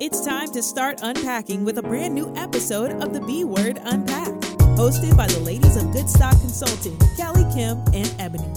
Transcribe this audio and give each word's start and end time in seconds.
It's 0.00 0.24
time 0.24 0.52
to 0.52 0.62
start 0.62 1.00
unpacking 1.02 1.64
with 1.64 1.78
a 1.78 1.82
brand 1.82 2.14
new 2.14 2.32
episode 2.36 3.02
of 3.02 3.12
the 3.12 3.20
B 3.20 3.42
Word 3.42 3.80
Unpacked, 3.82 4.42
hosted 4.78 5.16
by 5.16 5.26
the 5.26 5.40
ladies 5.40 5.76
of 5.76 5.90
Good 5.92 6.08
Stock 6.08 6.38
Consulting, 6.40 6.96
Kelly, 7.16 7.42
Kim, 7.52 7.78
and 7.92 8.14
Ebony. 8.20 8.48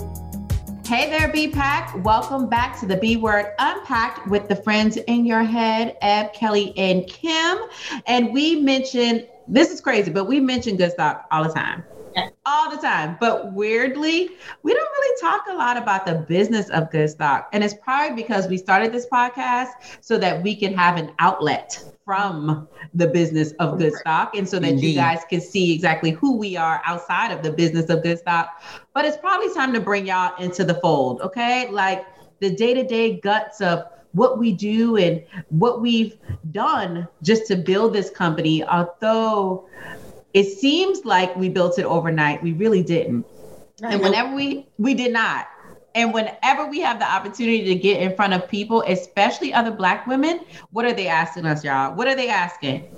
Hey 0.85 1.09
there, 1.09 1.29
B 1.29 1.47
Pack. 1.47 1.95
Welcome 2.05 2.47
back 2.47 2.79
to 2.81 2.85
the 2.85 2.95
B 2.95 3.17
Word 3.17 3.55
Unpacked 3.57 4.27
with 4.27 4.49
the 4.49 4.55
friends 4.55 4.97
in 4.97 5.25
your 5.25 5.41
head, 5.41 5.97
Eb, 6.01 6.31
Kelly, 6.33 6.77
and 6.77 7.07
Kim. 7.07 7.57
And 8.05 8.31
we 8.31 8.61
mentioned 8.61 9.27
this 9.47 9.71
is 9.71 9.81
crazy, 9.81 10.11
but 10.11 10.25
we 10.25 10.39
mention 10.39 10.77
good 10.77 10.91
stock 10.91 11.25
all 11.31 11.43
the 11.43 11.51
time 11.51 11.83
all 12.51 12.69
the 12.69 12.77
time. 12.77 13.15
But 13.19 13.53
weirdly, 13.53 14.31
we 14.61 14.73
don't 14.73 14.91
really 14.99 15.21
talk 15.21 15.45
a 15.49 15.53
lot 15.53 15.77
about 15.77 16.05
the 16.05 16.15
business 16.15 16.69
of 16.69 16.91
good 16.91 17.09
stock. 17.09 17.49
And 17.53 17.63
it's 17.63 17.73
probably 17.73 18.21
because 18.21 18.47
we 18.47 18.57
started 18.57 18.91
this 18.91 19.07
podcast 19.07 19.69
so 20.01 20.17
that 20.17 20.43
we 20.43 20.55
can 20.55 20.73
have 20.73 20.97
an 20.97 21.13
outlet 21.19 21.81
from 22.03 22.67
the 22.93 23.07
business 23.07 23.53
of 23.53 23.77
good 23.79 23.93
stock 23.93 24.35
and 24.35 24.47
so 24.47 24.59
that 24.59 24.71
Indeed. 24.71 24.87
you 24.89 24.95
guys 24.95 25.21
can 25.29 25.39
see 25.39 25.73
exactly 25.73 26.11
who 26.11 26.35
we 26.35 26.57
are 26.57 26.81
outside 26.83 27.31
of 27.31 27.41
the 27.41 27.51
business 27.51 27.89
of 27.89 28.03
good 28.03 28.19
stock. 28.19 28.61
But 28.93 29.05
it's 29.05 29.17
probably 29.17 29.53
time 29.53 29.71
to 29.73 29.79
bring 29.79 30.07
y'all 30.07 30.35
into 30.35 30.65
the 30.65 30.75
fold, 30.75 31.21
okay? 31.21 31.69
Like 31.69 32.05
the 32.41 32.53
day-to-day 32.53 33.21
guts 33.21 33.61
of 33.61 33.85
what 34.11 34.37
we 34.37 34.51
do 34.51 34.97
and 34.97 35.23
what 35.47 35.79
we've 35.79 36.17
done 36.51 37.07
just 37.23 37.47
to 37.47 37.55
build 37.55 37.93
this 37.93 38.09
company, 38.09 38.61
although 38.65 39.69
it 40.33 40.45
seems 40.45 41.05
like 41.05 41.35
we 41.35 41.49
built 41.49 41.79
it 41.79 41.85
overnight. 41.85 42.41
We 42.43 42.53
really 42.53 42.83
didn't. 42.83 43.25
and 43.83 44.01
whenever 44.01 44.35
we 44.35 44.67
we 44.77 44.93
did 44.93 45.11
not. 45.13 45.47
And 45.93 46.13
whenever 46.13 46.67
we 46.67 46.79
have 46.79 46.99
the 46.99 47.11
opportunity 47.11 47.65
to 47.65 47.75
get 47.75 48.01
in 48.01 48.15
front 48.15 48.33
of 48.33 48.47
people, 48.47 48.81
especially 48.87 49.53
other 49.53 49.71
black 49.71 50.07
women, 50.07 50.39
what 50.71 50.85
are 50.85 50.93
they 50.93 51.07
asking 51.07 51.45
us, 51.45 51.65
y'all? 51.65 51.93
What 51.95 52.07
are 52.07 52.15
they 52.15 52.29
asking? 52.29 52.89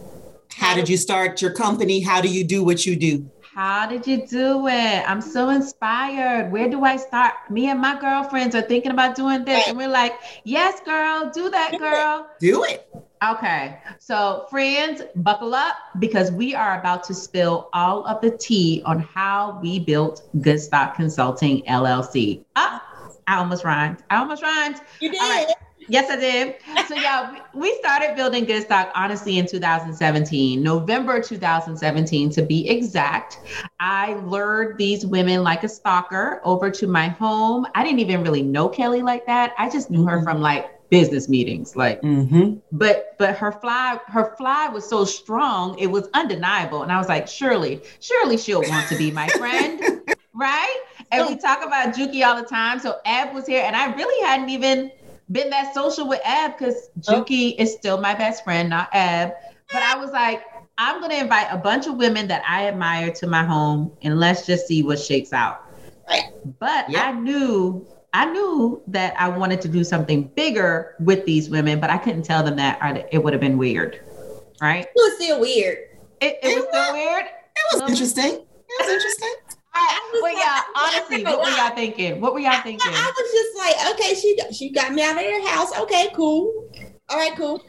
How 0.56 0.76
did 0.76 0.88
you 0.88 0.98
start 0.98 1.42
your 1.42 1.52
company? 1.52 2.02
How 2.02 2.22
do 2.22 2.28
you 2.28 2.44
do 2.44 2.64
what 2.64 2.86
you 2.86 2.96
do? 2.96 3.28
How 3.54 3.88
did 3.88 4.08
you 4.08 4.26
do 4.26 4.68
it? 4.68 5.10
I'm 5.10 5.22
so 5.22 5.50
inspired. 5.50 6.52
Where 6.52 6.70
do 6.70 6.84
I 6.84 6.98
start? 6.98 7.34
Me 7.50 7.68
and 7.70 7.80
my 7.80 8.00
girlfriends 8.00 8.56
are 8.56 8.62
thinking 8.62 8.92
about 8.92 9.16
doing 9.16 9.46
this. 9.46 9.68
And 9.68 9.78
we're 9.78 9.88
like, 9.88 10.14
yes, 10.44 10.80
girl, 10.82 11.32
do 11.32 11.50
that, 11.52 11.78
girl. 11.78 12.28
Do 12.40 12.64
it. 12.64 12.88
Okay. 13.24 13.78
So, 14.00 14.46
friends, 14.50 15.02
buckle 15.16 15.56
up 15.56 15.78
because 16.00 16.32
we 16.32 16.54
are 16.54 16.80
about 16.80 17.04
to 17.06 17.14
spill 17.14 17.70
all 17.72 18.06
of 18.06 18.22
the 18.22 18.32
tea 18.32 18.82
on 18.86 19.00
how 19.00 19.60
we 19.62 19.80
built 19.80 20.28
Good 20.42 20.60
Stock 20.60 20.96
Consulting 20.96 21.62
LLC. 21.64 22.44
Ah, 22.58 22.84
I 23.28 23.38
almost 23.38 23.64
rhymed. 23.64 24.04
I 24.10 24.18
almost 24.18 24.44
rhymed. 24.44 24.82
You 25.00 25.12
did. 25.12 25.50
Yes, 25.90 26.10
I 26.10 26.16
did. 26.18 26.56
So, 26.88 26.96
yeah, 26.96 27.40
we 27.54 27.74
started 27.76 28.16
building 28.16 28.44
Good 28.46 28.64
Stock 28.64 28.92
honestly 28.94 29.38
in 29.38 29.48
2017, 29.48 30.62
November 30.62 31.22
2017 31.22 32.30
to 32.32 32.42
be 32.42 32.68
exact. 32.70 33.40
I 33.80 34.16
lured 34.26 34.78
these 34.78 35.06
women 35.06 35.44
like 35.44 35.64
a 35.64 35.70
stalker 35.70 36.42
over 36.44 36.70
to 36.72 36.88
my 36.88 37.08
home. 37.08 37.68
I 37.74 37.84
didn't 37.84 38.00
even 38.00 38.22
really 38.22 38.44
know 38.44 38.68
Kelly 38.68 39.02
like 39.02 39.26
that. 39.28 39.54
I 39.58 39.70
just 39.70 39.90
knew 39.90 40.06
her 40.06 40.18
mm-hmm. 40.18 40.26
from 40.26 40.42
like 40.42 40.70
business 40.94 41.28
meetings 41.28 41.76
like 41.76 42.00
mm-hmm. 42.04 42.54
but 42.72 43.16
but 43.18 43.36
her 43.36 43.52
fly 43.52 44.00
her 44.06 44.36
fly 44.38 44.70
was 44.70 44.88
so 44.88 45.04
strong 45.04 45.76
it 45.80 45.88
was 45.88 46.08
undeniable 46.14 46.84
and 46.84 46.92
i 46.92 47.00
was 47.00 47.08
like 47.08 47.28
surely 47.28 47.82
surely 48.00 48.38
she'll 48.38 48.62
want 48.62 48.88
to 48.88 48.96
be 48.96 49.10
my 49.10 49.28
friend 49.30 49.82
right 50.36 50.84
and 51.12 51.28
we 51.28 51.36
talk 51.36 51.66
about 51.66 51.96
juki 51.96 52.24
all 52.24 52.40
the 52.40 52.48
time 52.48 52.78
so 52.78 53.00
Eb 53.06 53.34
was 53.34 53.48
here 53.48 53.64
and 53.66 53.76
i 53.76 53.92
really 53.96 54.24
hadn't 54.24 54.50
even 54.50 54.92
been 55.32 55.50
that 55.50 55.74
social 55.74 56.08
with 56.08 56.22
Eb 56.24 56.60
because 56.60 56.90
juki 57.00 57.56
oh. 57.58 57.64
is 57.64 57.74
still 57.74 58.00
my 58.00 58.14
best 58.14 58.44
friend 58.44 58.70
not 58.70 58.88
Eb 58.94 59.34
but 59.72 59.82
i 59.82 59.98
was 59.98 60.12
like 60.12 60.44
i'm 60.78 61.00
going 61.00 61.10
to 61.10 61.18
invite 61.18 61.48
a 61.50 61.58
bunch 61.58 61.88
of 61.88 61.96
women 61.96 62.28
that 62.28 62.44
i 62.48 62.68
admire 62.68 63.12
to 63.14 63.26
my 63.26 63.44
home 63.44 63.92
and 64.04 64.20
let's 64.20 64.46
just 64.46 64.68
see 64.68 64.84
what 64.84 65.00
shakes 65.00 65.34
out 65.34 65.64
right 66.08 66.26
but 66.60 66.88
yep. 66.88 67.04
i 67.04 67.12
knew 67.14 67.84
I 68.14 68.32
knew 68.32 68.82
that 68.88 69.16
I 69.20 69.28
wanted 69.28 69.60
to 69.62 69.68
do 69.68 69.84
something 69.84 70.26
bigger 70.36 70.96
with 71.00 71.26
these 71.26 71.50
women, 71.50 71.80
but 71.80 71.90
I 71.90 71.98
couldn't 71.98 72.24
tell 72.24 72.44
them 72.44 72.56
that 72.58 72.80
or 72.82 73.04
it 73.12 73.24
would 73.24 73.34
have 73.34 73.42
been 73.42 73.58
weird. 73.58 74.00
Right? 74.62 74.86
It 74.86 74.92
was 74.96 75.16
still 75.16 75.40
weird. 75.42 75.78
It, 76.22 76.38
it, 76.42 76.52
it 76.52 76.56
was, 76.56 76.66
still 76.70 76.94
weird. 76.94 77.26
It 77.26 77.82
was 77.82 77.90
interesting. 77.90 78.26
It 78.26 78.46
was 78.80 78.90
interesting. 78.90 79.34
I, 79.76 80.20
well, 80.22 80.38
yeah, 80.38 80.62
honestly, 80.76 81.24
what 81.24 81.40
were 81.40 81.50
y'all 81.58 81.76
thinking? 81.76 82.22
What 82.22 82.34
were 82.34 82.40
y'all 82.40 82.62
thinking? 82.62 82.92
I, 82.94 82.96
I, 82.96 83.12
was 83.18 83.32
just 83.32 83.58
like, 83.58 83.96
okay, 83.96 84.14
she 84.14 84.38
she 84.54 84.70
got 84.72 84.94
me 84.94 85.04
out 85.04 85.18
of 85.18 85.24
her 85.24 85.48
house. 85.48 85.76
Okay, 85.80 86.10
cool. 86.16 86.70
All 87.10 87.18
right, 87.18 87.36
cool. 87.36 87.60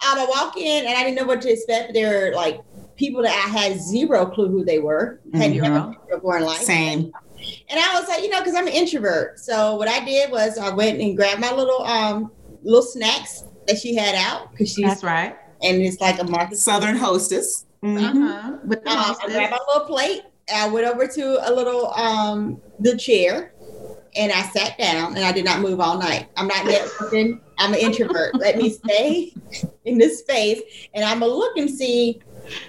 I 0.00 0.26
walk 0.28 0.56
in 0.56 0.86
and 0.86 0.96
I 0.96 1.04
didn't 1.04 1.16
know 1.16 1.24
what 1.24 1.40
to 1.42 1.52
expect. 1.52 1.94
There 1.94 2.30
were 2.30 2.36
like 2.36 2.60
people 2.96 3.22
that 3.22 3.32
I 3.32 3.48
had 3.48 3.80
zero 3.80 4.26
clue 4.26 4.48
who 4.48 4.64
they 4.64 4.80
were. 4.80 5.20
Had 5.34 5.52
mm-hmm. 5.52 5.62
never 5.62 5.94
before 6.10 6.38
in 6.38 6.44
life. 6.44 6.58
Same. 6.58 7.12
And 7.68 7.80
I 7.80 7.98
was 7.98 8.08
like, 8.08 8.22
you 8.22 8.30
know, 8.30 8.40
because 8.40 8.54
I'm 8.54 8.66
an 8.66 8.72
introvert. 8.72 9.38
So 9.38 9.76
what 9.76 9.88
I 9.88 10.04
did 10.04 10.30
was 10.30 10.58
I 10.58 10.70
went 10.70 11.00
and 11.00 11.16
grabbed 11.16 11.40
my 11.40 11.52
little 11.52 11.82
um 11.82 12.30
little 12.62 12.82
snacks 12.82 13.44
that 13.66 13.78
she 13.78 13.94
had 13.94 14.14
out 14.14 14.50
because 14.52 14.72
she's 14.72 14.84
that's 14.84 15.02
right. 15.02 15.36
And 15.62 15.80
it's 15.80 16.00
like 16.00 16.20
a 16.20 16.24
market 16.24 16.58
Southern 16.58 16.96
hostess. 16.96 17.66
Mm-hmm. 17.82 18.22
Uh-huh. 18.22 18.58
With 18.64 18.84
the 18.84 18.90
um, 18.90 18.98
hostess. 18.98 19.30
I 19.30 19.32
grabbed 19.32 19.50
my 19.52 19.58
little 19.68 19.86
plate. 19.86 20.22
I 20.52 20.68
went 20.68 20.86
over 20.86 21.06
to 21.06 21.48
a 21.48 21.50
little 21.52 21.92
um 21.94 22.60
the 22.80 22.96
chair 22.96 23.52
and 24.16 24.30
I 24.30 24.42
sat 24.42 24.76
down 24.78 25.16
and 25.16 25.24
I 25.24 25.32
did 25.32 25.44
not 25.44 25.60
move 25.60 25.80
all 25.80 25.98
night. 25.98 26.28
I'm 26.36 26.46
not 26.46 26.66
networking. 26.66 27.40
I'm 27.58 27.72
an 27.72 27.80
introvert. 27.80 28.34
Let 28.34 28.56
me 28.56 28.70
stay 28.70 29.32
in 29.84 29.98
this 29.98 30.20
space 30.20 30.60
and 30.94 31.04
I'm 31.04 31.20
gonna 31.20 31.32
look 31.32 31.56
and 31.56 31.70
see 31.70 32.20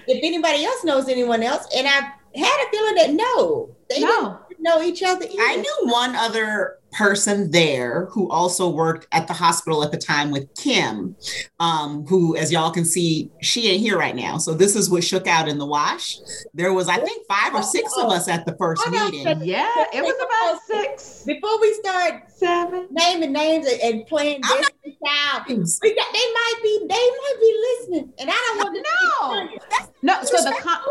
if 0.06 0.22
anybody 0.22 0.64
else 0.64 0.84
knows 0.84 1.08
anyone 1.08 1.42
else. 1.42 1.66
And 1.76 1.86
I 1.86 2.12
had 2.36 2.66
a 2.66 2.70
feeling 2.70 2.94
that 2.96 3.10
no, 3.12 3.74
they 3.90 4.00
no. 4.00 4.38
Didn't 4.64 4.78
know 4.78 4.82
each 4.82 5.02
other. 5.02 5.24
Either. 5.24 5.36
I 5.38 5.56
knew 5.56 5.92
one 5.92 6.14
other 6.16 6.78
person 6.92 7.50
there 7.50 8.06
who 8.06 8.30
also 8.30 8.68
worked 8.68 9.08
at 9.10 9.26
the 9.26 9.32
hospital 9.32 9.82
at 9.82 9.90
the 9.90 9.98
time 9.98 10.30
with 10.30 10.48
Kim, 10.54 11.16
um, 11.58 12.06
who, 12.06 12.36
as 12.36 12.52
y'all 12.52 12.70
can 12.70 12.84
see, 12.84 13.30
she 13.42 13.68
ain't 13.68 13.80
here 13.80 13.98
right 13.98 14.14
now. 14.14 14.38
So 14.38 14.54
this 14.54 14.76
is 14.76 14.88
what 14.88 15.02
shook 15.02 15.26
out 15.26 15.48
in 15.48 15.58
the 15.58 15.66
wash. 15.66 16.18
There 16.54 16.72
was, 16.72 16.88
I 16.88 16.98
think, 16.98 17.26
five 17.26 17.52
or 17.52 17.62
six 17.62 17.92
of 17.98 18.10
us 18.10 18.28
at 18.28 18.46
the 18.46 18.56
first 18.56 18.88
meeting. 18.88 19.26
Yeah, 19.42 19.72
it 19.92 20.02
was 20.02 20.14
about 20.24 20.60
six. 20.66 21.24
Before 21.24 21.60
we 21.60 21.74
start 21.74 22.30
seven 22.30 22.86
naming 22.90 23.32
names 23.32 23.66
and 23.82 24.06
playing 24.06 24.40
this 24.42 24.70
child, 25.04 25.42
we 25.48 25.94
got, 25.94 26.12
they 26.12 26.18
might 26.18 26.60
be 26.62 26.78
they 26.88 26.94
might 26.94 27.36
be 27.40 27.64
listening, 27.80 28.12
and 28.20 28.30
I 28.30 28.34
don't 28.34 28.58
want 28.58 28.76
to 28.76 28.82
know. 28.82 29.88
No, 30.02 30.22
so 30.22 30.44
the 30.44 30.56
com- 30.60 30.82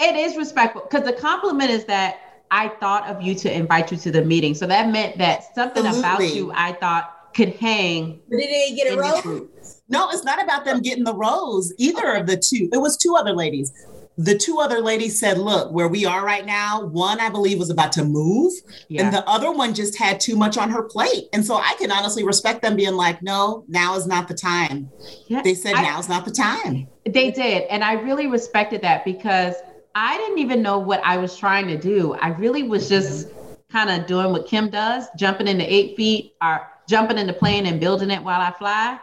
it 0.00 0.16
is 0.16 0.36
respectful 0.36 0.82
because 0.82 1.04
the 1.04 1.12
compliment 1.12 1.70
is 1.70 1.84
that 1.84 2.31
I 2.52 2.68
thought 2.80 3.08
of 3.08 3.22
you 3.22 3.34
to 3.36 3.52
invite 3.52 3.90
you 3.90 3.96
to 3.96 4.10
the 4.12 4.22
meeting. 4.22 4.54
So 4.54 4.66
that 4.66 4.90
meant 4.90 5.16
that 5.18 5.54
something 5.54 5.86
Absolutely. 5.86 6.26
about 6.26 6.34
you 6.36 6.52
I 6.54 6.72
thought 6.74 7.32
could 7.34 7.56
hang. 7.56 8.20
But 8.28 8.36
did 8.36 8.50
they 8.50 8.76
get 8.76 8.92
a 8.92 9.00
rose? 9.00 9.82
No, 9.88 10.10
it's 10.10 10.22
not 10.22 10.42
about 10.42 10.66
them 10.66 10.82
getting 10.82 11.04
the 11.04 11.14
rose. 11.14 11.72
Either 11.78 12.10
okay. 12.10 12.20
of 12.20 12.26
the 12.26 12.36
two. 12.36 12.68
It 12.70 12.76
was 12.76 12.98
two 12.98 13.16
other 13.16 13.32
ladies. 13.32 13.72
The 14.18 14.36
two 14.36 14.58
other 14.58 14.80
ladies 14.80 15.18
said, 15.18 15.38
"Look, 15.38 15.72
where 15.72 15.88
we 15.88 16.04
are 16.04 16.22
right 16.22 16.44
now. 16.44 16.84
One, 16.84 17.18
I 17.18 17.30
believe, 17.30 17.58
was 17.58 17.70
about 17.70 17.92
to 17.92 18.04
move, 18.04 18.52
yeah. 18.88 19.04
and 19.04 19.14
the 19.14 19.26
other 19.26 19.50
one 19.50 19.72
just 19.72 19.96
had 19.96 20.20
too 20.20 20.36
much 20.36 20.58
on 20.58 20.68
her 20.68 20.82
plate." 20.82 21.28
And 21.32 21.46
so 21.46 21.54
I 21.54 21.74
can 21.78 21.90
honestly 21.90 22.22
respect 22.22 22.60
them 22.60 22.76
being 22.76 22.94
like, 22.94 23.22
"No, 23.22 23.64
now 23.68 23.96
is 23.96 24.06
not 24.06 24.28
the 24.28 24.34
time." 24.34 24.90
Yeah, 25.28 25.40
they 25.40 25.54
said, 25.54 25.76
I, 25.76 25.82
"Now's 25.84 26.10
not 26.10 26.26
the 26.26 26.30
time." 26.30 26.88
They 27.06 27.30
did, 27.30 27.62
and 27.70 27.82
I 27.82 27.94
really 27.94 28.26
respected 28.26 28.82
that 28.82 29.06
because 29.06 29.54
I 29.94 30.16
didn't 30.16 30.38
even 30.38 30.62
know 30.62 30.78
what 30.78 31.00
I 31.04 31.18
was 31.18 31.36
trying 31.36 31.66
to 31.68 31.78
do. 31.78 32.14
I 32.14 32.28
really 32.28 32.62
was 32.62 32.88
just 32.88 33.28
kind 33.70 33.90
of 33.90 34.06
doing 34.06 34.32
what 34.32 34.46
Kim 34.46 34.70
does, 34.70 35.06
jumping 35.16 35.48
into 35.48 35.70
eight 35.72 35.96
feet 35.96 36.34
or 36.42 36.68
jumping 36.88 37.18
into 37.18 37.32
plane 37.32 37.66
and 37.66 37.80
building 37.80 38.10
it 38.10 38.22
while 38.22 38.40
I 38.40 38.50
fly. 38.52 38.98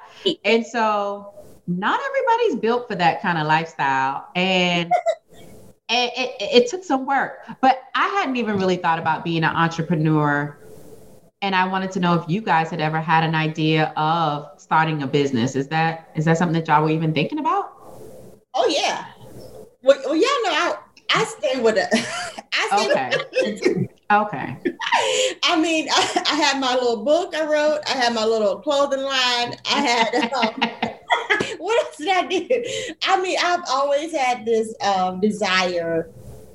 And 0.45 0.66
so 0.66 1.33
not 1.67 2.00
everybody's 2.00 2.56
built 2.62 2.88
for 2.88 2.95
that 2.95 3.21
kind 3.21 3.38
of 3.38 3.47
lifestyle. 3.47 4.27
And 4.36 4.91
it, 5.89 6.13
it, 6.18 6.63
it 6.63 6.69
took 6.69 6.83
some 6.83 7.06
work, 7.06 7.39
but 7.62 7.81
I 7.95 8.07
hadn't 8.07 8.38
even 8.38 8.57
really 8.57 8.77
thought 8.77 9.00
about 9.00 9.24
being 9.24 9.44
an 9.44 9.56
entrepreneur. 9.56 10.56
And 11.41 11.56
I 11.56 11.68
wanted 11.68 11.91
to 11.94 12.00
know 12.00 12.15
if 12.15 12.30
you 12.30 12.41
guys 12.41 12.69
had 12.69 12.81
ever 12.81 13.00
had 13.00 13.24
an 13.24 13.33
idea 13.33 13.94
of 13.95 14.50
starting 14.57 15.01
a 15.03 15.07
business. 15.07 15.56
Is 15.56 15.68
that 15.69 16.09
is 16.15 16.25
that 16.25 16.38
something 16.38 16.53
that 16.53 16.68
y'all 16.68 16.83
were 16.83 16.89
even 16.89 17.13
thinking 17.13 17.39
about? 17.39 17.71
Oh 18.53 18.68
yeah, 18.68 19.06
well, 19.81 19.99
well 20.05 20.15
y'all 20.15 20.43
know 20.43 20.51
I 20.51 20.75
I 21.11 21.23
stay 21.23 21.61
with 21.61 21.77
it. 21.77 21.87
I 22.53 22.67
stay 22.77 23.75
okay. 23.75 23.89
Okay. 24.11 24.57
I 25.43 25.61
mean, 25.61 25.87
I, 25.91 26.23
I, 26.31 26.35
had 26.35 26.59
my 26.59 26.73
little 26.73 27.03
book 27.03 27.35
I 27.35 27.45
wrote. 27.45 27.81
I 27.87 27.91
had 27.91 28.13
my 28.13 28.25
little 28.25 28.59
clothing 28.59 29.01
line. 29.01 29.55
I 29.65 29.81
had. 29.81 30.33
Um, 30.33 30.95
what 31.59 31.85
else 31.85 31.97
did 31.97 32.09
I 32.09 32.25
do? 32.25 32.47
I 33.07 33.21
mean, 33.21 33.37
I've 33.41 33.63
always 33.69 34.11
had 34.11 34.45
this 34.45 34.73
um, 34.81 35.19
desire 35.19 36.09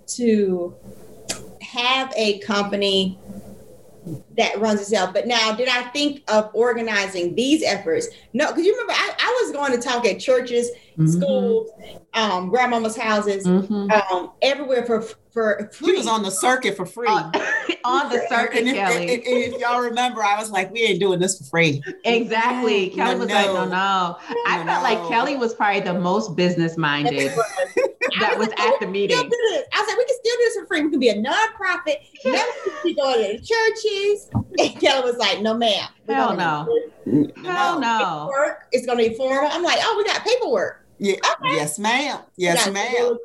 to 0.07 0.75
have 1.63 2.13
a 2.17 2.39
company 2.41 3.19
that 4.37 4.61
runs 4.61 4.81
itself. 4.81 5.13
But 5.15 5.27
now, 5.27 5.53
did 5.55 5.69
I 5.69 5.83
think 5.85 6.23
of 6.29 6.51
organizing 6.53 7.35
these 7.35 7.63
efforts? 7.63 8.09
No, 8.33 8.49
because 8.49 8.65
you 8.65 8.73
remember 8.73 8.93
I, 8.93 9.15
I, 9.19 9.43
was 9.43 9.53
going 9.53 9.73
to 9.73 9.79
talk 9.79 10.07
at 10.07 10.21
churches, 10.21 10.71
mm-hmm. 10.93 11.07
schools, 11.07 11.71
um, 12.13 12.51
grandmama's 12.51 12.97
houses, 12.97 13.47
mm-hmm. 13.47 13.91
um, 14.13 14.33
everywhere 14.43 14.85
for 14.85 15.03
for 15.33 15.71
free. 15.73 15.93
He 15.93 15.99
was 15.99 16.07
on 16.07 16.23
the 16.23 16.31
circuit 16.31 16.77
for 16.77 16.87
free. 16.87 17.09
Uh, 17.09 17.31
on 17.85 18.09
the 18.11 18.25
circuit, 18.29 18.61
and 18.61 18.69
if, 18.69 18.77
Kelly. 18.77 19.15
And, 19.15 19.23
if 19.25 19.61
y'all 19.61 19.81
remember, 19.81 20.23
I 20.23 20.39
was 20.39 20.51
like, 20.51 20.73
we 20.73 20.83
ain't 20.83 21.01
doing 21.01 21.19
this 21.19 21.39
for 21.39 21.45
free. 21.45 21.83
Exactly. 22.05 22.91
Kelly 22.91 23.15
no, 23.15 23.19
was 23.19 23.29
no. 23.29 23.35
like, 23.35 23.47
no, 23.47 23.65
no. 23.65 24.19
I 24.47 24.59
no, 24.59 24.65
felt 24.65 24.83
like 24.83 25.09
Kelly 25.09 25.37
was 25.37 25.55
probably 25.55 25.81
the 25.81 25.95
most 25.95 26.37
business 26.37 26.77
minded 26.77 27.33
that 28.21 28.39
was, 28.39 28.49
was 28.49 28.57
at 28.59 28.81
the 28.81 28.87
meeting. 28.87 29.17
I 29.17 29.85
said, 29.87 29.95
we 29.97 30.05
can 30.05 30.17
still 30.21 30.37
do 30.37 30.45
this 30.45 30.57
for 30.57 30.67
free. 30.67 30.83
We 30.83 30.91
can 30.91 31.01
be 31.01 31.09
a 31.09 31.23
nonprofit. 31.23 31.97
Never 32.25 32.53
be 32.83 32.95
going 32.95 33.25
to 33.25 33.39
the 33.39 33.45
churches. 33.45 34.31
And 34.57 34.81
Kelly 34.81 35.11
was 35.11 35.17
like, 35.19 35.41
no, 35.41 35.53
ma'am. 35.53 35.89
Hell 36.09 36.37
no. 36.37 36.69
Hell 37.43 37.81
no. 37.81 38.31
Work. 38.33 38.69
It's 38.71 38.87
going 38.87 38.99
to 39.03 39.11
be 39.11 39.17
formal. 39.17 39.51
I'm 39.51 39.65
like, 39.65 39.79
oh, 39.83 39.97
we 39.99 40.05
got 40.05 40.23
paperwork. 40.23 40.84
Yeah. 40.99 41.17
Ah, 41.25 41.37
okay. 41.41 41.57
Yes, 41.57 41.79
ma'am. 41.79 42.21
Yes, 42.37 42.71
ma'am. 42.71 43.19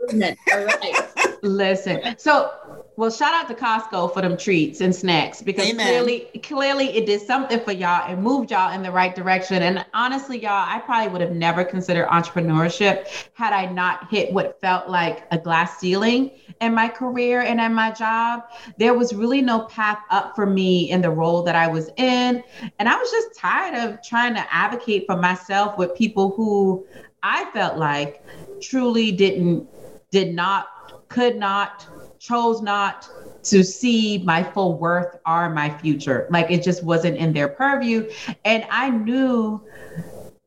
All 0.51 0.65
right. 0.65 1.39
Listen. 1.43 2.17
So, 2.17 2.51
well, 2.95 3.09
shout 3.09 3.33
out 3.33 3.47
to 3.47 3.53
Costco 3.53 4.13
for 4.13 4.21
them 4.21 4.35
treats 4.35 4.81
and 4.81 4.93
snacks 4.93 5.41
because 5.41 5.69
Amen. 5.69 5.87
clearly, 5.87 6.41
clearly 6.43 6.97
it 6.97 7.05
did 7.05 7.21
something 7.21 7.59
for 7.61 7.71
y'all 7.71 8.05
and 8.09 8.21
moved 8.21 8.51
y'all 8.51 8.73
in 8.73 8.83
the 8.83 8.91
right 8.91 9.15
direction. 9.15 9.63
And 9.63 9.85
honestly, 9.93 10.41
y'all, 10.41 10.51
I 10.51 10.79
probably 10.79 11.09
would 11.09 11.21
have 11.21 11.31
never 11.31 11.63
considered 11.63 12.07
entrepreneurship 12.07 13.07
had 13.33 13.53
I 13.53 13.71
not 13.71 14.09
hit 14.09 14.33
what 14.33 14.59
felt 14.59 14.89
like 14.89 15.25
a 15.31 15.37
glass 15.37 15.79
ceiling 15.79 16.31
in 16.59 16.73
my 16.73 16.89
career 16.89 17.41
and 17.41 17.61
in 17.61 17.73
my 17.73 17.91
job. 17.91 18.43
There 18.77 18.93
was 18.93 19.13
really 19.13 19.41
no 19.41 19.61
path 19.61 19.99
up 20.09 20.35
for 20.35 20.45
me 20.45 20.91
in 20.91 21.01
the 21.01 21.09
role 21.09 21.43
that 21.43 21.55
I 21.55 21.67
was 21.67 21.89
in. 21.95 22.43
And 22.79 22.89
I 22.89 22.97
was 22.97 23.09
just 23.11 23.39
tired 23.39 23.75
of 23.75 24.03
trying 24.03 24.33
to 24.33 24.45
advocate 24.53 25.05
for 25.05 25.15
myself 25.15 25.77
with 25.77 25.95
people 25.95 26.31
who 26.31 26.85
I 27.23 27.49
felt 27.51 27.77
like 27.77 28.23
truly 28.61 29.11
didn't, 29.11 29.67
did 30.11 30.33
not, 30.33 31.09
could 31.09 31.35
not, 31.37 31.87
chose 32.19 32.61
not 32.61 33.09
to 33.43 33.63
see 33.63 34.19
my 34.19 34.43
full 34.43 34.77
worth 34.77 35.17
or 35.25 35.49
my 35.49 35.69
future. 35.69 36.27
Like 36.29 36.51
it 36.51 36.63
just 36.63 36.83
wasn't 36.83 37.17
in 37.17 37.33
their 37.33 37.47
purview. 37.47 38.09
And 38.45 38.65
I 38.69 38.89
knew 38.89 39.61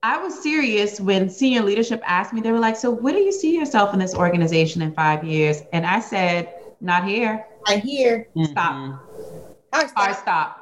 I 0.03 0.19
was 0.19 0.43
serious 0.43 1.01
when 1.01 1.31
senior 1.31 1.63
leadership 1.63 2.03
asked 2.05 2.33
me, 2.33 2.41
they 2.41 2.53
were 2.53 2.59
like, 2.59 2.77
So, 2.77 2.91
where 2.91 3.13
do 3.13 3.21
you 3.21 3.33
see 3.33 3.57
yourself 3.57 3.93
in 3.95 4.01
this 4.01 4.15
organization 4.15 4.83
in 4.83 4.93
five 4.93 5.25
years? 5.25 5.63
And 5.73 5.87
I 5.87 6.01
said, 6.01 6.53
Not 6.81 7.05
here. 7.05 7.47
I 7.67 7.77
hear. 7.77 8.27
Stop. 8.45 8.75
Mm-hmm. 8.75 9.99
Or 9.99 10.15
stop 10.15 10.62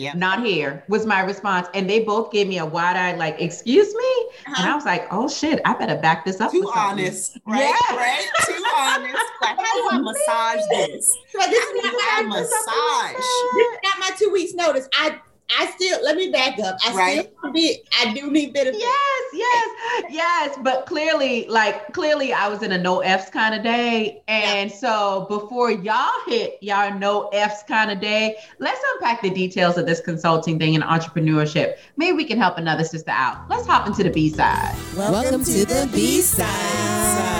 yeah. 0.00 0.12
not 0.14 0.44
here 0.44 0.82
was 0.88 1.04
my 1.04 1.20
response. 1.20 1.68
And 1.74 1.88
they 1.88 2.00
both 2.00 2.32
gave 2.32 2.48
me 2.48 2.58
a 2.58 2.66
wide 2.66 2.96
eyed, 2.96 3.18
like, 3.18 3.40
excuse 3.40 3.94
me. 3.94 4.02
Uh-huh. 4.46 4.54
And 4.58 4.70
I 4.70 4.74
was 4.74 4.84
like, 4.84 5.06
oh 5.10 5.28
shit, 5.28 5.60
I 5.64 5.74
better 5.74 5.96
back 5.96 6.24
this 6.24 6.40
up. 6.40 6.50
Too 6.50 6.70
honest, 6.74 7.38
right? 7.46 7.60
Yeah. 7.60 7.96
Right? 7.96 8.26
Too 8.46 8.64
honest. 8.76 9.16
Like, 9.40 9.56
how 9.56 9.74
do 9.74 9.88
I 9.90 9.98
massage 10.02 10.60
this? 10.70 11.16
So 11.30 11.38
this 11.38 11.64
is 11.64 11.82
not 11.82 11.94
my 11.94 12.40
massage. 12.40 13.16
This 13.16 13.72
is 13.72 13.78
not 13.82 13.98
my 13.98 14.10
two 14.18 14.30
weeks 14.30 14.52
notice. 14.52 14.86
I 14.92 15.18
I 15.58 15.70
still 15.70 16.02
let 16.04 16.16
me 16.16 16.30
back 16.30 16.58
up. 16.58 16.76
I 16.86 16.94
right. 16.94 17.30
still 17.38 17.52
be 17.52 17.82
I 18.00 18.12
do 18.14 18.30
need 18.30 18.52
benefits. 18.52 18.82
Yes, 18.82 19.22
yes, 19.32 20.04
yes. 20.10 20.58
But 20.62 20.86
clearly, 20.86 21.46
like 21.48 21.92
clearly 21.92 22.32
I 22.32 22.48
was 22.48 22.62
in 22.62 22.72
a 22.72 22.78
no 22.78 23.00
F's 23.00 23.30
kind 23.30 23.54
of 23.54 23.62
day. 23.62 24.22
And 24.28 24.70
yeah. 24.70 24.76
so 24.76 25.26
before 25.28 25.70
y'all 25.70 26.12
hit 26.26 26.58
y'all 26.60 26.96
no 26.98 27.28
F's 27.28 27.62
kind 27.64 27.90
of 27.90 28.00
day, 28.00 28.36
let's 28.58 28.80
unpack 28.94 29.22
the 29.22 29.30
details 29.30 29.76
of 29.76 29.86
this 29.86 30.00
consulting 30.00 30.58
thing 30.58 30.74
and 30.74 30.84
entrepreneurship. 30.84 31.76
Maybe 31.96 32.16
we 32.16 32.24
can 32.24 32.38
help 32.38 32.58
another 32.58 32.84
sister 32.84 33.10
out. 33.10 33.48
Let's 33.48 33.66
hop 33.66 33.86
into 33.86 34.02
the 34.02 34.10
B 34.10 34.28
side. 34.28 34.76
Welcome, 34.96 35.12
Welcome 35.12 35.44
to, 35.44 35.52
to 35.52 35.66
the 35.66 35.90
B 35.92 36.20
side. 36.20 37.39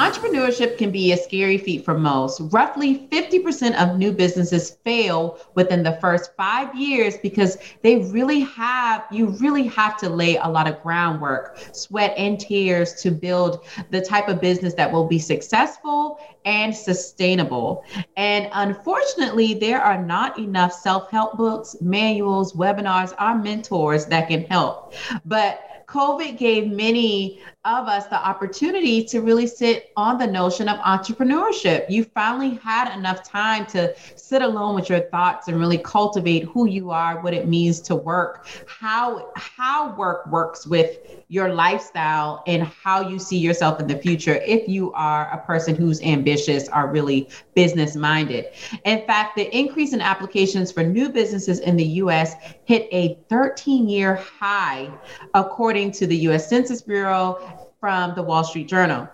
Entrepreneurship 0.00 0.78
can 0.78 0.90
be 0.90 1.12
a 1.12 1.16
scary 1.18 1.58
feat 1.58 1.84
for 1.84 1.92
most. 1.92 2.40
Roughly 2.54 3.06
50% 3.12 3.74
of 3.76 3.98
new 3.98 4.12
businesses 4.12 4.78
fail 4.82 5.38
within 5.54 5.82
the 5.82 5.98
first 6.00 6.34
five 6.38 6.74
years 6.74 7.18
because 7.18 7.58
they 7.82 7.98
really 8.10 8.40
have, 8.40 9.04
you 9.10 9.26
really 9.26 9.64
have 9.66 9.98
to 9.98 10.08
lay 10.08 10.36
a 10.38 10.48
lot 10.48 10.66
of 10.66 10.82
groundwork, 10.82 11.58
sweat 11.72 12.14
and 12.16 12.40
tears 12.40 12.94
to 13.02 13.10
build 13.10 13.66
the 13.90 14.00
type 14.00 14.28
of 14.28 14.40
business 14.40 14.72
that 14.72 14.90
will 14.90 15.06
be 15.06 15.18
successful 15.18 16.18
and 16.46 16.74
sustainable. 16.74 17.84
And 18.16 18.48
unfortunately, 18.54 19.52
there 19.52 19.82
are 19.82 20.02
not 20.02 20.38
enough 20.38 20.72
self 20.72 21.10
help 21.10 21.36
books, 21.36 21.76
manuals, 21.82 22.54
webinars, 22.54 23.12
or 23.20 23.34
mentors 23.34 24.06
that 24.06 24.28
can 24.28 24.44
help. 24.44 24.94
But 25.26 25.66
COVID 25.90 26.38
gave 26.38 26.70
many 26.70 27.40
of 27.66 27.88
us 27.88 28.06
the 28.06 28.16
opportunity 28.16 29.04
to 29.04 29.20
really 29.20 29.46
sit 29.46 29.92
on 29.94 30.16
the 30.16 30.26
notion 30.26 30.66
of 30.66 30.78
entrepreneurship. 30.78 31.90
You 31.90 32.04
finally 32.04 32.58
had 32.62 32.96
enough 32.96 33.22
time 33.22 33.66
to 33.66 33.94
sit 34.16 34.40
alone 34.40 34.74
with 34.74 34.88
your 34.88 35.00
thoughts 35.00 35.46
and 35.46 35.58
really 35.58 35.76
cultivate 35.76 36.44
who 36.44 36.66
you 36.66 36.90
are, 36.90 37.20
what 37.20 37.34
it 37.34 37.48
means 37.48 37.78
to 37.82 37.94
work, 37.94 38.46
how 38.66 39.30
how 39.36 39.94
work 39.96 40.26
works 40.28 40.66
with 40.66 41.00
your 41.28 41.52
lifestyle 41.52 42.42
and 42.46 42.62
how 42.62 43.06
you 43.06 43.18
see 43.18 43.36
yourself 43.36 43.78
in 43.78 43.86
the 43.86 43.98
future 43.98 44.36
if 44.46 44.66
you 44.66 44.90
are 44.94 45.30
a 45.30 45.44
person 45.44 45.76
who's 45.76 46.00
ambitious 46.00 46.66
or 46.74 46.90
really 46.90 47.28
business 47.54 47.94
minded. 47.94 48.46
In 48.86 49.06
fact, 49.06 49.36
the 49.36 49.54
increase 49.56 49.92
in 49.92 50.00
applications 50.00 50.72
for 50.72 50.82
new 50.82 51.10
businesses 51.10 51.58
in 51.60 51.76
the 51.76 51.84
US 51.84 52.34
hit 52.64 52.88
a 52.90 53.18
13 53.28 53.86
year 53.86 54.14
high 54.14 54.90
according 55.34 55.92
to 55.92 56.06
the 56.06 56.16
US 56.28 56.48
Census 56.48 56.80
Bureau 56.80 57.49
from 57.80 58.14
the 58.14 58.22
Wall 58.22 58.44
Street 58.44 58.68
Journal. 58.68 59.08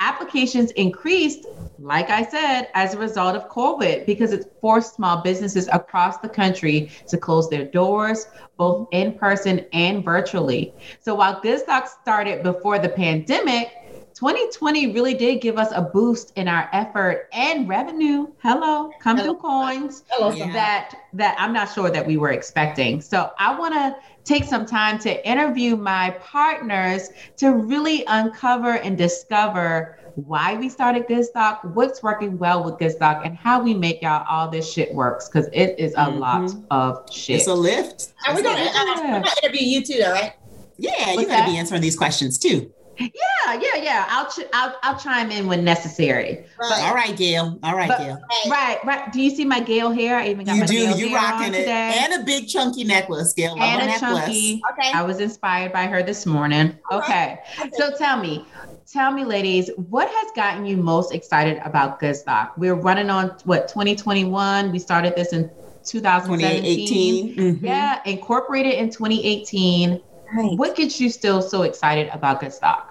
Applications 0.00 0.72
increased, 0.72 1.46
like 1.78 2.10
I 2.10 2.24
said, 2.24 2.68
as 2.74 2.92
a 2.92 2.98
result 2.98 3.36
of 3.36 3.48
COVID 3.48 4.06
because 4.06 4.32
it 4.32 4.52
forced 4.60 4.96
small 4.96 5.22
businesses 5.22 5.68
across 5.72 6.18
the 6.18 6.28
country 6.28 6.90
to 7.06 7.16
close 7.16 7.48
their 7.48 7.64
doors, 7.64 8.26
both 8.56 8.88
in 8.90 9.16
person 9.16 9.64
and 9.72 10.04
virtually. 10.04 10.74
So 11.00 11.14
while 11.14 11.40
Goodstock 11.40 11.86
started 11.86 12.42
before 12.42 12.80
the 12.80 12.88
pandemic, 12.88 13.72
2020 14.18 14.92
really 14.94 15.14
did 15.14 15.40
give 15.40 15.58
us 15.58 15.68
a 15.72 15.80
boost 15.80 16.32
in 16.34 16.48
our 16.48 16.68
effort 16.72 17.28
and 17.32 17.68
revenue. 17.68 18.26
Hello, 18.42 18.90
come 18.98 19.16
Hello. 19.16 19.34
through 19.34 19.40
coins. 19.40 20.02
Hello, 20.08 20.32
that 20.52 20.92
that 21.12 21.36
I'm 21.38 21.52
not 21.52 21.72
sure 21.72 21.88
that 21.88 22.04
we 22.04 22.16
were 22.16 22.32
expecting. 22.32 23.00
So 23.00 23.30
I 23.38 23.56
want 23.56 23.74
to 23.74 23.96
take 24.24 24.42
some 24.42 24.66
time 24.66 24.98
to 25.00 25.24
interview 25.28 25.76
my 25.76 26.10
partners 26.20 27.10
to 27.36 27.52
really 27.52 28.04
uncover 28.08 28.72
and 28.78 28.98
discover 28.98 30.00
why 30.16 30.56
we 30.56 30.68
started 30.68 31.06
Goodstock, 31.06 31.64
what's 31.74 32.02
working 32.02 32.38
well 32.38 32.64
with 32.64 32.74
Goodstock, 32.74 33.24
and 33.24 33.36
how 33.36 33.62
we 33.62 33.72
make 33.72 34.02
y'all 34.02 34.26
all 34.28 34.48
this 34.48 34.68
shit 34.68 34.92
works 34.92 35.28
because 35.28 35.48
it 35.52 35.78
is 35.78 35.94
a 35.94 35.98
mm-hmm. 35.98 36.18
lot 36.18 36.50
of 36.72 37.12
shit. 37.14 37.36
It's 37.36 37.46
a 37.46 37.54
lift. 37.54 38.14
Are 38.26 38.34
we 38.34 38.42
gonna, 38.42 38.62
uh, 38.62 39.22
interview 39.44 39.64
you 39.64 39.84
too, 39.84 39.98
though, 40.02 40.10
right? 40.10 40.32
Yeah, 40.76 41.12
you're 41.12 41.26
gonna 41.26 41.46
be 41.46 41.56
answering 41.56 41.82
these 41.82 41.96
questions 41.96 42.36
too. 42.36 42.72
Yeah, 42.98 43.60
yeah, 43.60 43.82
yeah. 43.82 44.06
I'll 44.08 44.30
ch- 44.30 44.48
I'll 44.52 44.76
I'll 44.82 44.98
chime 44.98 45.30
in 45.30 45.46
when 45.46 45.64
necessary. 45.64 46.44
Right. 46.58 46.68
But, 46.70 46.80
all 46.82 46.94
right, 46.94 47.16
Gail. 47.16 47.58
All 47.62 47.76
right, 47.76 47.88
but, 47.88 47.98
Gail. 47.98 48.22
Right, 48.48 48.78
right. 48.84 49.12
Do 49.12 49.22
you 49.22 49.30
see 49.30 49.44
my 49.44 49.60
Gail 49.60 49.90
hair? 49.90 50.16
I 50.16 50.28
even 50.28 50.44
got 50.44 50.54
you 50.54 50.60
my 50.60 50.66
do. 50.66 50.74
Gail 50.74 50.98
you 50.98 51.14
rocking 51.14 51.54
it, 51.54 51.58
today. 51.58 51.96
and 52.00 52.20
a 52.20 52.24
big 52.24 52.48
chunky 52.48 52.84
necklace, 52.84 53.32
Gail. 53.32 53.56
And 53.58 53.82
a 53.82 53.86
necklace. 53.86 54.00
chunky. 54.00 54.60
Okay. 54.72 54.92
I 54.92 55.02
was 55.02 55.20
inspired 55.20 55.72
by 55.72 55.86
her 55.86 56.02
this 56.02 56.26
morning. 56.26 56.76
Okay. 56.90 57.38
okay. 57.60 57.70
So 57.74 57.96
tell 57.96 58.20
me, 58.20 58.44
tell 58.90 59.12
me, 59.12 59.24
ladies, 59.24 59.70
what 59.76 60.08
has 60.08 60.32
gotten 60.34 60.66
you 60.66 60.76
most 60.76 61.14
excited 61.14 61.58
about 61.64 62.00
Goodstock? 62.00 62.50
We're 62.56 62.74
running 62.74 63.10
on 63.10 63.30
what 63.44 63.68
2021. 63.68 64.72
We 64.72 64.78
started 64.78 65.14
this 65.14 65.32
in 65.32 65.50
2017. 65.84 67.36
Mm-hmm. 67.36 67.64
Yeah, 67.64 68.00
incorporated 68.04 68.74
in 68.74 68.90
2018. 68.90 70.02
Right. 70.36 70.58
What 70.58 70.76
gets 70.76 71.00
you 71.00 71.08
still 71.08 71.40
so 71.40 71.62
excited 71.62 72.08
about 72.12 72.40
Good 72.40 72.50
Goodstock? 72.50 72.87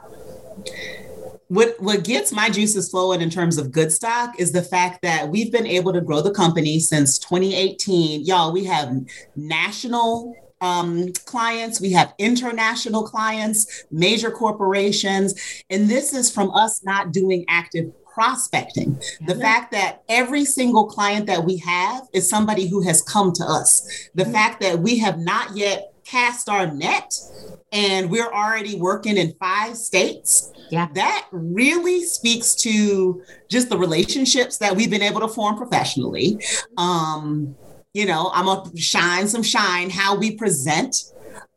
What 1.47 1.79
what 1.79 2.03
gets 2.03 2.31
my 2.31 2.49
juices 2.49 2.89
flowing 2.89 3.21
in 3.21 3.29
terms 3.29 3.57
of 3.57 3.71
good 3.71 3.91
stock 3.91 4.37
is 4.39 4.51
the 4.51 4.61
fact 4.61 5.01
that 5.01 5.29
we've 5.29 5.51
been 5.51 5.67
able 5.67 5.93
to 5.93 6.01
grow 6.01 6.21
the 6.21 6.33
company 6.33 6.79
since 6.79 7.17
2018 7.19 8.25
y'all 8.25 8.51
we 8.51 8.65
have 8.65 8.93
national 9.35 10.35
um, 10.59 11.13
clients 11.25 11.79
we 11.79 11.91
have 11.91 12.13
international 12.17 13.03
clients 13.03 13.85
major 13.91 14.31
corporations 14.31 15.63
and 15.69 15.89
this 15.89 16.13
is 16.13 16.31
from 16.31 16.51
us 16.51 16.83
not 16.83 17.11
doing 17.11 17.45
active 17.47 17.91
prospecting. 18.17 18.99
The 19.27 19.35
fact 19.35 19.71
that 19.73 20.01
every 20.09 20.43
single 20.43 20.87
client 20.87 21.27
that 21.27 21.45
we 21.45 21.57
have 21.57 22.07
is 22.13 22.27
somebody 22.27 22.65
who 22.67 22.81
has 22.81 22.99
come 23.03 23.31
to 23.33 23.43
us. 23.43 24.09
The 24.15 24.25
fact 24.25 24.59
that 24.61 24.79
we 24.79 24.97
have 24.97 25.19
not 25.19 25.55
yet 25.55 25.93
cast 26.07 26.47
our 26.49 26.67
net 26.67 27.13
and 27.71 28.09
we're 28.09 28.31
already 28.31 28.75
working 28.75 29.17
in 29.17 29.33
five 29.39 29.75
states, 29.75 30.51
yeah. 30.71 30.87
that 30.93 31.27
really 31.31 32.03
speaks 32.03 32.55
to 32.55 33.21
just 33.49 33.69
the 33.69 33.77
relationships 33.77 34.57
that 34.57 34.75
we've 34.75 34.89
been 34.89 35.01
able 35.01 35.19
to 35.21 35.27
form 35.27 35.57
professionally. 35.57 36.41
Um, 36.77 37.55
you 37.93 38.05
know, 38.05 38.31
I'm 38.33 38.45
gonna 38.45 38.77
shine 38.77 39.27
some 39.27 39.43
shine 39.43 39.89
how 39.89 40.15
we 40.15 40.35
present 40.35 40.95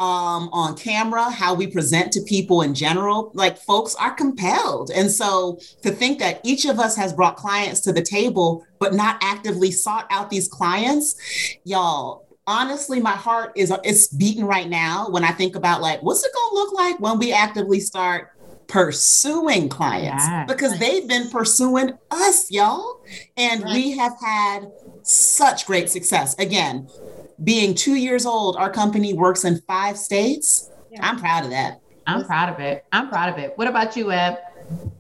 um, 0.01 0.49
on 0.53 0.77
camera, 0.77 1.31
how 1.31 1.55
we 1.55 1.67
present 1.67 2.13
to 2.13 2.23
people 2.23 2.63
in 2.63 2.75
general, 2.75 3.31
like 3.35 3.59
folks 3.59 3.95
are 3.97 4.15
compelled. 4.15 4.91
And 4.91 5.11
so 5.11 5.59
to 5.83 5.91
think 5.91 6.19
that 6.19 6.41
each 6.43 6.65
of 6.65 6.79
us 6.79 6.97
has 6.97 7.13
brought 7.13 7.37
clients 7.37 7.81
to 7.83 7.93
the 7.93 8.03
table, 8.03 8.65
but 8.79 8.95
not 8.95 9.19
actively 9.23 9.71
sought 9.71 10.07
out 10.11 10.31
these 10.31 10.49
clients, 10.49 11.17
y'all, 11.65 12.27
honestly, 12.51 13.01
my 13.01 13.13
heart 13.13 13.53
is 13.55 13.73
it's 13.85 14.09
beating 14.09 14.45
right 14.45 14.69
now 14.69 15.09
when 15.09 15.25
I 15.25 15.31
think 15.31 15.55
about 15.55 15.81
like, 15.81 16.03
what's 16.03 16.25
it 16.25 16.33
gonna 16.35 16.55
look 16.55 16.73
like 16.73 16.99
when 16.99 17.19
we 17.19 17.33
actively 17.33 17.79
start 17.79 18.33
pursuing 18.67 19.69
clients 19.69 20.25
yes. 20.27 20.49
because 20.49 20.79
they've 20.79 21.07
been 21.09 21.29
pursuing 21.31 21.93
us, 22.11 22.51
y'all. 22.51 23.03
And 23.37 23.63
right. 23.63 23.73
we 23.73 23.93
have 23.93 24.13
had 24.21 24.71
such 25.03 25.67
great 25.67 25.91
success. 25.91 26.37
Again, 26.39 26.89
being 27.43 27.75
two 27.75 27.95
years 27.95 28.27
old, 28.27 28.57
our 28.57 28.71
company 28.71 29.13
works 29.13 29.45
in 29.45 29.61
five 29.63 29.97
states. 29.97 30.71
Yeah. 30.91 31.09
I'm 31.09 31.19
proud 31.19 31.45
of 31.45 31.51
that. 31.51 31.81
I'm 32.07 32.25
proud 32.25 32.53
of 32.53 32.59
it. 32.59 32.85
I'm 32.93 33.09
proud 33.09 33.33
of 33.33 33.39
it. 33.39 33.53
What 33.57 33.69
about 33.69 33.97
you, 33.97 34.11
Eb? 34.11 34.39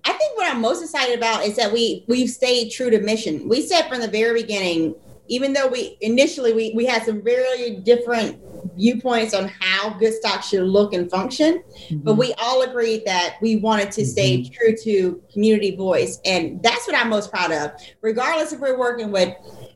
I 0.04 0.12
think 0.12 0.36
what 0.36 0.50
I'm 0.50 0.60
most 0.60 0.82
excited 0.82 1.16
about 1.16 1.44
is 1.44 1.56
that 1.56 1.72
we 1.72 2.04
we've 2.06 2.30
stayed 2.30 2.70
true 2.70 2.90
to 2.90 3.00
mission. 3.00 3.48
We 3.48 3.62
said 3.62 3.88
from 3.88 4.00
the 4.00 4.08
very 4.08 4.42
beginning, 4.42 4.94
even 5.30 5.52
though 5.52 5.68
we 5.68 5.96
initially 6.00 6.52
we, 6.52 6.72
we 6.74 6.84
had 6.84 7.04
some 7.04 7.22
very 7.22 7.76
different 7.76 8.38
viewpoints 8.76 9.32
on 9.32 9.48
how 9.60 9.90
good 9.90 10.12
stock 10.12 10.42
should 10.42 10.64
look 10.64 10.92
and 10.92 11.08
function, 11.08 11.62
mm-hmm. 11.62 11.98
but 11.98 12.14
we 12.14 12.34
all 12.34 12.62
agreed 12.62 13.04
that 13.06 13.36
we 13.40 13.56
wanted 13.56 13.92
to 13.92 14.04
stay 14.04 14.38
mm-hmm. 14.38 14.52
true 14.52 14.76
to 14.76 15.22
community 15.32 15.76
voice. 15.76 16.20
And 16.24 16.62
that's 16.62 16.86
what 16.86 16.96
I'm 16.96 17.08
most 17.08 17.30
proud 17.30 17.52
of. 17.52 17.70
Regardless 18.02 18.52
if 18.52 18.60
we're 18.60 18.78
working 18.78 19.10
with 19.10 19.34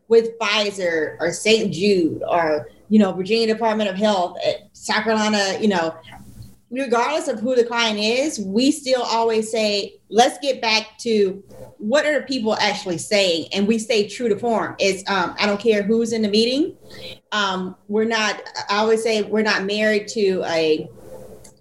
with 0.08 0.38
Pfizer 0.38 1.16
or 1.20 1.32
St. 1.32 1.72
Jude 1.72 2.22
or 2.28 2.68
you 2.88 2.98
know 2.98 3.12
Virginia 3.12 3.46
Department 3.46 3.88
of 3.88 3.96
Health, 3.96 4.36
eh, 4.44 4.54
South 4.72 5.04
Carolina, 5.04 5.56
you 5.60 5.68
know, 5.68 5.96
regardless 6.74 7.28
of 7.28 7.40
who 7.40 7.54
the 7.54 7.64
client 7.64 7.98
is, 7.98 8.40
we 8.40 8.70
still 8.72 9.02
always 9.02 9.50
say, 9.50 10.00
let's 10.08 10.38
get 10.38 10.60
back 10.60 10.98
to 10.98 11.42
what 11.78 12.04
are 12.04 12.18
the 12.20 12.26
people 12.26 12.54
actually 12.56 12.98
saying, 12.98 13.46
and 13.52 13.66
we 13.68 13.78
stay 13.78 14.08
true 14.08 14.28
to 14.28 14.38
form. 14.38 14.74
It's 14.78 15.08
um, 15.08 15.34
I 15.38 15.46
don't 15.46 15.60
care 15.60 15.82
who's 15.82 16.12
in 16.12 16.22
the 16.22 16.28
meeting. 16.28 16.76
Um, 17.32 17.76
we're 17.88 18.04
not. 18.04 18.42
I 18.68 18.78
always 18.78 19.02
say 19.02 19.22
we're 19.22 19.42
not 19.42 19.64
married 19.64 20.08
to 20.08 20.42
a 20.46 20.88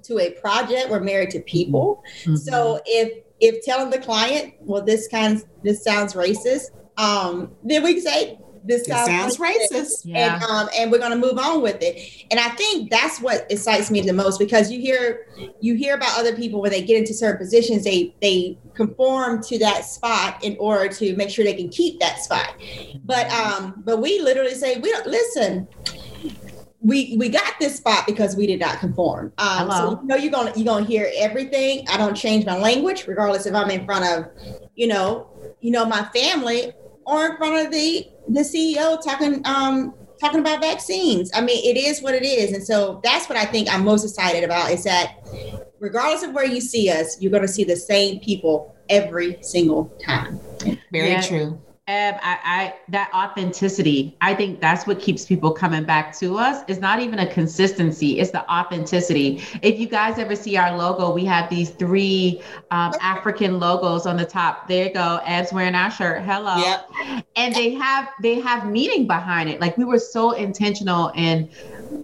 to 0.04 0.20
a 0.20 0.32
project. 0.32 0.90
We're 0.90 1.00
married 1.00 1.30
to 1.32 1.40
people. 1.42 2.04
Mm-hmm. 2.22 2.36
So 2.36 2.82
if 2.86 3.24
if 3.40 3.64
telling 3.64 3.90
the 3.92 4.00
client, 4.00 4.56
well, 4.60 4.82
this 4.82 5.08
kind 5.08 5.44
this 5.64 5.84
sounds 5.84 6.14
racist, 6.14 6.72
um, 6.98 7.52
then 7.64 7.84
we 7.84 8.00
say 8.00 8.40
this 8.64 8.86
sounds, 8.86 9.08
sounds 9.08 9.38
racist. 9.38 10.02
Yeah. 10.04 10.36
And 10.36 10.44
um, 10.44 10.70
and 10.78 10.92
we're 10.92 11.00
gonna 11.00 11.18
move 11.18 11.38
on 11.38 11.62
with 11.62 11.78
it. 11.82 12.26
And 12.32 12.40
I 12.40 12.50
think 12.50 12.90
that's 12.90 13.20
what 13.20 13.46
excites 13.52 13.92
me 13.92 14.02
the 14.02 14.14
most 14.14 14.40
because 14.40 14.72
you 14.72 14.80
hear 14.80 15.28
you 15.60 15.76
hear 15.76 15.96
about 15.96 16.18
other 16.18 16.36
people 16.36 16.62
when 16.62 16.72
they 16.72 16.82
get 16.82 16.98
into 16.98 17.14
certain 17.14 17.38
positions, 17.38 17.84
they 17.84 18.16
they 18.22 18.58
conform 18.74 19.44
to 19.44 19.60
that 19.60 19.86
spot 19.86 20.44
in 20.44 20.56
order 20.60 20.88
to 20.94 21.16
make 21.16 21.30
sure 21.30 21.46
they 21.46 21.54
can 21.54 21.70
keep 21.70 22.00
that 22.00 22.20
spot. 22.20 22.56
But 23.04 23.30
um, 23.32 23.84
but 23.86 24.02
we 24.02 24.20
literally 24.20 24.56
say, 24.56 24.80
we 24.80 24.92
don't 24.92 25.08
listen 25.08 25.68
we 26.84 27.16
we 27.18 27.30
got 27.30 27.54
this 27.60 27.78
spot 27.78 28.06
because 28.06 28.36
we 28.36 28.46
did 28.46 28.60
not 28.60 28.80
conform. 28.80 29.32
Um, 29.38 29.72
so 29.72 30.00
you 30.02 30.08
know 30.08 30.16
you're 30.16 30.32
gonna 30.32 30.52
you're 30.56 30.66
gonna 30.66 30.86
hear 30.86 31.10
everything. 31.16 31.88
I 31.90 31.98
don't 31.98 32.14
change 32.14 32.46
my 32.46 32.58
language, 32.58 33.08
regardless 33.08 33.46
if 33.46 33.56
I'm 33.56 33.72
in 33.72 33.86
front 33.86 34.06
of, 34.06 34.32
you 34.76 34.88
know, 34.88 35.30
you 35.62 35.72
know 35.72 35.86
my 35.86 36.04
family 36.14 36.74
or 37.06 37.28
in 37.28 37.38
front 37.38 37.66
of 37.66 37.72
the 37.72 38.08
the 38.30 38.42
CEO 38.42 39.02
talking 39.04 39.46
um 39.46 39.94
talking 40.20 40.40
about 40.40 40.62
vaccines. 40.62 41.32
I 41.34 41.42
mean, 41.42 41.64
it 41.64 41.78
is 41.78 42.02
what 42.02 42.16
it 42.16 42.24
is, 42.24 42.54
and 42.54 42.64
so 42.64 43.02
that's 43.04 43.28
what 43.28 43.38
I 43.38 43.46
think 43.46 43.74
I'm 43.74 43.84
most 43.84 44.04
excited 44.04 44.44
about 44.44 44.72
is 44.72 44.84
that 44.86 45.18
regardless 45.80 46.24
of 46.24 46.34
where 46.34 46.46
you 46.46 46.62
see 46.62 46.90
us, 46.90 47.22
you're 47.22 47.32
going 47.32 47.42
to 47.44 47.48
see 47.48 47.64
the 47.64 47.76
same 47.76 48.20
people 48.20 48.74
every 48.90 49.38
single 49.42 49.86
time. 50.04 50.40
Very 50.92 51.10
yeah. 51.10 51.22
true. 51.22 51.62
Eb, 51.90 52.16
I, 52.22 52.40
I 52.46 52.76
that 52.92 53.12
authenticity, 53.14 54.16
I 54.22 54.34
think 54.34 54.62
that's 54.62 54.88
what 54.88 55.02
keeps 55.02 55.26
people 55.26 55.52
coming 55.52 55.84
back 55.84 56.18
to 56.20 56.38
us. 56.38 56.64
It's 56.70 56.80
not 56.80 57.02
even 57.02 57.20
a 57.20 57.28
consistency, 57.28 58.20
it's 58.20 58.32
the 58.32 58.50
authenticity. 58.50 59.44
If 59.62 59.78
you 59.78 59.88
guys 59.88 60.18
ever 60.18 60.34
see 60.34 60.56
our 60.56 60.78
logo, 60.78 61.14
we 61.14 61.26
have 61.26 61.50
these 61.50 61.72
three 61.72 62.42
um, 62.72 62.94
African 63.02 63.60
logos 63.60 64.06
on 64.06 64.16
the 64.16 64.24
top. 64.24 64.70
There 64.70 64.88
you 64.88 64.94
go. 64.94 65.20
Eb's 65.26 65.52
wearing 65.52 65.76
our 65.76 65.92
shirt. 65.92 66.22
Hello. 66.22 66.56
Yep. 66.56 67.26
And 67.36 67.54
they 67.54 67.74
have 67.74 68.08
they 68.22 68.40
have 68.40 68.66
meaning 68.66 69.06
behind 69.06 69.50
it. 69.50 69.60
Like 69.60 69.76
we 69.78 69.84
were 69.84 70.00
so 70.00 70.32
intentional 70.32 71.12
and 71.16 71.50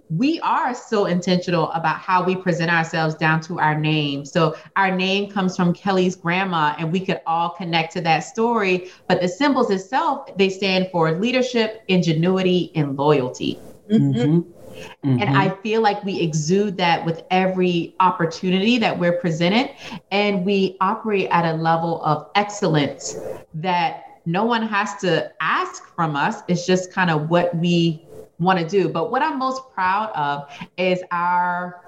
we 0.10 0.40
are 0.42 0.74
so 0.74 1.06
intentional 1.06 1.72
about 1.72 1.98
how 1.98 2.24
we 2.24 2.36
present 2.36 2.72
ourselves 2.72 3.16
down 3.16 3.42
to 3.42 3.60
our 3.60 3.78
name. 3.80 4.26
So 4.26 4.56
our 4.76 4.96
name 4.96 5.32
comes 5.32 5.56
from 5.56 5.74
Kelly's 5.74 6.16
grandma, 6.16 6.76
and 6.78 6.92
we 6.92 7.00
could 7.00 7.22
all 7.26 7.52
connect 7.52 7.94
to 7.94 8.02
that 8.02 8.20
story. 8.20 8.90
But 9.08 9.22
the 9.22 9.28
symbols 9.28 9.70
itself, 9.70 10.36
they 10.38 10.50
stand 10.50 10.90
for 10.92 11.12
leadership, 11.12 11.84
ingenuity, 11.88 12.72
and 12.76 12.98
loyalty. 12.98 13.60
Mm-hmm. 13.90 14.52
Mm-hmm. 14.80 15.22
And 15.22 15.38
I 15.38 15.50
feel 15.50 15.82
like 15.82 16.04
we 16.04 16.20
exude 16.22 16.78
that 16.78 17.06
with 17.06 17.24
every 17.32 17.96
opportunity 18.00 18.78
that 18.78 18.98
we're 18.98 19.20
presented. 19.20 19.72
And 20.12 20.46
we 20.46 20.78
operate 20.80 21.28
at 21.32 21.46
a 21.46 21.58
level 21.58 22.04
of 22.04 22.30
excellence 22.36 23.16
that 23.56 24.22
no 24.26 24.46
one 24.46 24.62
has 24.68 24.96
to 25.02 25.32
ask 25.42 25.94
from 25.96 26.16
us. 26.16 26.44
It's 26.48 26.66
just 26.66 26.94
kind 26.94 27.10
of 27.10 27.30
what 27.30 27.56
we 27.56 28.06
want 28.40 28.60
to 28.60 28.68
do. 28.68 28.90
But 28.90 29.12
what 29.12 29.22
I'm 29.22 29.38
most 29.38 29.70
proud 29.74 30.12
of 30.16 30.50
is 30.78 31.02
our 31.12 31.86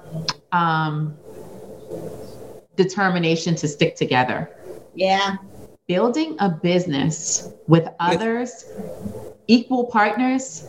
um, 0.52 1.18
determination 2.76 3.56
to 3.56 3.68
stick 3.68 3.96
together. 3.96 4.50
Yeah. 4.94 5.38
Building 5.88 6.36
a 6.40 6.50
business 6.50 7.50
with 7.68 7.88
others, 8.00 8.66
equal 9.48 9.86
partners, 9.86 10.66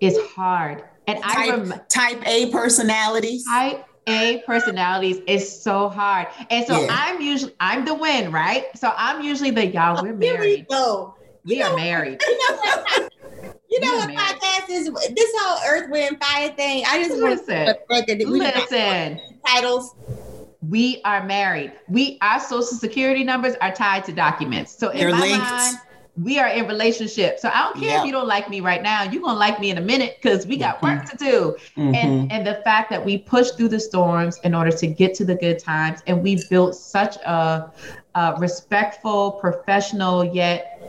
is 0.00 0.18
hard. 0.34 0.84
And 1.06 1.22
type, 1.22 1.36
I 1.36 1.50
rem- 1.50 1.80
type 1.88 2.26
A 2.26 2.50
personalities. 2.50 3.44
Type 3.44 3.84
A 4.06 4.42
personalities 4.46 5.18
is 5.26 5.62
so 5.62 5.88
hard. 5.88 6.28
And 6.50 6.66
so 6.66 6.80
yeah. 6.80 6.88
I'm 6.90 7.20
usually 7.20 7.54
I'm 7.60 7.84
the 7.84 7.94
win, 7.94 8.32
right? 8.32 8.66
So 8.76 8.92
I'm 8.96 9.22
usually 9.22 9.50
the 9.50 9.66
y'all, 9.66 10.02
we're 10.02 10.14
married. 10.14 10.66
Oh, 10.70 11.14
we, 11.44 11.54
go. 11.54 11.56
we 11.56 11.62
are 11.62 11.76
married. 11.76 12.20
You 12.34 12.38
know 12.56 13.08
what 13.82 14.10
podcast 14.10 14.70
is? 14.70 14.90
This 15.14 15.32
whole 15.38 15.58
Earth, 15.68 15.90
Wind, 15.90 16.22
Fire 16.22 16.50
thing. 16.50 16.84
I 16.86 17.02
just 17.02 17.16
listen. 17.20 17.74
Want 17.88 18.06
to 18.06 18.26
listen. 18.26 19.20
Titles. 19.46 19.94
We 20.68 21.02
are 21.04 21.24
married. 21.24 21.72
We 21.88 22.18
our 22.22 22.40
social 22.40 22.62
security 22.62 23.22
numbers 23.22 23.54
are 23.60 23.72
tied 23.72 24.04
to 24.04 24.12
documents. 24.12 24.76
So 24.76 24.88
in 24.90 25.10
my 25.10 25.20
linked. 25.20 25.38
mind, 25.38 25.76
we 26.16 26.38
are 26.38 26.48
in 26.48 26.66
relationship. 26.66 27.38
So 27.38 27.50
I 27.52 27.62
don't 27.62 27.80
care 27.80 27.98
if 27.98 28.06
you 28.06 28.12
don't 28.12 28.28
like 28.28 28.48
me 28.48 28.60
right 28.60 28.82
now. 28.82 29.02
You're 29.02 29.22
gonna 29.22 29.38
like 29.38 29.58
me 29.60 29.70
in 29.70 29.78
a 29.78 29.82
minute 29.82 30.18
because 30.22 30.46
we 30.46 30.56
got 30.56 30.80
mm-hmm. 30.80 30.98
work 30.98 31.10
to 31.10 31.16
do. 31.16 31.56
Mm-hmm. 31.76 31.94
And 31.94 32.32
and 32.32 32.46
the 32.46 32.62
fact 32.64 32.90
that 32.90 33.04
we 33.04 33.18
push 33.18 33.50
through 33.50 33.68
the 33.68 33.80
storms 33.80 34.38
in 34.44 34.54
order 34.54 34.70
to 34.70 34.86
get 34.86 35.14
to 35.16 35.24
the 35.24 35.34
good 35.34 35.58
times, 35.58 36.02
and 36.06 36.22
we 36.22 36.42
built 36.48 36.76
such 36.76 37.16
a, 37.16 37.72
a 38.14 38.34
respectful, 38.38 39.32
professional 39.32 40.24
yet 40.24 40.80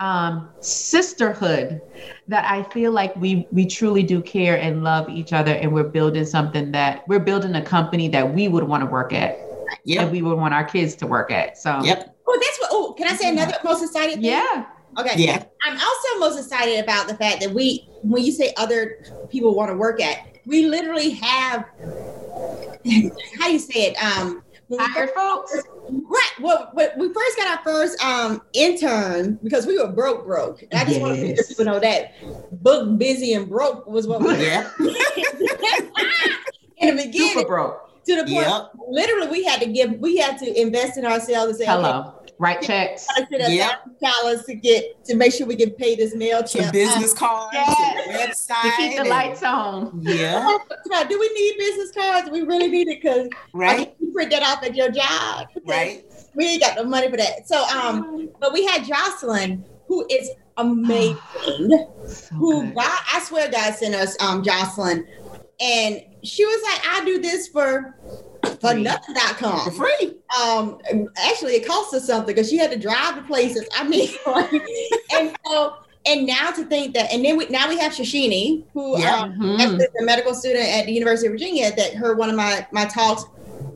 um, 0.00 0.48
sisterhood 0.60 1.80
that 2.28 2.44
I 2.50 2.62
feel 2.70 2.90
like 2.90 3.14
we 3.16 3.46
we 3.52 3.66
truly 3.66 4.02
do 4.02 4.20
care 4.22 4.58
and 4.58 4.82
love 4.82 5.08
each 5.08 5.32
other, 5.32 5.52
and 5.52 5.72
we're 5.72 5.84
building 5.84 6.24
something 6.24 6.72
that 6.72 7.06
we're 7.06 7.20
building 7.20 7.54
a 7.54 7.62
company 7.62 8.08
that 8.08 8.34
we 8.34 8.48
would 8.48 8.64
want 8.64 8.82
to 8.82 8.86
work 8.86 9.12
at, 9.12 9.38
yeah, 9.84 10.02
and 10.02 10.10
we 10.10 10.22
would 10.22 10.38
want 10.38 10.54
our 10.54 10.64
kids 10.64 10.94
to 10.96 11.06
work 11.06 11.30
at. 11.30 11.58
So, 11.58 11.82
yep. 11.84 12.16
Oh, 12.26 12.38
that's 12.40 12.58
what. 12.58 12.70
Oh, 12.72 12.94
can 12.94 13.06
I 13.08 13.14
say 13.14 13.28
another 13.28 13.54
most 13.62 13.82
exciting 13.82 14.16
thing? 14.16 14.24
Yeah. 14.24 14.66
Okay. 14.98 15.14
Yeah. 15.16 15.44
I'm 15.64 15.74
also 15.78 16.18
most 16.18 16.38
excited 16.38 16.82
about 16.82 17.06
the 17.06 17.16
fact 17.16 17.40
that 17.40 17.52
we, 17.52 17.88
when 18.02 18.24
you 18.24 18.32
say 18.32 18.52
other 18.56 19.04
people 19.28 19.54
want 19.54 19.70
to 19.70 19.76
work 19.76 20.00
at, 20.02 20.36
we 20.46 20.66
literally 20.66 21.10
have. 21.10 21.66
How 23.38 23.46
do 23.46 23.52
you 23.52 23.58
say 23.58 23.92
it? 23.92 23.96
Um, 24.02 24.42
hired 24.72 25.10
folks. 25.10 25.62
Right. 25.90 26.30
Well, 26.40 26.70
when 26.72 26.90
we 26.98 27.12
first 27.12 27.36
got 27.36 27.58
our 27.58 27.64
first 27.64 28.02
um 28.04 28.42
intern 28.52 29.38
because 29.42 29.66
we 29.66 29.78
were 29.78 29.88
broke, 29.88 30.24
broke. 30.26 30.62
And 30.62 30.74
I 30.74 30.84
just 30.84 30.98
yes. 30.98 31.00
want 31.00 31.16
to 31.16 31.26
let 31.26 31.48
people 31.48 31.64
know 31.64 31.80
that 31.80 32.14
book 32.62 32.98
busy 32.98 33.32
and 33.34 33.48
broke 33.48 33.86
was 33.86 34.06
what 34.06 34.20
we 34.22 34.44
yeah. 34.44 34.70
in 36.78 36.96
the 36.96 37.04
beginning. 37.06 37.32
Super 37.32 37.46
broke. 37.46 37.89
To 38.10 38.24
the 38.24 38.32
point 38.32 38.46
yep. 38.46 38.72
literally 38.88 39.28
we 39.28 39.44
had 39.44 39.60
to 39.60 39.66
give 39.66 39.92
we 40.00 40.16
had 40.16 40.38
to 40.38 40.60
invest 40.60 40.98
in 40.98 41.04
ourselves 41.04 41.50
and 41.50 41.56
say 41.58 41.66
hello. 41.66 42.14
Okay, 42.22 42.32
write 42.38 42.62
checks. 42.62 43.06
yeah 43.30 43.76
dollars 44.02 44.44
to 44.44 44.54
get 44.54 45.04
to 45.04 45.14
make 45.14 45.32
sure 45.32 45.46
we 45.46 45.56
can 45.56 45.70
pay 45.70 45.94
this 45.94 46.14
mail 46.14 46.42
check. 46.42 46.72
business 46.72 47.12
cards 47.12 47.50
yes. 47.52 48.50
website 48.50 48.62
to 48.62 48.76
keep 48.76 48.92
the 48.94 49.00
and, 49.00 49.08
lights 49.08 49.42
on. 49.42 50.00
Yeah. 50.02 50.58
Do 51.08 51.18
we 51.18 51.28
need 51.34 51.56
business 51.58 51.92
cards? 51.92 52.30
We 52.30 52.42
really 52.42 52.68
need 52.68 52.88
it 52.88 53.00
because 53.02 53.28
right. 53.52 53.94
you 54.00 54.12
print 54.12 54.30
that 54.32 54.42
off 54.42 54.64
at 54.64 54.74
your 54.74 54.90
job. 54.90 55.48
Right. 55.64 56.04
We 56.34 56.46
ain't 56.46 56.62
got 56.62 56.76
no 56.76 56.84
money 56.84 57.10
for 57.10 57.16
that. 57.16 57.46
So 57.46 57.62
um 57.64 58.28
but 58.40 58.52
we 58.52 58.66
had 58.66 58.84
Jocelyn 58.84 59.64
who 59.86 60.06
is 60.10 60.30
amazing. 60.56 61.16
so 62.06 62.34
who 62.34 62.72
God, 62.72 62.98
I 63.12 63.20
swear 63.24 63.50
God 63.50 63.74
sent 63.74 63.94
us 63.94 64.20
um 64.20 64.42
Jocelyn 64.42 65.06
and 65.60 66.02
she 66.22 66.44
was 66.44 66.62
like, 66.62 66.88
I 66.88 67.04
do 67.04 67.20
this 67.20 67.48
for 67.48 67.94
for 68.60 68.74
nothing.com. 68.74 69.70
For 69.70 69.70
free. 69.70 70.16
Um, 70.40 70.78
actually, 71.16 71.54
it 71.54 71.66
cost 71.66 71.94
us 71.94 72.06
something 72.06 72.34
because 72.34 72.48
she 72.48 72.56
had 72.56 72.70
to 72.70 72.78
drive 72.78 73.16
to 73.16 73.22
places. 73.22 73.68
I 73.74 73.86
mean, 73.86 74.10
and 75.14 75.36
so 75.46 75.76
and 76.06 76.26
now 76.26 76.50
to 76.50 76.64
think 76.64 76.94
that, 76.94 77.12
and 77.12 77.24
then 77.24 77.36
we 77.36 77.46
now 77.48 77.68
we 77.68 77.78
have 77.78 77.92
Shashini, 77.92 78.64
who 78.72 78.98
yeah. 78.98 79.16
um, 79.16 79.32
mm-hmm. 79.32 79.80
is 79.80 79.88
a 80.00 80.04
medical 80.04 80.34
student 80.34 80.66
at 80.68 80.86
the 80.86 80.92
University 80.92 81.26
of 81.26 81.32
Virginia, 81.32 81.74
that 81.76 81.94
heard 81.94 82.18
one 82.18 82.30
of 82.30 82.36
my 82.36 82.66
my 82.72 82.86
talks, 82.86 83.24